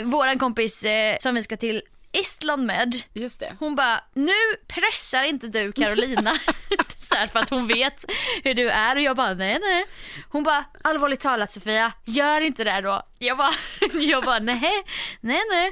våran 0.04 0.40
kompis 0.40 0.84
eh, 0.84 1.18
som 1.20 1.36
vi 1.36 1.44
ska 1.44 1.58
till 1.58 1.82
Estland 2.12 2.66
med 2.66 2.94
Just 3.14 3.40
det. 3.40 3.56
hon 3.60 3.76
bara, 3.76 4.00
nu 4.14 4.32
pressar 4.68 5.24
inte 5.24 5.48
du 5.48 5.72
Carolina 5.72 6.34
så 6.98 7.16
här 7.16 7.28
för 7.28 7.40
att 7.40 7.50
hon 7.50 7.68
vet 7.68 8.06
hur 8.44 8.54
du 8.54 8.70
är 8.70 8.96
och 8.96 9.02
jag 9.02 9.16
bara 9.16 9.34
nej 9.34 9.58
nej. 9.62 9.86
Hon 10.30 10.44
bara, 10.44 10.66
allvarligt 10.84 11.20
talat 11.20 11.52
Sofia, 11.52 11.92
gör 12.06 12.42
inte 12.42 12.64
det 12.64 12.82
då. 12.82 13.02
Jag 13.20 13.38
bara, 13.38 13.52
jag 14.02 14.24
bara 14.24 14.40
nej, 14.40 14.72
nej 15.22 15.42
nej. 15.52 15.72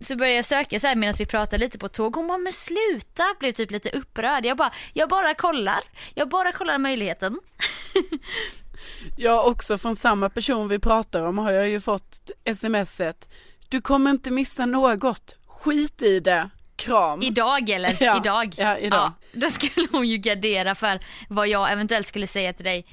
Så 0.00 0.16
började 0.16 0.36
jag 0.36 0.44
söka 0.44 0.80
så 0.80 0.86
här 0.86 0.96
medan 0.96 1.14
vi 1.18 1.26
pratade 1.26 1.64
lite 1.64 1.78
på 1.78 1.88
tåg. 1.88 2.16
Hon 2.16 2.28
bara, 2.28 2.38
men 2.38 2.52
sluta, 2.52 3.24
blev 3.38 3.52
typ 3.52 3.70
lite 3.70 3.90
upprörd. 3.90 4.44
Jag 4.46 4.56
bara, 4.56 4.72
jag 4.92 5.08
bara 5.08 5.34
kollar. 5.34 5.80
Jag 6.14 6.28
bara 6.28 6.52
kollar 6.52 6.78
möjligheten. 6.78 7.40
Jag 9.16 9.46
också 9.46 9.78
från 9.78 9.96
samma 9.96 10.30
person 10.30 10.68
vi 10.68 10.78
pratar 10.78 11.22
om 11.22 11.38
har 11.38 11.52
jag 11.52 11.68
ju 11.68 11.80
fått 11.80 12.30
smset. 12.56 13.28
Du 13.68 13.80
kommer 13.80 14.10
inte 14.10 14.30
missa 14.30 14.66
något. 14.66 15.36
Skit 15.46 16.02
i 16.02 16.20
det. 16.20 16.50
Kram. 16.76 17.22
Idag 17.22 17.70
eller? 17.70 17.96
Ja, 18.00 18.16
idag. 18.16 18.54
ja, 18.56 18.78
idag. 18.78 19.12
då 19.32 19.50
skulle 19.50 19.88
hon 19.92 20.08
ju 20.08 20.16
gardera 20.16 20.74
för 20.74 21.00
vad 21.28 21.48
jag 21.48 21.72
eventuellt 21.72 22.06
skulle 22.06 22.26
säga 22.26 22.52
till 22.52 22.64
dig 22.64 22.86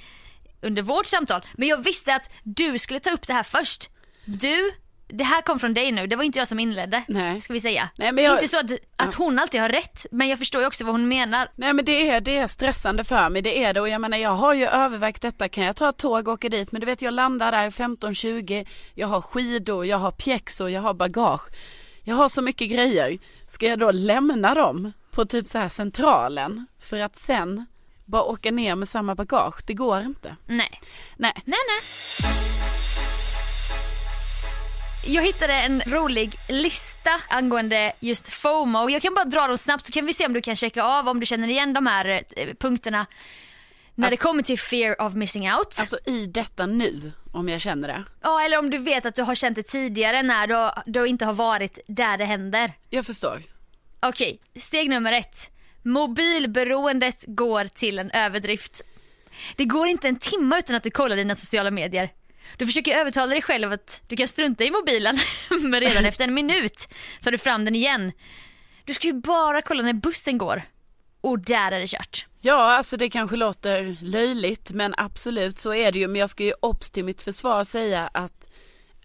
under 0.61 0.81
vårt 0.81 1.05
samtal. 1.05 1.41
Men 1.53 1.67
jag 1.67 1.77
visste 1.77 2.15
att 2.15 2.31
du 2.43 2.79
skulle 2.79 2.99
ta 2.99 3.09
upp 3.11 3.27
det 3.27 3.33
här 3.33 3.43
först. 3.43 3.89
Du, 4.25 4.71
det 5.07 5.23
här 5.23 5.41
kom 5.41 5.59
från 5.59 5.73
dig 5.73 5.91
nu, 5.91 6.07
det 6.07 6.15
var 6.15 6.23
inte 6.23 6.39
jag 6.39 6.47
som 6.47 6.59
inledde. 6.59 7.03
Nej. 7.07 7.41
Ska 7.41 7.53
vi 7.53 7.59
säga. 7.59 7.89
Nej, 7.95 8.13
jag- 8.17 8.33
Inte 8.33 8.47
så 8.47 8.59
att, 8.59 8.71
att 8.95 9.13
hon 9.13 9.39
alltid 9.39 9.61
har 9.61 9.69
rätt, 9.69 10.05
men 10.11 10.27
jag 10.27 10.39
förstår 10.39 10.61
ju 10.61 10.67
också 10.67 10.83
vad 10.85 10.93
hon 10.93 11.07
menar. 11.07 11.47
Nej 11.55 11.73
men 11.73 11.85
det 11.85 12.09
är, 12.09 12.21
det 12.21 12.37
är 12.37 12.47
stressande 12.47 13.03
för 13.03 13.29
mig, 13.29 13.41
det 13.41 13.63
är 13.63 13.73
det 13.73 13.81
och 13.81 13.89
jag 13.89 14.01
menar 14.01 14.17
jag 14.17 14.29
har 14.29 14.53
ju 14.53 14.65
övervägt 14.65 15.21
detta, 15.21 15.49
kan 15.49 15.63
jag 15.63 15.75
ta 15.75 15.89
ett 15.89 15.97
tåg 15.97 16.27
och 16.27 16.33
åka 16.33 16.49
dit 16.49 16.71
men 16.71 16.81
du 16.81 16.85
vet 16.85 17.01
jag 17.01 17.13
landar 17.13 17.51
där 17.51 17.69
15.20, 17.69 18.67
jag 18.93 19.07
har 19.07 19.21
skidor, 19.21 19.85
jag 19.85 19.97
har 19.97 20.11
pjäxor, 20.11 20.69
jag 20.69 20.81
har 20.81 20.93
bagage. 20.93 21.41
Jag 22.05 22.15
har 22.15 22.29
så 22.29 22.41
mycket 22.41 22.69
grejer. 22.69 23.17
Ska 23.47 23.65
jag 23.67 23.79
då 23.79 23.91
lämna 23.91 24.53
dem 24.53 24.91
på 25.11 25.25
typ 25.25 25.47
så 25.47 25.57
här 25.57 25.69
centralen 25.69 26.65
för 26.81 26.99
att 26.99 27.15
sen 27.17 27.65
bara 28.05 28.23
åka 28.23 28.51
ner 28.51 28.75
med 28.75 28.87
samma 28.89 29.15
bagage? 29.15 29.61
Det 29.67 29.73
går 29.73 29.99
inte. 30.01 30.35
Nej. 30.47 30.79
Nej. 31.17 31.33
Nej, 31.45 31.59
nej. 31.67 31.81
Jag 35.05 35.23
hittade 35.23 35.53
en 35.53 35.81
rolig 35.81 36.35
lista 36.49 37.09
angående 37.27 37.93
just 37.99 38.29
FOMO. 38.29 38.89
Jag 38.89 39.01
kan 39.01 39.13
bara 39.13 39.25
dra 39.25 39.47
dem 39.47 39.57
snabbt 39.57 39.85
så 39.85 39.91
kan 39.91 40.05
vi 40.05 40.13
se 40.13 40.25
om 40.25 40.33
du 40.33 40.41
kan 40.41 40.55
checka 40.55 40.83
av 40.83 41.07
om 41.07 41.19
du 41.19 41.25
känner 41.25 41.47
igen 41.47 41.73
de 41.73 41.87
här 41.87 42.23
eh, 42.35 42.47
punkterna. 42.59 43.05
När 43.95 44.09
det 44.09 44.17
kommer 44.17 44.43
till 44.43 44.59
fear 44.59 45.01
of 45.01 45.13
missing 45.13 45.53
out. 45.53 45.77
Alltså 45.79 45.97
i 46.05 46.25
detta 46.25 46.65
nu, 46.65 47.11
om 47.31 47.49
jag 47.49 47.61
känner 47.61 47.87
det. 47.87 48.03
ja, 48.21 48.41
eller 48.41 48.59
om 48.59 48.69
du 48.69 48.77
vet 48.77 49.05
att 49.05 49.15
du 49.15 49.23
har 49.23 49.35
känt 49.35 49.55
det 49.55 49.63
tidigare 49.63 50.23
när 50.23 50.47
du, 50.47 50.69
du 50.91 51.07
inte 51.07 51.25
har 51.25 51.33
varit 51.33 51.79
där 51.87 52.17
det 52.17 52.25
händer. 52.25 52.73
Jag 52.89 53.05
förstår. 53.05 53.43
Okej, 53.99 54.39
steg 54.55 54.89
nummer 54.89 55.11
ett. 55.11 55.51
Mobilberoendet 55.83 57.23
går 57.27 57.65
till 57.65 57.99
en 57.99 58.11
överdrift. 58.11 58.81
Det 59.55 59.65
går 59.65 59.87
inte 59.87 60.07
en 60.07 60.15
timme 60.15 60.59
utan 60.59 60.75
att 60.75 60.83
du 60.83 60.91
kollar 60.91 61.15
dina 61.15 61.35
sociala 61.35 61.71
medier. 61.71 62.09
Du 62.57 62.65
försöker 62.65 62.97
övertala 62.97 63.27
dig 63.27 63.41
själv 63.41 63.71
att 63.71 64.03
du 64.07 64.15
kan 64.15 64.27
strunta 64.27 64.63
i 64.63 64.71
mobilen 64.71 65.17
men 65.61 65.81
redan 65.81 66.05
efter 66.05 66.23
en 66.23 66.33
minut 66.33 66.87
tar 67.21 67.31
du 67.31 67.37
fram 67.37 67.65
den 67.65 67.75
igen. 67.75 68.11
Du 68.85 68.93
ska 68.93 69.07
ju 69.07 69.13
bara 69.13 69.61
kolla 69.61 69.83
när 69.83 69.93
bussen 69.93 70.37
går. 70.37 70.61
Och 71.21 71.39
där 71.39 71.71
är 71.71 71.79
det 71.79 71.87
kört. 71.87 72.27
Ja, 72.41 72.77
alltså 72.77 72.97
det 72.97 73.09
kanske 73.09 73.35
låter 73.35 73.97
löjligt 74.01 74.71
men 74.71 74.93
absolut 74.97 75.59
så 75.59 75.73
är 75.73 75.91
det 75.91 75.99
ju. 75.99 76.07
Men 76.07 76.19
jag 76.19 76.29
ska 76.29 76.43
ju 76.43 76.53
obs 76.59 76.91
till 76.91 77.03
mitt 77.03 77.21
försvar 77.21 77.63
säga 77.63 78.09
att 78.13 78.49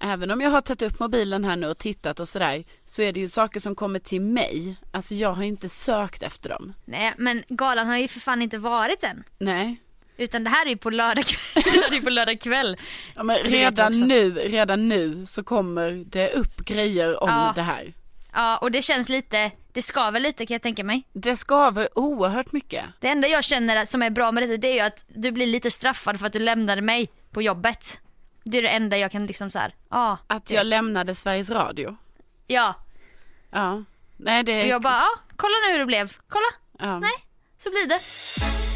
även 0.01 0.31
om 0.31 0.40
jag 0.40 0.51
har 0.51 0.61
tagit 0.61 0.83
upp 0.83 1.01
mobilen 1.01 1.44
här 1.44 1.57
nu 1.57 1.66
och 1.66 1.79
tittat 1.79 2.20
och 2.20 2.29
sådär 2.29 2.64
så 2.79 3.03
är 3.03 3.12
det 3.12 3.20
ju 3.20 3.29
saker 3.29 3.61
som 3.61 3.74
kommer 3.74 3.98
till 3.98 4.20
mig. 4.20 4.77
Alltså 4.92 5.14
jag 5.14 5.33
har 5.33 5.42
inte 5.42 5.68
sökt 5.68 6.22
efter 6.22 6.48
dem. 6.48 6.74
Nej 6.85 7.14
men 7.18 7.42
galan 7.48 7.87
har 7.87 7.96
ju 7.96 8.09
för 8.09 8.20
fan 8.20 8.42
inte 8.42 8.59
varit 8.59 9.05
än. 9.05 9.24
Nej. 9.38 9.77
Utan 10.18 10.44
det 10.44 10.50
här 10.50 10.66
är 10.66 10.70
ju 10.70 10.76
på 10.76 10.90
lördag 10.90 11.24
kväll. 11.24 11.62
det 11.72 11.81
här 11.81 11.94
är 11.96 12.00
på 12.00 12.11
lördag 12.11 12.40
kväll. 12.40 12.76
Ja, 13.14 13.22
men 13.22 13.38
redan 13.38 13.92
nu, 13.92 14.31
redan 14.35 14.88
nu 14.88 15.26
så 15.26 15.44
kommer 15.44 16.04
det 16.07 16.31
upp 16.33 16.57
grejer 16.57 17.22
om 17.22 17.28
Ja. 17.31 17.52
det 17.54 17.62
här. 17.62 17.94
Ja 18.33 18.59
och 18.59 18.70
det 18.70 18.83
känns 18.83 19.09
lite, 19.09 19.50
det 19.72 19.83
skaver 19.83 20.20
lite 20.20 20.46
kan 20.46 20.54
jag 20.54 20.62
tänka 20.62 20.85
mig. 20.85 21.02
Det 21.12 21.37
skaver 21.37 21.88
oerhört 21.98 22.52
mycket. 22.52 22.85
Det 23.00 23.09
enda 23.09 23.28
jag 23.28 23.44
känner 23.44 23.85
som 23.85 24.02
är 24.02 24.11
bra 24.11 24.33
med 24.33 24.42
detta 24.42 24.57
det 24.57 24.68
är 24.68 24.74
ju 24.74 24.81
att 24.81 25.04
du 25.09 25.31
blir 25.33 25.46
lite 25.46 25.70
straffad 25.70 26.18
för 26.18 26.26
att 26.26 26.33
du 26.33 26.38
lämnade 26.38 26.83
mig 26.83 27.09
på 27.31 27.42
jobbet. 27.42 28.00
Det 28.44 28.59
är 28.59 28.62
det 28.62 28.68
enda 28.68 28.98
jag 28.98 29.12
kan 29.12 29.26
liksom 29.26 29.50
såhär, 29.50 29.74
ja. 29.90 30.18
Att 30.26 30.46
du 30.46 30.54
jag 30.54 30.61
vet. 30.61 30.66
lämnade 30.66 31.14
Sveriges 31.14 31.50
Radio. 31.50 31.96
Ja, 32.46 32.74
Ja. 33.52 33.85
Nej 34.16 34.42
det 34.44 34.52
och 34.61 34.66
är... 34.66 34.70
jag 34.70 34.83
bara, 34.83 34.94
ja, 34.94 35.09
kolla 35.37 35.54
nu 35.66 35.72
hur 35.72 35.78
det 35.78 35.87
blev. 35.87 36.12
Kolla, 36.28 36.48
ja. 36.90 36.98
nej, 36.98 37.12
så 37.59 37.70
blir 37.70 37.88
det. 37.88 38.67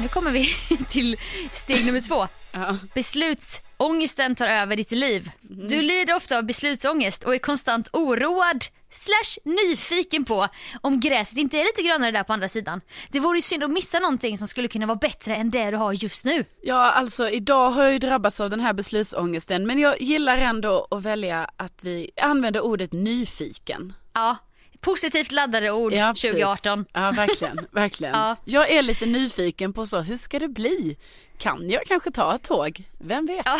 Nu 0.00 0.08
kommer 0.08 0.30
vi 0.30 0.44
till 0.88 1.16
steg 1.50 1.86
nummer 1.86 2.00
två. 2.00 2.28
Ja. 2.52 2.76
Beslutsångesten 2.94 4.34
tar 4.34 4.46
över 4.46 4.76
ditt 4.76 4.90
liv. 4.90 5.30
Du 5.40 5.82
lider 5.82 6.16
ofta 6.16 6.38
av 6.38 6.44
beslutsångest 6.44 7.24
och 7.24 7.34
är 7.34 7.38
konstant 7.38 7.88
oroad 7.92 8.64
slash 8.90 9.38
nyfiken 9.44 10.24
på 10.24 10.48
om 10.80 11.00
gräset 11.00 11.38
inte 11.38 11.58
är 11.58 11.64
lite 11.64 11.82
grönare 11.82 12.10
där 12.10 12.22
på 12.22 12.32
andra 12.32 12.48
sidan. 12.48 12.80
Det 13.08 13.20
vore 13.20 13.38
ju 13.38 13.42
synd 13.42 13.64
att 13.64 13.70
missa 13.70 13.98
någonting 13.98 14.38
som 14.38 14.48
skulle 14.48 14.68
kunna 14.68 14.86
vara 14.86 14.98
bättre 14.98 15.36
än 15.36 15.50
det 15.50 15.70
du 15.70 15.76
har 15.76 15.92
just 15.92 16.24
nu. 16.24 16.44
Ja, 16.62 16.90
alltså 16.92 17.28
idag 17.30 17.70
har 17.70 17.82
jag 17.82 17.92
ju 17.92 17.98
drabbats 17.98 18.40
av 18.40 18.50
den 18.50 18.60
här 18.60 18.72
beslutsångesten 18.72 19.66
men 19.66 19.78
jag 19.78 20.00
gillar 20.00 20.38
ändå 20.38 20.88
att 20.90 21.02
välja 21.02 21.50
att 21.56 21.84
vi 21.84 22.10
använder 22.22 22.60
ordet 22.60 22.92
nyfiken. 22.92 23.92
Ja, 24.12 24.36
positivt 24.82 25.32
laddade 25.32 25.70
ord 25.70 25.92
Ja, 25.92 26.12
precis. 26.12 26.30
2018. 26.30 26.84
Ja, 26.92 27.10
verkligen, 27.16 27.66
verkligen. 27.72 28.14
Ja. 28.14 28.36
Jag 28.44 28.70
är 28.70 28.82
lite 28.82 29.06
nyfiken 29.06 29.72
på 29.72 29.86
så, 29.86 30.00
hur 30.00 30.16
ska 30.16 30.38
det 30.38 30.48
bli? 30.48 30.96
Kan 31.38 31.70
jag 31.70 31.82
kanske 31.86 32.10
ta 32.10 32.34
ett 32.34 32.42
tåg? 32.42 32.84
Vem 32.98 33.26
vet? 33.26 33.42
Ja. 33.44 33.58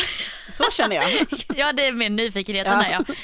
Så 0.52 0.64
känner 0.70 0.96
jag. 0.96 1.04
ja, 1.56 1.72
det 1.72 1.86
är 1.86 1.92
mer 1.92 2.10
nyfikenheten 2.10 2.72
Ja. 2.72 2.78
där 2.78 2.90
ja. 3.08 3.14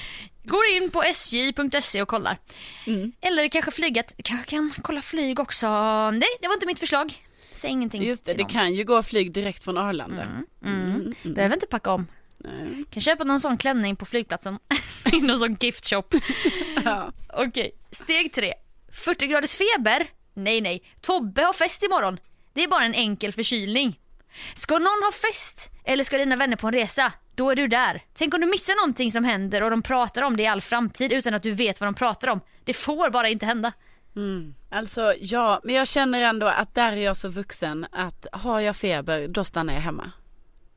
Går 0.44 0.66
in 0.66 0.90
på 0.90 1.02
sj.se 1.02 2.02
och 2.02 2.08
kollar. 2.08 2.38
Mm. 2.86 3.12
Eller 3.20 3.48
kanske 3.48 3.70
flyget. 3.70 4.14
Kanske 4.24 4.46
kan 4.50 4.72
kolla 4.82 5.02
flyg 5.02 5.40
också. 5.40 5.66
Nej, 6.10 6.28
det 6.40 6.46
var 6.48 6.54
inte 6.54 6.66
mitt 6.66 6.78
förslag. 6.78 7.12
Säg 7.50 7.70
ingenting 7.70 8.02
Just 8.02 8.24
det, 8.24 8.34
det 8.34 8.44
kan 8.44 8.74
ju 8.74 8.84
gå 8.84 9.02
flyg 9.02 9.32
direkt 9.32 9.64
från 9.64 9.78
Arlanda. 9.78 10.26
Mm. 10.64 11.14
Behöver 11.22 11.56
inte 11.56 11.66
packa 11.66 11.90
om. 11.92 12.06
Nej. 12.38 12.84
Kan 12.90 13.00
köpa 13.00 13.24
någon 13.24 13.40
sån 13.40 13.56
klänning 13.56 13.96
på 13.96 14.04
flygplatsen. 14.04 14.58
I 15.12 15.20
någon 15.20 15.38
sån 15.38 15.56
gift 15.60 15.90
shop. 15.90 16.04
Ja. 16.84 17.12
Okej, 17.32 17.70
steg 17.90 18.32
tre. 18.32 18.54
40 18.92 19.26
graders 19.26 19.56
feber? 19.56 20.06
Nej, 20.34 20.60
nej. 20.60 20.82
Tobbe 21.00 21.42
har 21.42 21.52
fest 21.52 21.82
imorgon. 21.82 22.18
Det 22.54 22.62
är 22.62 22.68
bara 22.68 22.84
en 22.84 22.94
enkel 22.94 23.32
förkylning. 23.32 24.00
Ska 24.54 24.74
någon 24.74 25.02
ha 25.04 25.12
fest 25.12 25.70
eller 25.84 26.04
ska 26.04 26.18
dina 26.18 26.36
vänner 26.36 26.56
på 26.56 26.66
en 26.66 26.72
resa? 26.72 27.12
Då 27.34 27.50
är 27.50 27.56
du 27.56 27.68
där. 27.68 28.02
Tänk 28.14 28.34
om 28.34 28.40
du 28.40 28.46
missar 28.46 28.74
någonting 28.76 29.12
som 29.12 29.24
händer 29.24 29.62
och 29.62 29.70
de 29.70 29.82
pratar 29.82 30.22
om 30.22 30.36
det 30.36 30.42
i 30.42 30.46
all 30.46 30.60
framtid 30.60 31.12
utan 31.12 31.34
att 31.34 31.42
du 31.42 31.52
vet 31.52 31.80
vad 31.80 31.86
de 31.86 31.94
pratar 31.94 32.28
om. 32.28 32.40
Det 32.64 32.74
får 32.74 33.10
bara 33.10 33.28
inte 33.28 33.46
hända. 33.46 33.72
Alltså 34.70 35.14
ja, 35.20 35.60
men 35.64 35.74
jag 35.74 35.88
känner 35.88 36.20
ändå 36.20 36.46
att 36.46 36.74
där 36.74 36.92
är 36.92 36.96
jag 36.96 37.16
så 37.16 37.28
vuxen 37.28 37.86
att 37.92 38.26
har 38.32 38.60
jag 38.60 38.76
feber 38.76 39.28
då 39.28 39.44
stannar 39.44 39.74
jag 39.74 39.80
hemma. 39.80 40.12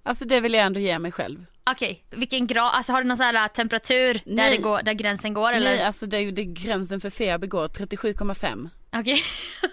Alltså 0.03 0.25
det 0.25 0.39
vill 0.39 0.53
jag 0.53 0.63
ändå 0.65 0.79
ge 0.79 0.99
mig 0.99 1.11
själv. 1.11 1.45
Okej, 1.63 2.03
vilken 2.09 2.47
grad? 2.47 2.71
Alltså 2.73 2.91
har 2.91 3.01
du 3.01 3.07
någon 3.07 3.17
sån 3.17 3.25
här 3.25 3.47
temperatur 3.47 4.13
där, 4.13 4.21
Nej. 4.25 4.57
det 4.57 4.63
går, 4.63 4.81
där 4.83 4.93
gränsen 4.93 5.33
går 5.33 5.53
eller? 5.53 5.71
Nej, 5.71 5.83
alltså 5.83 6.05
det 6.05 6.17
är 6.17 6.21
ju 6.21 6.31
det 6.31 6.45
gränsen 6.45 7.01
för 7.01 7.09
feber 7.09 7.47
går 7.47 7.67
37,5. 7.67 8.69
Okej, 8.93 9.17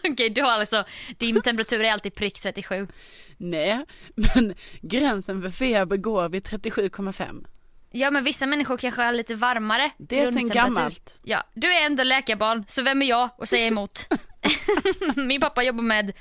Okej, 0.12 0.30
du 0.30 0.42
har 0.42 0.52
alltså, 0.52 0.84
din 1.18 1.42
temperatur 1.42 1.84
är 1.84 1.92
alltid 1.92 2.14
prick 2.14 2.40
37. 2.40 2.88
Nej, 3.36 3.84
men 4.14 4.54
gränsen 4.82 5.42
för 5.42 5.50
feber 5.50 5.96
går 5.96 6.28
vid 6.28 6.42
37,5. 6.42 7.46
Ja 7.90 8.10
men 8.10 8.24
vissa 8.24 8.46
människor 8.46 8.76
kanske 8.76 9.02
är 9.02 9.12
lite 9.12 9.34
varmare 9.34 9.90
Det 9.98 10.20
är 10.20 10.30
sen 10.30 10.48
gammalt. 10.48 11.14
Ja, 11.22 11.42
du 11.54 11.72
är 11.74 11.86
ändå 11.86 12.02
läkarbarn 12.04 12.64
så 12.66 12.82
vem 12.82 13.02
är 13.02 13.06
jag 13.06 13.30
att 13.38 13.48
säga 13.48 13.66
emot? 13.66 14.08
Min 15.16 15.40
pappa 15.40 15.62
jobbar 15.62 15.82
med 15.82 16.12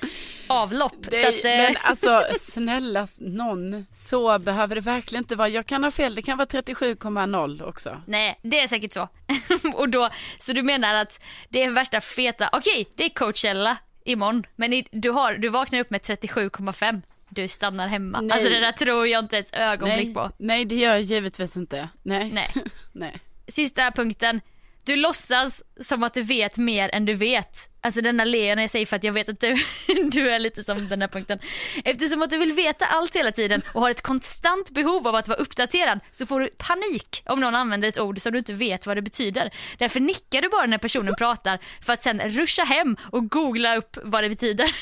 avlopp. 0.47 0.95
Det, 0.99 1.21
så 1.21 1.27
att, 1.27 1.45
eh, 1.45 1.51
Men 1.51 1.75
alltså 1.83 2.23
snälla 2.39 3.07
någon, 3.19 3.85
så 3.93 4.39
behöver 4.39 4.75
det 4.75 4.81
verkligen 4.81 5.23
inte 5.23 5.35
vara. 5.35 5.49
Jag 5.49 5.65
kan 5.65 5.83
ha 5.83 5.91
fel, 5.91 6.15
det 6.15 6.21
kan 6.21 6.37
vara 6.37 6.47
37,0 6.47 7.63
också. 7.63 8.01
Nej, 8.05 8.39
det 8.41 8.59
är 8.59 8.67
säkert 8.67 8.93
så. 8.93 9.09
och 9.73 9.89
då, 9.89 10.09
så 10.39 10.53
du 10.53 10.63
menar 10.63 10.93
att 10.93 11.23
det 11.49 11.63
är 11.63 11.69
värsta 11.69 12.01
feta, 12.01 12.49
okej 12.53 12.87
det 12.95 13.05
är 13.05 13.09
Coachella 13.09 13.77
imorgon, 14.05 14.43
men 14.55 14.73
i, 14.73 14.87
du, 14.91 15.09
har, 15.09 15.33
du 15.33 15.49
vaknar 15.49 15.79
upp 15.79 15.89
med 15.89 16.01
37,5. 16.01 17.01
Du 17.29 17.47
stannar 17.47 17.87
hemma. 17.87 18.21
Nej. 18.21 18.31
Alltså 18.31 18.49
det 18.49 18.59
där 18.59 18.71
tror 18.71 19.07
jag 19.07 19.23
inte 19.23 19.37
ett 19.37 19.55
ögonblick 19.55 20.05
Nej, 20.05 20.13
på. 20.13 20.31
nej, 20.37 20.65
det 20.65 20.75
gör 20.75 20.91
jag 20.91 21.01
givetvis 21.01 21.57
inte. 21.57 21.89
Nej. 22.03 22.31
Nej. 22.33 22.53
nej. 22.91 23.19
Sista 23.47 23.91
punkten. 23.91 24.41
Du 24.87 24.95
låtsas 24.95 25.63
som 25.81 26.03
att 26.03 26.13
du 26.13 26.21
vet 26.21 26.57
mer 26.57 26.89
än 26.93 27.05
du 27.05 27.13
vet. 27.13 27.69
Alltså 27.81 28.01
denna 28.01 28.23
ler 28.23 28.55
när 28.55 28.63
jag 28.63 28.69
säger 28.69 28.85
för 28.85 28.95
att 28.95 29.03
jag 29.03 29.13
vet 29.13 29.29
att 29.29 29.39
du, 29.39 29.55
du 30.11 30.29
är 30.29 30.39
lite 30.39 30.63
som 30.63 30.87
den 30.87 31.01
här 31.01 31.07
punkten. 31.07 31.39
Eftersom 31.83 32.21
att 32.21 32.29
du 32.29 32.37
vill 32.37 32.51
veta 32.51 32.85
allt 32.85 33.15
hela 33.15 33.31
tiden 33.31 33.61
och 33.73 33.81
har 33.81 33.91
ett 33.91 34.01
konstant 34.01 34.69
behov 34.69 35.07
av 35.07 35.15
att 35.15 35.27
vara 35.27 35.37
uppdaterad 35.37 35.99
så 36.11 36.25
får 36.25 36.39
du 36.39 36.47
panik 36.47 37.23
om 37.25 37.39
någon 37.39 37.55
använder 37.55 37.87
ett 37.87 37.99
ord 37.99 38.21
som 38.21 38.31
du 38.31 38.37
inte 38.37 38.53
vet 38.53 38.87
vad 38.87 38.97
det 38.97 39.01
betyder. 39.01 39.51
Därför 39.77 39.99
nickar 39.99 40.41
du 40.41 40.49
bara 40.49 40.65
när 40.65 40.77
personen 40.77 41.15
pratar 41.17 41.59
för 41.81 41.93
att 41.93 42.01
sen 42.01 42.19
ruscha 42.19 42.63
hem 42.63 42.97
och 43.11 43.29
googla 43.29 43.75
upp 43.75 43.97
vad 44.03 44.23
det 44.23 44.29
betyder. 44.29 44.67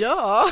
Ja. 0.00 0.50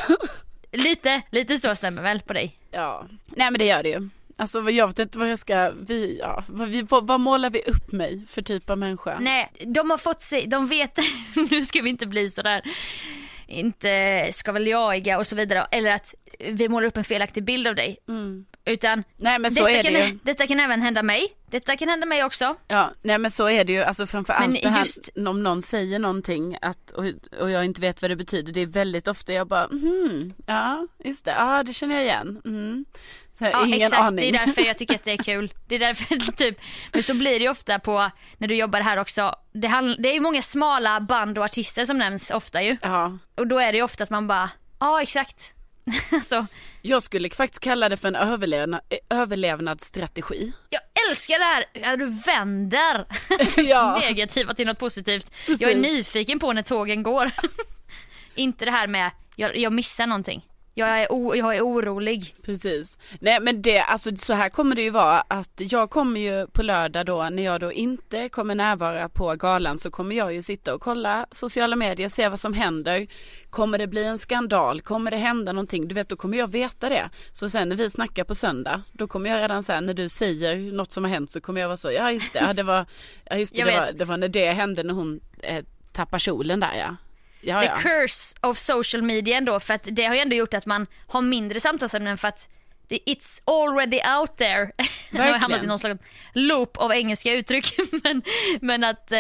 Lite, 0.73 1.23
lite 1.31 1.59
så 1.59 1.75
stämmer 1.75 2.03
väl 2.03 2.21
på 2.21 2.33
dig? 2.33 2.59
Ja. 2.71 3.07
Nej 3.27 3.51
men 3.51 3.59
det 3.59 3.65
gör 3.65 3.83
det 3.83 3.89
ju. 3.89 4.09
Alltså 4.37 4.71
jag 4.71 4.87
vet 4.87 4.99
inte 4.99 5.19
vad 5.19 5.31
jag 5.31 5.39
ska, 5.39 5.71
vi, 5.71 6.19
ja, 6.21 6.45
vad, 6.49 6.69
vi, 6.69 6.83
vad, 6.83 7.07
vad 7.07 7.21
målar 7.21 7.51
vi 7.51 7.63
upp 7.67 7.93
mig 7.93 8.27
för 8.29 8.43
typ 8.43 8.71
av 8.71 8.79
människa? 8.79 9.19
Nej, 9.21 9.53
de 9.67 9.91
har 9.91 9.99
fått 9.99 10.23
sig, 10.23 10.47
de 10.47 10.67
vet, 10.69 10.99
nu 11.51 11.63
ska 11.63 11.83
vi 11.83 11.91
inte 11.91 12.07
bli 12.07 12.31
sådär, 12.31 12.63
inte 13.47 14.29
ska 14.33 14.53
väl 14.53 14.67
jaiga 14.67 15.19
och 15.19 15.27
så 15.27 15.37
vidare. 15.37 15.67
Eller 15.71 15.91
att 15.91 16.15
vi 16.39 16.69
målar 16.69 16.87
upp 16.87 16.97
en 16.97 17.05
felaktig 17.05 17.45
bild 17.45 17.67
av 17.67 17.75
dig. 17.75 17.99
Utan 18.65 19.05
Nej 19.17 19.39
men 19.39 19.51
så 19.51 19.67
detta, 19.67 19.79
är 19.79 19.83
kan, 19.83 19.93
det 19.93 20.07
ju. 20.07 20.19
detta 20.23 20.47
kan 20.47 20.61
även 20.61 20.83
hända 20.83 21.03
mig. 21.03 21.29
Detta 21.51 21.77
kan 21.77 21.89
hända 21.89 22.07
mig 22.07 22.25
också. 22.25 22.57
Ja, 22.69 22.91
nej 23.03 23.19
men 23.19 23.31
så 23.31 23.49
är 23.49 23.65
det 23.65 23.73
ju, 23.73 23.83
alltså 23.83 24.07
framförallt 24.07 24.47
Men 24.47 24.61
det 24.63 24.69
här 24.69 24.79
just- 24.79 25.09
om 25.29 25.43
någon 25.43 25.63
säger 25.63 25.99
någonting 25.99 26.57
att, 26.63 26.91
och, 26.91 27.05
och 27.41 27.51
jag 27.51 27.65
inte 27.65 27.81
vet 27.81 28.03
vad 28.03 28.11
det 28.11 28.17
betyder, 28.17 28.53
det 28.53 28.61
är 28.61 28.67
väldigt 28.67 29.09
ofta 29.09 29.33
jag 29.33 29.47
bara, 29.47 29.69
mhm, 29.69 30.35
ja, 30.47 30.87
just 31.05 31.25
det, 31.25 31.31
ja 31.31 31.63
det 31.63 31.73
känner 31.73 31.95
jag 31.95 32.05
igen, 32.05 32.43
mm. 32.45 32.85
Ja, 33.51 33.67
Ingen 33.67 33.83
exakt, 33.83 34.03
aning. 34.03 34.33
det 34.33 34.39
är 34.39 34.47
därför 34.47 34.63
jag 34.63 34.79
tycker 34.79 34.95
att 34.95 35.05
det 35.05 35.13
är 35.13 35.17
kul. 35.25 35.53
Det 35.69 35.75
är 35.75 35.79
därför 35.79 36.33
typ, 36.37 36.59
men 36.93 37.03
så 37.03 37.15
blir 37.15 37.31
det 37.39 37.45
ju 37.45 37.49
ofta 37.51 37.79
på, 37.79 38.11
när 38.39 38.49
du 38.49 38.55
jobbar 38.55 38.81
här 38.81 38.97
också, 38.97 39.35
det, 39.53 39.69
handl- 39.69 39.97
det 39.99 40.09
är 40.09 40.13
ju 40.15 40.21
många 40.21 40.43
smala 40.43 41.01
band 41.01 41.39
och 41.39 41.45
artister 41.45 41.85
som 41.85 41.99
nämns 41.99 42.31
ofta 42.31 42.63
ju. 42.63 42.77
Ja, 42.83 43.19
Och 43.37 43.47
då 43.47 43.59
är 43.59 43.73
det 43.73 43.79
ju 43.79 43.85
ofta 43.85 44.05
att 44.05 44.11
man 44.11 44.27
bara, 44.27 44.51
ja 44.81 45.03
exakt. 45.03 45.55
alltså, 46.13 46.47
jag 46.83 47.03
skulle 47.03 47.31
faktiskt 47.31 47.61
kalla 47.63 47.89
det 47.89 47.97
för 47.97 48.09
en 48.09 48.17
överlevna, 48.17 48.81
överlevnadsstrategi. 49.11 50.53
jag 50.71 50.81
älskar 51.09 51.39
det 51.39 51.45
här 51.45 51.65
när 51.75 51.97
du 51.97 52.07
vänder 52.07 53.07
Ja. 53.57 53.99
negativa 54.01 54.55
till 54.55 54.67
något 54.67 54.79
positivt. 54.79 55.31
Precis. 55.47 55.61
Jag 55.61 55.71
är 55.71 55.77
nyfiken 55.77 56.39
på 56.39 56.53
när 56.53 56.63
tågen 56.63 57.03
går. 57.03 57.31
Inte 58.35 58.65
det 58.65 58.71
här 58.71 58.87
med, 58.87 59.11
jag, 59.37 59.57
jag 59.57 59.73
missar 59.73 60.07
någonting. 60.07 60.45
Jag 60.75 60.89
är, 60.89 61.13
o, 61.13 61.35
jag 61.35 61.57
är 61.57 61.63
orolig. 61.63 62.37
Precis. 62.43 62.99
Nej 63.21 63.41
men 63.41 63.63
det, 63.63 63.81
alltså 63.81 64.17
så 64.17 64.35
här 64.35 64.49
kommer 64.49 64.77
det 64.77 64.83
ju 64.83 64.91
vara 64.91 65.21
att 65.21 65.53
jag 65.57 65.91
kommer 65.91 66.21
ju 66.21 66.47
på 66.47 66.63
lördag 66.63 67.07
då 67.07 67.29
när 67.33 67.43
jag 67.43 67.61
då 67.61 67.73
inte 67.73 68.29
kommer 68.29 68.55
närvara 68.55 69.09
på 69.09 69.35
galan 69.35 69.79
så 69.79 69.91
kommer 69.91 70.17
jag 70.17 70.35
ju 70.35 70.43
sitta 70.43 70.75
och 70.75 70.81
kolla 70.81 71.27
sociala 71.31 71.77
medier, 71.77 72.09
se 72.09 72.29
vad 72.29 72.41
som 72.41 72.55
händer. 72.55 73.07
Kommer 73.51 73.79
det 73.79 73.87
bli 73.87 74.05
en 74.05 74.19
skandal? 74.19 74.81
Kommer 74.81 75.11
det 75.11 75.17
hända 75.17 75.53
någonting? 75.53 75.89
Du 75.89 75.95
vet 75.95 76.09
då 76.09 76.17
kommer 76.17 76.39
jag 76.39 76.51
veta 76.51 76.89
det. 76.89 77.11
Så 77.33 77.49
sen 77.49 77.69
när 77.69 77.77
vi 77.77 77.91
snackar 77.91 78.25
på 78.25 78.35
söndag 78.35 78.83
då 78.93 79.09
kommer 79.09 79.31
jag 79.31 79.43
redan 79.43 79.63
säga 79.63 79.81
när 79.81 79.95
du 79.95 80.09
säger 80.09 80.73
något 80.73 80.93
som 80.93 81.05
har 81.05 81.11
hänt 81.11 81.31
så 81.31 81.41
kommer 81.41 81.61
jag 81.61 81.69
vara 81.69 81.77
så, 81.77 81.93
ja 81.93 82.13
just 82.13 82.33
det, 82.33 82.39
ja, 82.39 82.53
det 82.53 82.63
var, 82.63 82.87
ja, 83.25 83.37
just 83.37 83.57
det, 83.57 83.65
det, 83.65 83.81
var, 83.81 83.93
det 83.93 84.05
var 84.05 84.17
när 84.17 84.29
det 84.29 84.51
hände 84.51 84.83
när 84.83 84.95
hon 84.95 85.21
eh, 85.43 85.65
tappar 85.93 86.19
kjolen 86.19 86.61
där 86.61 86.75
ja. 86.79 86.97
Ja, 87.43 87.61
The 87.61 87.67
ja. 87.67 87.77
curse 87.77 88.35
of 88.41 88.59
social 88.59 89.03
media 89.03 89.37
ändå 89.37 89.61
för 89.61 89.75
att 89.75 89.89
det 89.91 90.05
har 90.05 90.15
ju 90.15 90.21
ändå 90.21 90.37
gjort 90.37 90.55
att 90.55 90.67
man 90.67 90.87
har 91.07 91.23
mindre 91.23 91.61
samtalsämnen 91.61 92.19
för 92.19 92.29
att 92.29 92.49
it's 92.89 93.43
already 93.45 94.01
out 94.21 94.37
there. 94.37 94.71
Nu 95.11 95.21
har 95.21 95.27
jag 95.27 95.39
hamnat 95.39 95.63
i 95.63 95.67
någon 95.67 95.79
slags 95.79 96.01
loop 96.33 96.77
av 96.77 96.93
engelska 96.93 97.33
uttryck 97.33 97.75
men, 98.05 98.23
men 98.61 98.85
att 98.85 99.13
eh, 99.13 99.19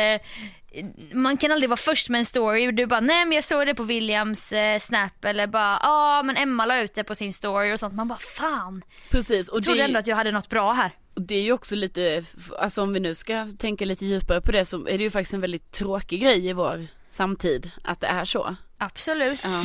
man 1.12 1.36
kan 1.36 1.52
aldrig 1.52 1.70
vara 1.70 1.76
först 1.76 2.08
med 2.08 2.18
en 2.18 2.24
story. 2.24 2.72
Du 2.72 2.86
bara, 2.86 3.00
nej 3.00 3.24
men 3.24 3.32
jag 3.32 3.44
såg 3.44 3.66
det 3.66 3.74
på 3.74 3.82
Williams 3.82 4.52
eh, 4.52 4.78
snap 4.78 5.24
eller 5.24 5.46
bara, 5.46 5.72
ja 5.72 5.78
ah, 5.82 6.22
men 6.22 6.36
Emma 6.36 6.66
la 6.66 6.78
ut 6.78 6.94
det 6.94 7.04
på 7.04 7.14
sin 7.14 7.32
story 7.32 7.74
och 7.74 7.80
sånt. 7.80 7.94
Man 7.94 8.08
bara, 8.08 8.18
fan. 8.18 8.82
Precis. 9.10 9.48
Och 9.48 9.56
Jag 9.56 9.64
trodde 9.64 9.78
det- 9.78 9.84
ändå 9.84 9.98
att 9.98 10.06
jag 10.06 10.16
hade 10.16 10.32
något 10.32 10.48
bra 10.48 10.72
här. 10.72 10.90
Det 11.14 11.34
är 11.34 11.42
ju 11.42 11.52
också 11.52 11.74
lite, 11.74 12.24
alltså 12.58 12.82
om 12.82 12.92
vi 12.92 13.00
nu 13.00 13.14
ska 13.14 13.48
tänka 13.58 13.84
lite 13.84 14.06
djupare 14.06 14.40
på 14.40 14.52
det 14.52 14.64
så 14.64 14.88
är 14.88 14.98
det 14.98 15.04
ju 15.04 15.10
faktiskt 15.10 15.34
en 15.34 15.40
väldigt 15.40 15.72
tråkig 15.72 16.20
grej 16.20 16.48
i 16.48 16.52
vår 16.52 16.86
samtid 17.12 17.70
att 17.84 18.00
det 18.00 18.06
är 18.06 18.24
så. 18.24 18.56
Absolut. 18.78 19.40
Ja. 19.44 19.62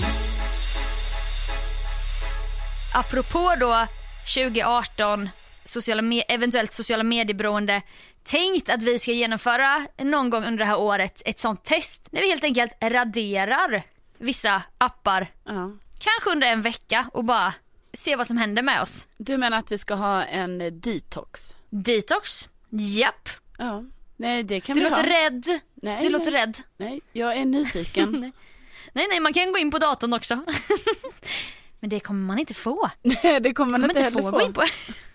Apropå 2.94 3.54
då 3.60 3.88
2018, 4.36 5.30
sociala 5.66 6.22
eventuellt 6.28 6.74
sociala 6.74 7.04
medieberoende, 7.04 7.82
tänkt 8.24 8.70
att 8.70 8.84
vi 8.84 9.00
ska 9.00 9.12
genomföra 9.12 9.86
någon 10.02 10.30
gång 10.30 10.44
under 10.44 10.58
det 10.58 10.66
här 10.66 10.80
året 10.80 11.22
ett 11.26 11.40
sånt 11.40 11.64
test 11.64 12.08
när 12.12 12.22
vi 12.22 12.30
helt 12.30 12.44
enkelt 12.44 12.72
raderar 12.82 13.84
vissa 14.18 14.62
appar, 14.78 15.32
Ja. 15.46 15.72
kanske 16.00 16.30
under 16.32 16.48
en 16.52 16.62
vecka 16.62 17.10
och 17.14 17.24
bara 17.24 17.54
se 17.94 18.16
vad 18.16 18.28
som 18.28 18.38
händer 18.38 18.62
med 18.64 18.82
oss. 18.82 19.08
Du 19.18 19.38
menar 19.38 19.58
att 19.58 19.72
vi 19.72 19.78
ska 19.78 19.94
ha 19.96 20.24
en 20.26 20.82
detox? 20.82 21.56
Detox, 21.70 22.50
japp. 22.70 23.30
Ja. 23.58 23.84
Nej 24.18 24.44
det 24.44 24.60
kan 24.60 24.76
Du 24.76 24.82
vi 24.84 24.90
låter 24.90 25.04
ha. 25.04 25.10
rädd. 25.26 25.46
Nej, 25.76 26.02
Du 26.02 26.10
låter 26.10 26.32
nej. 26.32 26.42
rädd. 26.42 26.58
Nej, 26.78 27.02
jag 27.14 27.38
är 27.38 27.46
nyfiken. 27.46 28.12
Nej, 28.94 29.08
nej, 29.10 29.20
man 29.20 29.34
kan 29.34 29.52
gå 29.52 29.58
in 29.58 29.72
på 29.72 29.78
datorn 29.78 30.14
också. 30.14 30.36
Men 31.80 31.90
det 31.90 32.00
kommer 32.00 32.26
man 32.28 32.40
inte 32.40 32.54
få. 32.54 32.90
Nej 33.02 33.40
det 33.40 33.54
kommer 33.54 33.78
man 33.78 33.90
inte 33.90 33.94
kommer 33.94 34.08
inte 34.08 34.20
heller 34.20 34.22
få 34.22 34.32
få. 34.32 34.38
gå 34.38 34.42
in 34.46 34.54
på. 34.54 34.62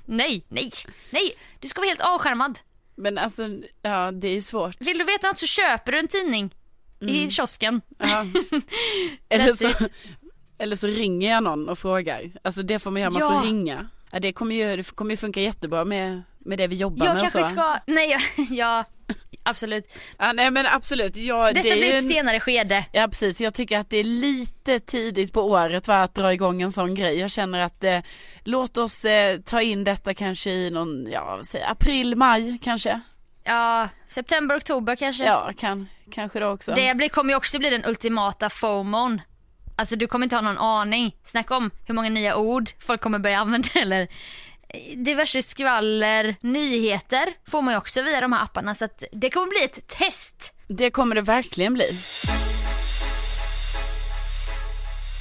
Nej, 0.04 0.44
nej, 0.48 0.70
nej. 1.10 1.32
Du 1.60 1.68
ska 1.68 1.80
vara 1.80 1.88
helt 1.88 2.00
avskärmad. 2.00 2.58
Men 2.96 3.18
alltså, 3.18 3.48
ja 3.82 4.10
det 4.12 4.28
är 4.28 4.40
svårt. 4.40 4.76
Vill 4.80 4.98
du 4.98 5.04
veta 5.04 5.26
något 5.28 5.38
så 5.38 5.46
köper 5.46 5.92
du 5.92 5.98
en 5.98 6.08
tidning 6.08 6.54
i 7.00 7.30
kiosken. 7.30 7.80
Ja. 7.98 8.24
eller, 9.28 9.52
så, 9.52 9.70
eller 10.58 10.76
så 10.76 10.86
ringer 10.86 11.30
jag 11.30 11.42
någon 11.42 11.68
och 11.68 11.78
frågar. 11.78 12.32
Alltså 12.44 12.62
det 12.62 12.78
får 12.78 12.90
man 12.90 13.02
göra, 13.02 13.10
man 13.10 13.20
Ja. 13.22 13.40
får 13.40 13.46
ringa. 13.46 13.88
Ja, 14.10 14.20
det 14.20 14.32
kommer 14.32 14.54
ju 14.56 14.76
det 14.76 14.82
kommer 14.94 15.10
ju 15.10 15.16
funka 15.16 15.40
jättebra 15.40 15.84
med, 15.84 16.22
med 16.44 16.58
det 16.58 16.66
vi 16.66 16.76
jobbar 16.76 17.06
Jag 17.06 17.12
med 17.14 17.20
kanske 17.22 17.38
och 17.38 17.44
så. 17.44 17.50
ska, 17.50 17.76
nej 17.86 18.10
jag, 18.10 18.20
ja, 18.50 18.84
absolut. 19.42 19.84
Ja, 20.18 20.32
nej 20.32 20.50
men 20.50 20.66
absolut. 20.66 21.16
Ja, 21.16 21.46
Detta 21.52 21.62
det 21.62 21.70
är 21.70 21.76
blir 21.76 21.94
ett 21.94 22.02
en- 22.02 22.08
senare 22.08 22.40
skede. 22.40 22.84
Ja 22.92 23.08
precis, 23.08 23.40
jag 23.40 23.54
tycker 23.54 23.78
att 23.78 23.90
det 23.90 23.96
är 23.96 24.04
lite 24.04 24.80
tidigt 24.80 25.32
på 25.32 25.42
året 25.42 25.88
va, 25.88 26.02
att 26.02 26.14
dra 26.14 26.32
igång 26.32 26.62
en 26.62 26.72
sån 26.72 26.94
grej. 26.94 27.18
Jag 27.18 27.30
känner 27.30 27.58
att 27.58 27.84
eh, 27.84 27.98
låt 28.44 28.76
oss 28.78 29.04
eh, 29.04 29.38
ta 29.40 29.62
in 29.62 29.84
detta 29.84 30.14
kanske 30.14 30.50
i 30.50 30.70
någon, 30.70 31.06
ja 31.10 31.40
jag, 31.54 31.62
april, 31.70 32.16
maj 32.16 32.58
kanske. 32.62 33.00
Ja, 33.44 33.88
september, 34.08 34.56
oktober 34.58 34.96
kanske. 34.96 35.24
Ja, 35.24 35.52
kan, 35.58 35.88
kanske 36.12 36.40
då 36.40 36.46
också. 36.48 36.72
Det 36.74 36.94
blir, 36.96 37.08
kommer 37.08 37.30
ju 37.32 37.36
också 37.36 37.58
bli 37.58 37.70
den 37.70 37.84
ultimata 37.86 38.50
FOMON. 38.50 39.20
Alltså 39.76 39.96
du 39.96 40.06
kommer 40.06 40.26
inte 40.26 40.36
ha 40.36 40.40
någon 40.40 40.58
aning. 40.58 41.16
Snacka 41.22 41.56
om 41.56 41.70
hur 41.86 41.94
många 41.94 42.10
nya 42.10 42.36
ord 42.36 42.68
folk 42.78 43.00
kommer 43.00 43.18
börja 43.18 43.38
använda 43.38 43.68
eller 43.82 44.08
diverse 44.96 45.42
skvaller, 45.42 46.36
nyheter 46.40 47.32
får 47.50 47.62
man 47.62 47.74
ju 47.74 47.78
också 47.78 48.02
via 48.02 48.20
de 48.20 48.32
här 48.32 48.44
apparna 48.44 48.74
så 48.74 48.84
att 48.84 49.04
det 49.12 49.30
kommer 49.30 49.48
bli 49.48 49.64
ett 49.64 49.88
test. 49.88 50.52
Det 50.68 50.90
kommer 50.90 51.14
det 51.14 51.20
verkligen 51.20 51.74
bli. 51.74 51.90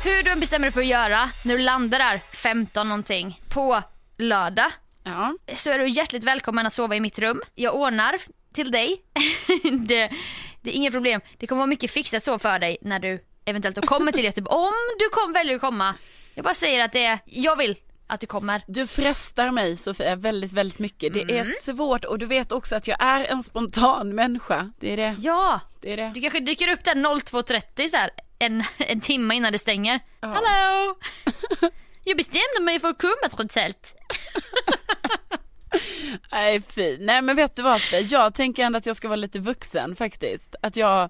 Hur 0.03 0.23
du 0.23 0.31
än 0.31 0.39
bestämmer 0.39 0.65
dig 0.65 0.71
för 0.71 0.81
att 0.81 0.87
göra 0.87 1.29
när 1.45 1.57
du 1.57 1.63
landar 1.63 1.99
där 1.99 2.21
15 2.33 2.89
någonting 2.89 3.41
på 3.49 3.83
lördag 4.17 4.71
Ja, 5.03 5.35
så 5.53 5.71
är 5.71 5.79
du 5.79 5.89
hjärtligt 5.89 6.23
välkommen 6.23 6.65
att 6.65 6.73
sova 6.73 6.95
i 6.95 6.99
mitt 6.99 7.19
rum. 7.19 7.41
Jag 7.55 7.75
ordnar 7.75 8.15
till 8.53 8.71
dig. 8.71 9.01
det, 9.87 10.11
det 10.61 10.69
är 10.69 10.73
inga 10.73 10.91
problem. 10.91 11.21
Det 11.37 11.47
kommer 11.47 11.59
vara 11.59 11.67
mycket 11.67 11.91
fixat 11.91 12.23
så 12.23 12.39
för 12.39 12.59
dig 12.59 12.77
när 12.81 12.99
du 12.99 13.23
eventuellt 13.45 13.85
kommer 13.85 14.11
till 14.11 14.23
Göteborg. 14.23 14.55
Om 14.55 14.73
du 14.99 15.09
kom, 15.09 15.33
väljer 15.33 15.55
att 15.55 15.61
komma. 15.61 15.95
Jag 16.33 16.43
bara 16.43 16.53
säger 16.53 16.85
att 16.85 16.91
det 16.91 17.05
är, 17.05 17.19
jag 17.25 17.55
vill 17.55 17.77
att 18.13 18.19
du 18.19 18.27
kommer. 18.27 18.61
du 18.67 18.87
frestar 18.87 19.51
mig 19.51 19.75
Sofia 19.77 20.15
väldigt, 20.15 20.51
väldigt 20.51 20.79
mycket. 20.79 21.13
Det 21.13 21.21
Mm. 21.21 21.35
är 21.37 21.45
svårt 21.45 22.05
och 22.05 22.19
du 22.19 22.25
vet 22.25 22.51
också 22.51 22.75
att 22.75 22.87
jag 22.87 22.97
är 23.03 23.25
en 23.25 23.43
spontan 23.43 24.15
människa. 24.15 24.71
Det 24.79 24.93
är 24.93 24.97
det. 24.97 25.15
Ja, 25.19 25.59
Det 25.81 25.93
är 25.93 25.97
det. 25.97 26.11
du 26.15 26.21
kanske 26.21 26.39
dyker 26.39 26.71
upp 26.71 26.83
där 26.83 26.95
02.30 26.95 27.87
så 27.87 27.97
här, 27.97 28.09
en, 28.39 28.63
en 28.77 29.01
timme 29.01 29.35
innan 29.35 29.51
det 29.51 29.59
stänger. 29.59 29.99
Hallå! 30.21 30.95
Jag 32.03 32.17
bestämde 32.17 32.61
mig 32.61 32.79
för 32.79 32.87
att 32.89 33.01
komma 33.01 33.29
trots 33.31 33.57
allt. 33.57 33.95
Nej 36.31 36.61
fy. 36.61 36.97
Nej 36.99 37.21
men 37.21 37.35
vet 37.35 37.55
du 37.55 37.61
vad 37.61 37.81
Sofia, 37.81 37.99
jag 37.99 38.33
tänker 38.33 38.63
ändå 38.63 38.77
att 38.77 38.85
jag 38.85 38.95
ska 38.95 39.07
vara 39.07 39.15
lite 39.15 39.39
vuxen 39.39 39.95
faktiskt. 39.95 40.55
Att 40.61 40.75
jag, 40.75 41.09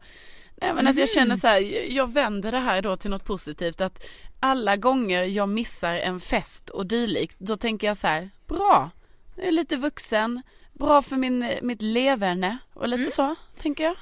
nej 0.61 0.73
men 0.73 0.87
att 0.87 0.97
jag 0.97 1.09
känner 1.09 1.35
så 1.35 1.47
här, 1.47 1.59
jag 1.91 2.13
vänder 2.13 2.51
det 2.51 2.59
här 2.59 2.81
då 2.81 2.95
till 2.95 3.11
något 3.11 3.25
positivt. 3.25 3.81
Att 3.81 4.05
alla 4.39 4.75
gånger 4.75 5.23
jag 5.23 5.49
missar 5.49 5.95
en 5.95 6.19
fest 6.19 6.69
och 6.69 6.85
dylikt, 6.85 7.39
då 7.39 7.55
tänker 7.55 7.87
jag 7.87 7.97
så 7.97 8.07
här, 8.07 8.29
bra, 8.47 8.89
jag 9.35 9.47
är 9.47 9.51
lite 9.51 9.75
vuxen, 9.75 10.41
bra 10.73 11.01
för 11.01 11.15
min, 11.15 11.53
mitt 11.61 11.81
leverne 11.81 12.57
och 12.73 12.87
lite 12.87 13.11
så, 13.11 13.35
tänker 13.57 13.83
jag. 13.83 13.95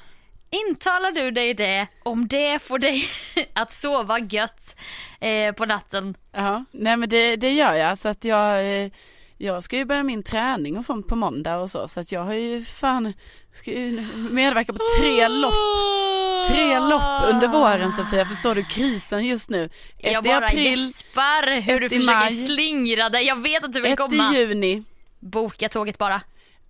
Intalar 0.68 1.12
du 1.12 1.30
dig 1.30 1.54
det 1.54 1.86
om 2.02 2.28
det 2.28 2.62
får 2.62 2.78
dig 2.78 3.02
att 3.52 3.70
sova 3.70 4.18
gött 4.18 4.76
eh, 5.20 5.54
på 5.54 5.66
natten? 5.66 6.14
Ja, 6.32 6.64
nej 6.72 6.96
men 6.96 7.08
det, 7.08 7.36
det 7.36 7.52
gör 7.52 7.74
jag 7.74 7.98
så 7.98 8.08
att 8.08 8.24
jag 8.24 8.82
eh, 8.82 8.90
jag 9.42 9.64
ska 9.64 9.76
ju 9.76 9.84
börja 9.84 10.02
min 10.02 10.22
träning 10.22 10.76
och 10.76 10.84
sånt 10.84 11.06
på 11.06 11.16
måndag 11.16 11.56
och 11.56 11.70
så 11.70 11.88
så 11.88 12.00
att 12.00 12.12
jag 12.12 12.24
har 12.24 12.34
ju 12.34 12.64
fan 12.64 13.12
ska 13.52 13.70
medverka 14.30 14.72
på 14.72 14.78
tre 14.98 15.28
lopp. 15.28 15.54
Tre 16.48 16.78
lopp 16.78 17.34
under 17.34 17.48
våren 17.48 17.92
Sofia, 17.92 18.24
förstår 18.24 18.54
du 18.54 18.64
krisen 18.64 19.26
just 19.26 19.50
nu? 19.50 19.64
Ett 19.98 20.12
jag 20.12 20.26
i 20.26 20.28
bara 20.28 20.46
april, 20.46 20.66
gäspar 20.66 21.60
hur 21.60 21.80
du 21.80 21.86
ett 21.86 21.92
försöker 21.92 22.14
maj, 22.20 22.32
slingra 22.36 23.08
dig. 23.08 23.26
Jag 23.26 23.42
vet 23.42 23.64
att 23.64 23.72
du 23.72 23.80
vill 23.80 23.92
ett 23.92 23.98
komma. 23.98 24.32
i 24.34 24.38
juni. 24.38 24.82
Boka 25.20 25.68
tåget 25.68 25.98
bara. 25.98 26.20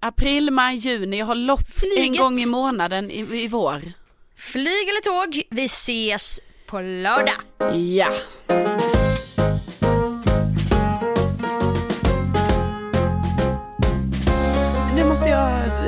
April, 0.00 0.50
maj, 0.50 0.76
juni. 0.76 1.18
Jag 1.18 1.26
har 1.26 1.34
lopp 1.34 1.60
en 1.60 1.66
Flyget. 1.96 2.18
gång 2.18 2.38
i 2.40 2.46
månaden 2.46 3.10
i, 3.10 3.18
i 3.44 3.48
vår. 3.48 3.92
Flyg 4.36 4.88
eller 4.88 5.02
tåg, 5.02 5.42
vi 5.50 5.64
ses 5.64 6.40
på 6.66 6.80
lördag. 6.80 7.34
Ja. 7.74 8.12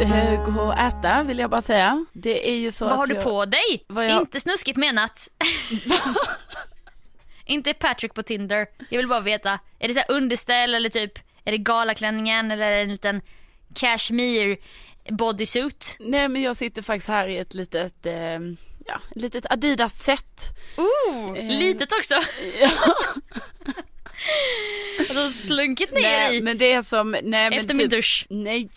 Gå 0.07 0.61
och 0.63 0.79
äta 0.79 1.23
vill 1.23 1.39
jag 1.39 1.51
bara 1.51 1.63
säga. 1.63 2.05
Det 2.13 2.51
är 2.51 2.55
ju 2.57 2.71
så 2.71 2.85
Vad 2.89 2.97
har 2.97 3.07
du 3.07 3.15
jag... 3.15 3.25
på 3.25 3.45
dig? 3.45 3.85
jag- 3.89 4.11
Inte 4.11 4.41
snuskigt 4.41 4.79
menat. 4.79 5.29
Inte 7.45 7.75
Patrick 7.75 8.15
på 8.15 8.23
Tinder. 8.23 8.67
Jag 8.91 8.99
vill 8.99 9.09
bara 9.09 9.21
veta. 9.21 9.59
Är 9.79 9.89
det 9.89 9.95
så 9.95 10.01
underställ 10.09 10.75
eller 10.75 10.89
typ, 10.89 11.19
är 11.45 11.53
det 11.53 11.59
galaklänningen 11.59 12.51
eller 12.51 12.67
är 12.67 12.77
det 12.77 12.83
en 12.83 12.89
liten 12.89 13.21
cashmere 13.75 14.57
bodysuit? 15.11 15.97
Nej 16.01 16.29
men 16.29 16.43
jag 16.43 16.57
sitter 16.57 16.83
faktiskt 16.83 17.09
här 17.09 17.29
i 17.29 17.39
ett 17.39 17.55
litet, 17.55 18.07
eh, 18.07 18.39
ja, 18.87 19.01
litet 19.15 19.47
Adidas-set. 19.51 20.49
Ooh, 20.77 21.39
Eh. 21.39 21.59
litet 21.59 21.93
också. 21.93 22.15
Ja. 22.61 22.71
Alltså 25.01 25.29
slunkit 25.29 25.93
ner 25.93 26.03
Nej 26.03 26.37
i 26.37 26.41
men 26.43 26.59
det 26.59 26.73
är 26.73 26.83
som, 26.83 27.11
nej 27.11 27.23
men 27.23 27.53
efter 27.53 27.75
min 27.75 27.87
typ, 27.87 27.91
dusch. 27.99 28.27
nej. 28.31 28.69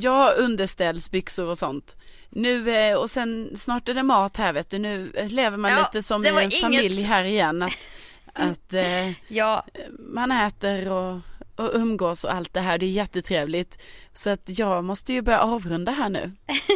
Jag 0.00 0.10
har 0.10 0.34
underställsbyxor 0.38 1.46
och 1.46 1.58
sånt. 1.58 1.96
Nu, 2.30 2.70
eh, 2.76 2.96
och 2.96 3.10
sen 3.10 3.50
snart 3.56 3.88
är 3.88 3.94
det 3.94 4.02
mat 4.02 4.36
här 4.36 4.52
vet 4.52 4.70
du, 4.70 4.78
nu 4.78 5.12
eh, 5.14 5.28
lever 5.28 5.56
man 5.56 5.70
Ja, 5.70 5.78
lite 5.78 6.02
som 6.02 6.24
i 6.24 6.28
en 6.28 6.38
inget- 6.40 6.60
familj 6.60 7.02
här 7.02 7.24
igen. 7.24 7.62
Att, 7.62 7.72
att 8.32 8.72
eh, 8.72 9.10
Ja, 9.28 9.64
man 9.98 10.32
äter 10.32 10.90
och, 10.90 11.20
och 11.56 11.70
umgås 11.74 12.24
och 12.24 12.34
allt 12.34 12.54
det 12.54 12.60
här, 12.60 12.78
det 12.78 12.86
är 12.86 12.90
jättetrevligt. 12.90 13.78
Så 14.14 14.30
att 14.30 14.58
jag 14.58 14.84
måste 14.84 15.12
ju 15.12 15.22
börja 15.22 15.40
avrunda 15.40 15.92
här 15.92 16.08
nu. 16.08 16.32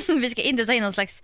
vi 0.21 0.31
ska 0.31 0.43
inte 0.43 0.65
ta 0.65 0.73
in 0.73 0.83
någon 0.83 0.93
slags 0.93 1.23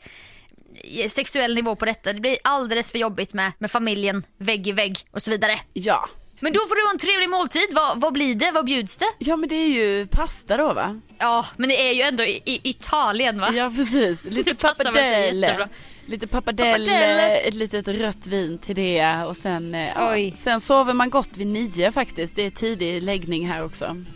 sexuell 1.08 1.54
nivå 1.54 1.76
på 1.76 1.84
detta. 1.84 2.12
Det 2.12 2.20
blir 2.20 2.36
alldeles 2.44 2.92
för 2.92 2.98
jobbigt 2.98 3.32
med, 3.34 3.52
med 3.58 3.70
familjen, 3.70 4.22
vägg 4.38 4.66
i 4.66 4.72
vägg 4.72 4.98
och 5.10 5.22
så 5.22 5.30
vidare. 5.30 5.60
Ja. 5.72 6.08
Men 6.40 6.52
då 6.52 6.60
får 6.60 6.74
du 6.88 6.92
en 6.92 6.98
trevlig 6.98 7.30
måltid. 7.30 7.66
Vad, 7.72 8.00
vad 8.00 8.12
blir 8.12 8.34
det? 8.34 8.50
Vad 8.50 8.64
bjuds 8.64 8.98
det? 8.98 9.06
Ja 9.18 9.36
men 9.36 9.48
det 9.48 9.54
är 9.54 9.68
ju 9.68 10.06
pasta 10.06 10.56
då 10.56 10.72
va? 10.72 11.00
Ja, 11.18 11.46
men 11.56 11.68
det 11.68 11.88
är 11.90 11.92
ju 11.94 12.02
ändå 12.02 12.24
i, 12.24 12.42
i 12.44 12.60
Italien 12.70 13.40
va? 13.40 13.50
Ja 13.54 13.72
precis, 13.76 14.24
lite 14.30 14.54
pappardelle. 14.54 15.68
Lite 16.06 16.26
pappardelle, 16.26 16.72
Pappardelle. 16.86 17.36
ett 17.36 17.54
litet 17.54 17.88
rött 17.88 18.26
vin 18.26 18.58
till 18.58 18.76
det 18.76 19.24
och 19.26 19.36
sen, 19.36 19.74
eh, 19.74 19.88
ja, 19.88 20.36
sen 20.36 20.60
sover 20.60 20.92
man 20.94 21.10
gott 21.10 21.36
vid 21.36 21.46
nio 21.46 21.92
faktiskt. 21.92 22.36
Det 22.36 22.42
är 22.46 22.50
tidig 22.50 23.02
läggning 23.02 23.48
här 23.48 23.64
också. 23.64 23.84
Mm, 23.84 24.06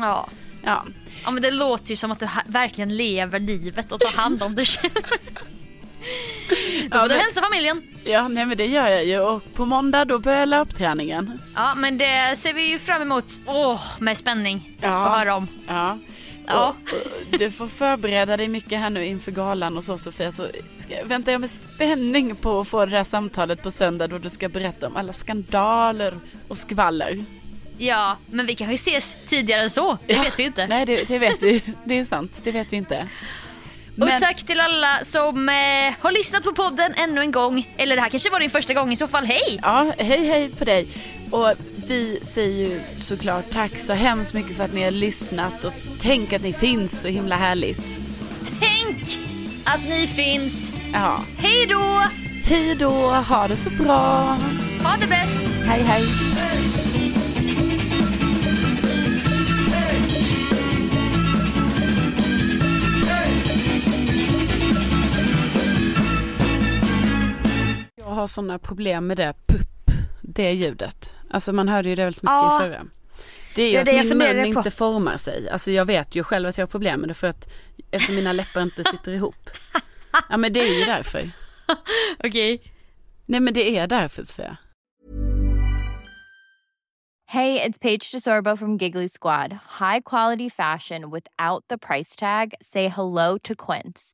Ja. 0.00 0.28
Ja, 0.66 0.84
ja, 1.24 1.30
men 1.30 1.42
det 1.42 1.50
låter 1.50 1.90
ju 1.90 1.96
som 1.96 2.12
att 2.12 2.20
du 2.20 2.28
verkligen 2.46 2.96
lever 2.96 3.38
livet 3.40 3.92
och 3.92 4.00
tar 4.00 4.12
hand 4.22 4.42
om 4.42 4.54
dig 4.54 4.64
själv. 4.64 4.92
Då 6.90 6.98
får 6.98 7.08
du 7.08 7.14
hälsa 7.14 7.42
familjen. 7.42 7.82
ja 8.04 8.28
nej 8.28 8.46
men 8.46 8.56
det 8.56 8.66
gör 8.66 8.88
jag 8.88 9.04
ju 9.04 9.20
och 9.20 9.54
på 9.54 9.64
måndag 9.66 10.04
då 10.04 10.18
börjar 10.18 10.46
löpträningen. 10.46 11.38
Ja, 11.54 11.74
men 11.74 11.98
det 11.98 12.34
ser 12.36 12.54
vi 12.54 12.70
ju 12.70 12.78
fram 12.78 13.02
emot. 13.02 13.24
Åh, 13.46 13.80
med 14.00 14.16
spänning 14.16 14.70
Ja. 14.80 15.06
att 15.06 15.18
höra 15.18 15.34
om. 15.34 15.48
Ja. 15.68 15.98
Ja. 16.46 16.68
Och, 16.68 16.90
du 17.38 17.50
får 17.50 17.66
förbereda 17.68 18.36
dig 18.36 18.48
mycket 18.48 18.78
här 18.78 18.90
nu 18.90 19.06
inför 19.06 19.32
galan 19.32 19.76
och 19.76 19.84
så 19.84 19.98
Sofia. 19.98 20.32
Så 20.32 20.46
ska, 20.76 21.04
väntar 21.04 21.32
jag 21.32 21.40
med 21.40 21.50
spänning 21.50 22.36
på 22.36 22.60
att 22.60 22.68
få 22.68 22.84
det 22.86 22.90
där 22.92 23.04
samtalet 23.04 23.62
på 23.62 23.70
söndag 23.70 24.06
då 24.06 24.18
du 24.18 24.30
ska 24.30 24.48
berätta 24.48 24.86
om 24.86 24.96
alla 24.96 25.12
skandaler 25.12 26.14
och 26.48 26.58
skvaller. 26.58 27.24
Ja, 27.78 28.16
men 28.30 28.46
vi 28.46 28.54
kanske 28.54 28.74
ses 28.74 29.16
tidigare 29.26 29.62
än 29.62 29.70
så. 29.70 29.98
Det 30.06 30.12
Ja. 30.14 30.22
vet 30.22 30.38
vi 30.38 30.42
inte. 30.42 30.66
Nej 30.66 30.86
det, 30.86 31.08
det 31.08 31.18
vet 31.18 31.42
vi, 31.42 31.62
det 31.84 31.98
är 31.98 32.04
sant, 32.04 32.32
det 32.44 32.50
vet 32.50 32.72
vi 32.72 32.76
inte. 32.76 33.08
Och 34.00 34.06
Men- 34.06 34.20
tack 34.20 34.42
till 34.42 34.60
alla 34.60 34.98
som 35.04 35.48
eh, 35.48 35.54
har 36.00 36.12
lyssnat 36.12 36.42
på 36.44 36.52
podden 36.52 36.94
ännu 36.96 37.20
en 37.20 37.30
gång. 37.32 37.68
Eller 37.76 37.96
det 37.96 38.02
här 38.02 38.08
kanske 38.08 38.30
var 38.30 38.40
din 38.40 38.50
första 38.50 38.74
gång 38.74 38.92
i 38.92 38.96
så 38.96 39.06
fall. 39.08 39.24
Hej! 39.24 39.58
Ja, 39.62 39.92
hej 39.98 40.26
hej 40.26 40.48
på 40.58 40.64
dig. 40.64 40.86
Och 41.30 41.52
vi 41.88 42.20
säger 42.22 42.68
ju 42.68 42.80
såklart 43.00 43.44
tack 43.52 43.78
så 43.78 43.92
hemskt 43.92 44.34
mycket 44.34 44.56
för 44.56 44.64
att 44.64 44.74
ni 44.74 44.84
har 44.84 44.90
lyssnat 44.90 45.64
och 45.64 45.72
tänk 46.02 46.32
att 46.32 46.42
ni 46.42 46.52
finns 46.52 47.02
så 47.02 47.08
himla 47.08 47.36
härligt. 47.36 47.80
Tänk 48.60 49.18
att 49.64 49.88
ni 49.88 50.06
finns. 50.06 50.72
Ja, 50.92 51.24
Hej 51.38 51.66
då! 51.68 52.02
hej 52.44 52.74
då, 52.74 52.90
ha 53.10 53.48
det 53.48 53.56
så 53.56 53.70
bra. 53.70 54.36
Ha 54.84 54.96
det 55.00 55.06
bäst! 55.06 55.40
Hej 55.64 55.82
hej. 55.82 56.04
Har 68.24 68.28
sådana 68.28 68.58
problem 68.58 69.06
med 69.06 69.16
det 69.16 69.34
pupp, 69.46 69.90
det 70.22 70.52
ljudet. 70.52 71.12
Alltså 71.30 71.52
man 71.52 71.68
hörde 71.68 71.88
ju 71.88 71.94
det 71.94 72.04
väldigt 72.04 72.22
mycket 72.22 72.32
Ja. 72.32 72.56
i 72.66 72.68
förra. 72.68 72.86
Det 73.54 73.62
är 73.62 73.66
ju 73.66 73.72
Det 73.72 73.78
är 73.96 74.00
att 74.00 74.08
det 74.08 74.14
min 74.14 74.36
mun 74.36 74.46
inte 74.46 74.70
formar 74.70 75.16
sig. 75.16 75.48
Alltså 75.50 75.70
jag 75.70 75.84
vet 75.84 76.14
ju 76.14 76.22
själv 76.24 76.48
att 76.48 76.58
jag 76.58 76.62
har 76.62 76.70
problem 76.70 77.00
med 77.00 77.08
det 77.10 77.14
för 77.14 77.26
att 77.26 77.48
eftersom 77.90 78.16
mina 78.16 78.32
läppar 78.32 78.62
inte 78.62 78.84
sitter 78.90 79.12
ihop. 79.12 79.50
Ja 80.28 80.36
men 80.36 80.52
det 80.52 80.60
är 80.60 80.78
ju 80.78 80.84
därför. 80.84 81.22
Okej. 82.24 82.62
Nej 83.26 83.40
men 83.40 83.54
det 83.54 83.78
är 83.78 83.86
därför 83.86 84.24
Sofia. 84.24 84.56
Hey, 87.26 87.58
it's 87.58 87.78
Paige 87.80 88.12
DeSorbo 88.12 88.56
from 88.56 88.76
Giggly 88.76 89.08
Squad. 89.08 89.52
High 89.80 90.00
quality 90.04 90.50
fashion 90.50 91.10
without 91.10 91.64
the 91.68 91.78
price 91.78 92.16
tag. 92.16 92.54
Say 92.60 92.88
hello 92.88 93.38
to 93.38 93.54
Quince. 93.54 94.13